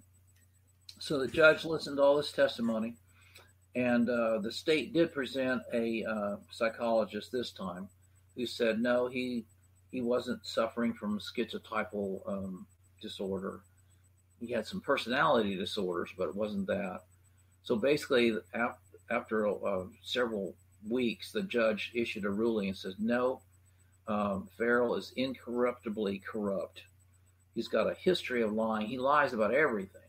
So 0.99 1.19
the 1.19 1.27
judge 1.27 1.65
listened 1.65 1.97
to 1.97 2.03
all 2.03 2.17
this 2.17 2.31
testimony, 2.31 2.95
and 3.75 4.09
uh, 4.09 4.39
the 4.39 4.51
state 4.51 4.93
did 4.93 5.13
present 5.13 5.61
a 5.73 6.03
uh, 6.05 6.35
psychologist 6.51 7.31
this 7.31 7.51
time 7.51 7.89
who 8.35 8.45
said 8.45 8.79
no, 8.79 9.07
he 9.07 9.45
he 9.91 10.01
wasn't 10.01 10.45
suffering 10.45 10.93
from 10.93 11.19
schizotypal 11.19 12.27
um, 12.27 12.65
disorder. 13.01 13.61
He 14.39 14.51
had 14.51 14.65
some 14.65 14.81
personality 14.81 15.55
disorders, 15.55 16.09
but 16.17 16.29
it 16.29 16.35
wasn't 16.35 16.67
that. 16.67 17.01
So 17.61 17.75
basically, 17.75 18.35
after 19.11 19.47
uh, 19.47 19.85
several 20.01 20.55
weeks, 20.89 21.31
the 21.31 21.43
judge 21.43 21.91
issued 21.93 22.25
a 22.25 22.29
ruling 22.29 22.69
and 22.69 22.77
says, 22.77 22.95
no, 22.99 23.41
um, 24.07 24.49
Ferrell 24.57 24.95
is 24.95 25.13
incorruptibly 25.15 26.19
corrupt. 26.19 26.83
He's 27.55 27.67
got 27.67 27.89
a 27.89 27.93
history 27.93 28.41
of 28.41 28.51
lying. 28.51 28.87
He 28.87 28.97
lies 28.97 29.33
about 29.33 29.53
everything. 29.53 30.01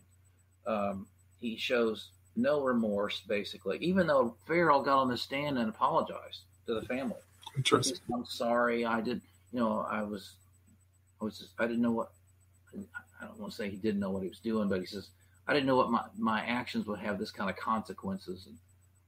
Um, 0.66 1.06
he 1.40 1.56
shows 1.56 2.08
no 2.36 2.62
remorse, 2.62 3.20
basically, 3.28 3.78
even 3.78 4.06
though 4.06 4.34
Ferrell 4.46 4.82
got 4.82 4.98
on 4.98 5.08
the 5.08 5.16
stand 5.16 5.58
and 5.58 5.68
apologized 5.68 6.40
to 6.66 6.74
the 6.74 6.82
family. 6.82 7.20
Interesting. 7.56 7.98
I'm 8.12 8.24
sorry. 8.24 8.84
I 8.84 9.00
did, 9.00 9.20
you 9.52 9.60
know, 9.60 9.86
I 9.88 10.02
was, 10.02 10.32
I 11.20 11.24
was, 11.24 11.38
just, 11.38 11.50
I 11.58 11.66
didn't 11.66 11.82
know 11.82 11.92
what, 11.92 12.10
I 12.74 13.26
don't 13.26 13.38
want 13.38 13.52
to 13.52 13.56
say 13.56 13.70
he 13.70 13.76
didn't 13.76 14.00
know 14.00 14.10
what 14.10 14.22
he 14.22 14.28
was 14.28 14.40
doing, 14.40 14.68
but 14.68 14.80
he 14.80 14.86
says, 14.86 15.08
I 15.46 15.52
didn't 15.52 15.66
know 15.66 15.76
what 15.76 15.90
my, 15.90 16.02
my 16.18 16.40
actions 16.44 16.86
would 16.86 16.98
have 16.98 17.18
this 17.18 17.30
kind 17.30 17.50
of 17.50 17.56
consequences 17.56 18.46
and 18.46 18.56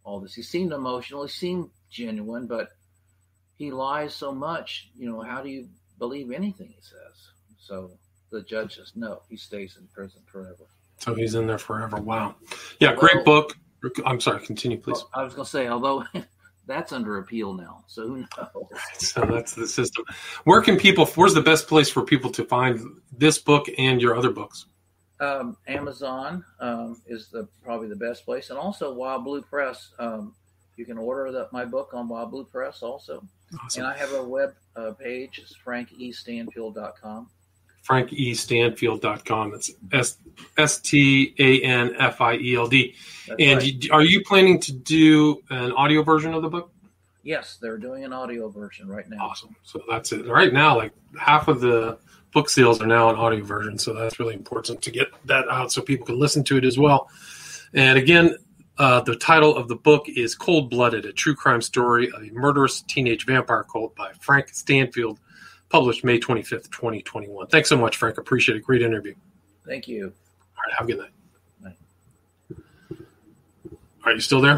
all 0.07 0.21
this. 0.21 0.35
He 0.35 0.43
seemed 0.43 0.73
emotional. 0.73 1.25
He 1.25 1.33
seemed 1.33 1.69
genuine, 1.91 2.47
but 2.47 2.69
he 3.57 3.71
lies 3.73 4.15
so 4.15 4.33
much. 4.33 4.89
You 4.97 5.11
know, 5.11 5.21
how 5.21 5.43
do 5.43 5.51
you 5.51 5.69
believe 5.99 6.31
anything 6.31 6.69
he 6.69 6.81
says? 6.81 7.29
So 7.59 7.91
the 8.31 8.43
judge 8.43 8.77
says, 8.77 8.93
no, 8.95 9.23
he 9.29 9.37
stays 9.37 9.77
in 9.79 9.89
prison 9.89 10.23
forever. 10.31 10.69
So 10.99 11.15
he's 11.15 11.35
in 11.35 11.47
there 11.47 11.59
forever. 11.59 11.97
Wow. 11.97 12.37
Yeah, 12.81 12.95
great 12.95 13.25
book. 13.25 13.59
I'm 14.07 14.21
sorry, 14.21 14.45
continue, 14.47 14.79
please. 14.79 15.05
I 15.13 15.23
was 15.23 15.35
going 15.35 15.45
to 15.45 15.51
say, 15.51 15.69
although 15.69 16.05
that's 16.67 16.93
under 16.93 17.19
appeal 17.19 17.53
now. 17.53 17.85
So 17.89 18.07
who 18.07 18.17
knows? 18.19 18.29
So 18.99 19.21
that's 19.23 19.55
the 19.55 19.67
system. 19.67 20.05
Where 20.45 20.63
can 20.63 20.77
people, 20.77 21.07
where's 21.07 21.35
the 21.35 21.43
best 21.43 21.67
place 21.67 21.91
for 21.91 22.03
people 22.03 22.31
to 22.31 22.45
find 22.45 22.81
this 23.13 23.39
book 23.39 23.67
and 23.77 24.01
your 24.01 24.17
other 24.17 24.31
books? 24.31 24.67
Um, 25.19 25.57
Amazon 25.67 26.45
um, 26.61 27.01
is 27.07 27.29
the 27.29 27.49
probably 27.63 27.89
the 27.89 27.97
best 27.97 28.25
place, 28.25 28.51
and 28.51 28.59
also 28.59 28.93
Wild 28.93 29.25
Blue 29.25 29.43
Press. 29.43 29.91
Um, 29.99 30.35
you 30.77 30.85
can 30.85 30.99
order 30.99 31.33
the, 31.33 31.49
my 31.53 31.65
book 31.65 31.91
on 31.95 32.09
Wild 32.09 32.31
Blue 32.31 32.45
Press 32.45 32.83
also. 32.83 33.27
Awesome. 33.63 33.85
And 33.85 33.93
I 33.93 33.97
have 33.97 34.13
a 34.13 34.23
web 34.23 34.55
uh, 34.75 34.93
page. 34.93 35.39
It's 35.39 35.57
frankestanfield.com. 35.65 37.31
FrankEStanfield.com. 37.89 39.55
It's 39.55 39.71
S 39.93 40.19
S 40.59 40.81
T 40.81 41.35
A 41.39 41.61
N 41.63 41.95
F 41.99 42.21
I 42.21 42.35
E 42.35 42.57
L 42.57 42.67
D. 42.67 42.95
And 43.39 43.63
right. 43.63 43.91
are 43.93 44.03
you 44.03 44.25
planning 44.25 44.61
to 44.61 44.73
do 44.73 45.43
an 45.51 45.73
audio 45.73 46.03
version 46.03 46.35
of 46.35 46.43
the 46.43 46.49
book? 46.49 46.73
Yes, 47.27 47.59
they're 47.61 47.77
doing 47.77 48.05
an 48.05 48.13
audio 48.13 48.49
version 48.49 48.87
right 48.87 49.09
now. 49.11 49.17
Awesome. 49.27 49.57
So 49.65 49.83
that's 49.91 50.13
it. 50.13 50.29
Right 50.29 50.53
now, 50.53 50.77
like 50.77 50.93
half 51.19 51.49
of 51.49 51.61
the 51.61 51.99
book 52.33 52.49
sales 52.49 52.81
are 52.81 52.87
now 52.87 53.11
an 53.11 53.17
audio 53.17 53.45
version. 53.45 53.81
So 53.81 53.93
that's 53.95 54.21
really 54.21 54.35
important 54.35 54.81
to 54.83 54.93
get 54.93 55.09
that 55.25 55.49
out 55.49 55.73
so 55.73 55.83
people 55.83 56.07
can 56.07 56.21
listen 56.21 56.45
to 56.45 56.57
it 56.57 56.65
as 56.65 56.79
well. 56.79 57.11
And 57.75 57.99
again, 57.99 58.37
uh, 58.79 59.01
the 59.01 59.17
title 59.17 59.57
of 59.57 59.67
the 59.67 59.75
book 59.75 60.09
is 60.09 60.37
Cold 60.37 60.71
Blooded, 60.71 61.05
a 61.05 61.13
true 61.13 61.35
crime 61.35 61.61
story 61.63 62.13
of 62.13 62.23
a 62.23 62.31
murderous 62.31 62.83
teenage 62.83 63.27
vampire 63.27 63.65
cult 63.65 63.97
by 63.97 64.13
Frank 64.21 64.51
Stanfield, 64.51 65.19
published 65.69 66.05
May 66.05 66.21
25th, 66.21 66.71
2021. 66.71 67.49
Thanks 67.49 67.69
so 67.69 67.77
much, 67.77 67.97
Frank. 67.97 68.19
Appreciate 68.19 68.57
it. 68.57 68.63
Great 68.63 68.83
interview. 68.83 69.15
Thank 69.67 69.89
you. 69.89 70.05
All 70.05 70.63
right. 70.65 70.75
Have 70.79 70.89
a 70.89 70.93
good 70.93 71.11
night. 71.61 71.77
night. 72.61 73.01
Are 74.05 74.13
you 74.13 74.21
still 74.21 74.41
there? 74.41 74.55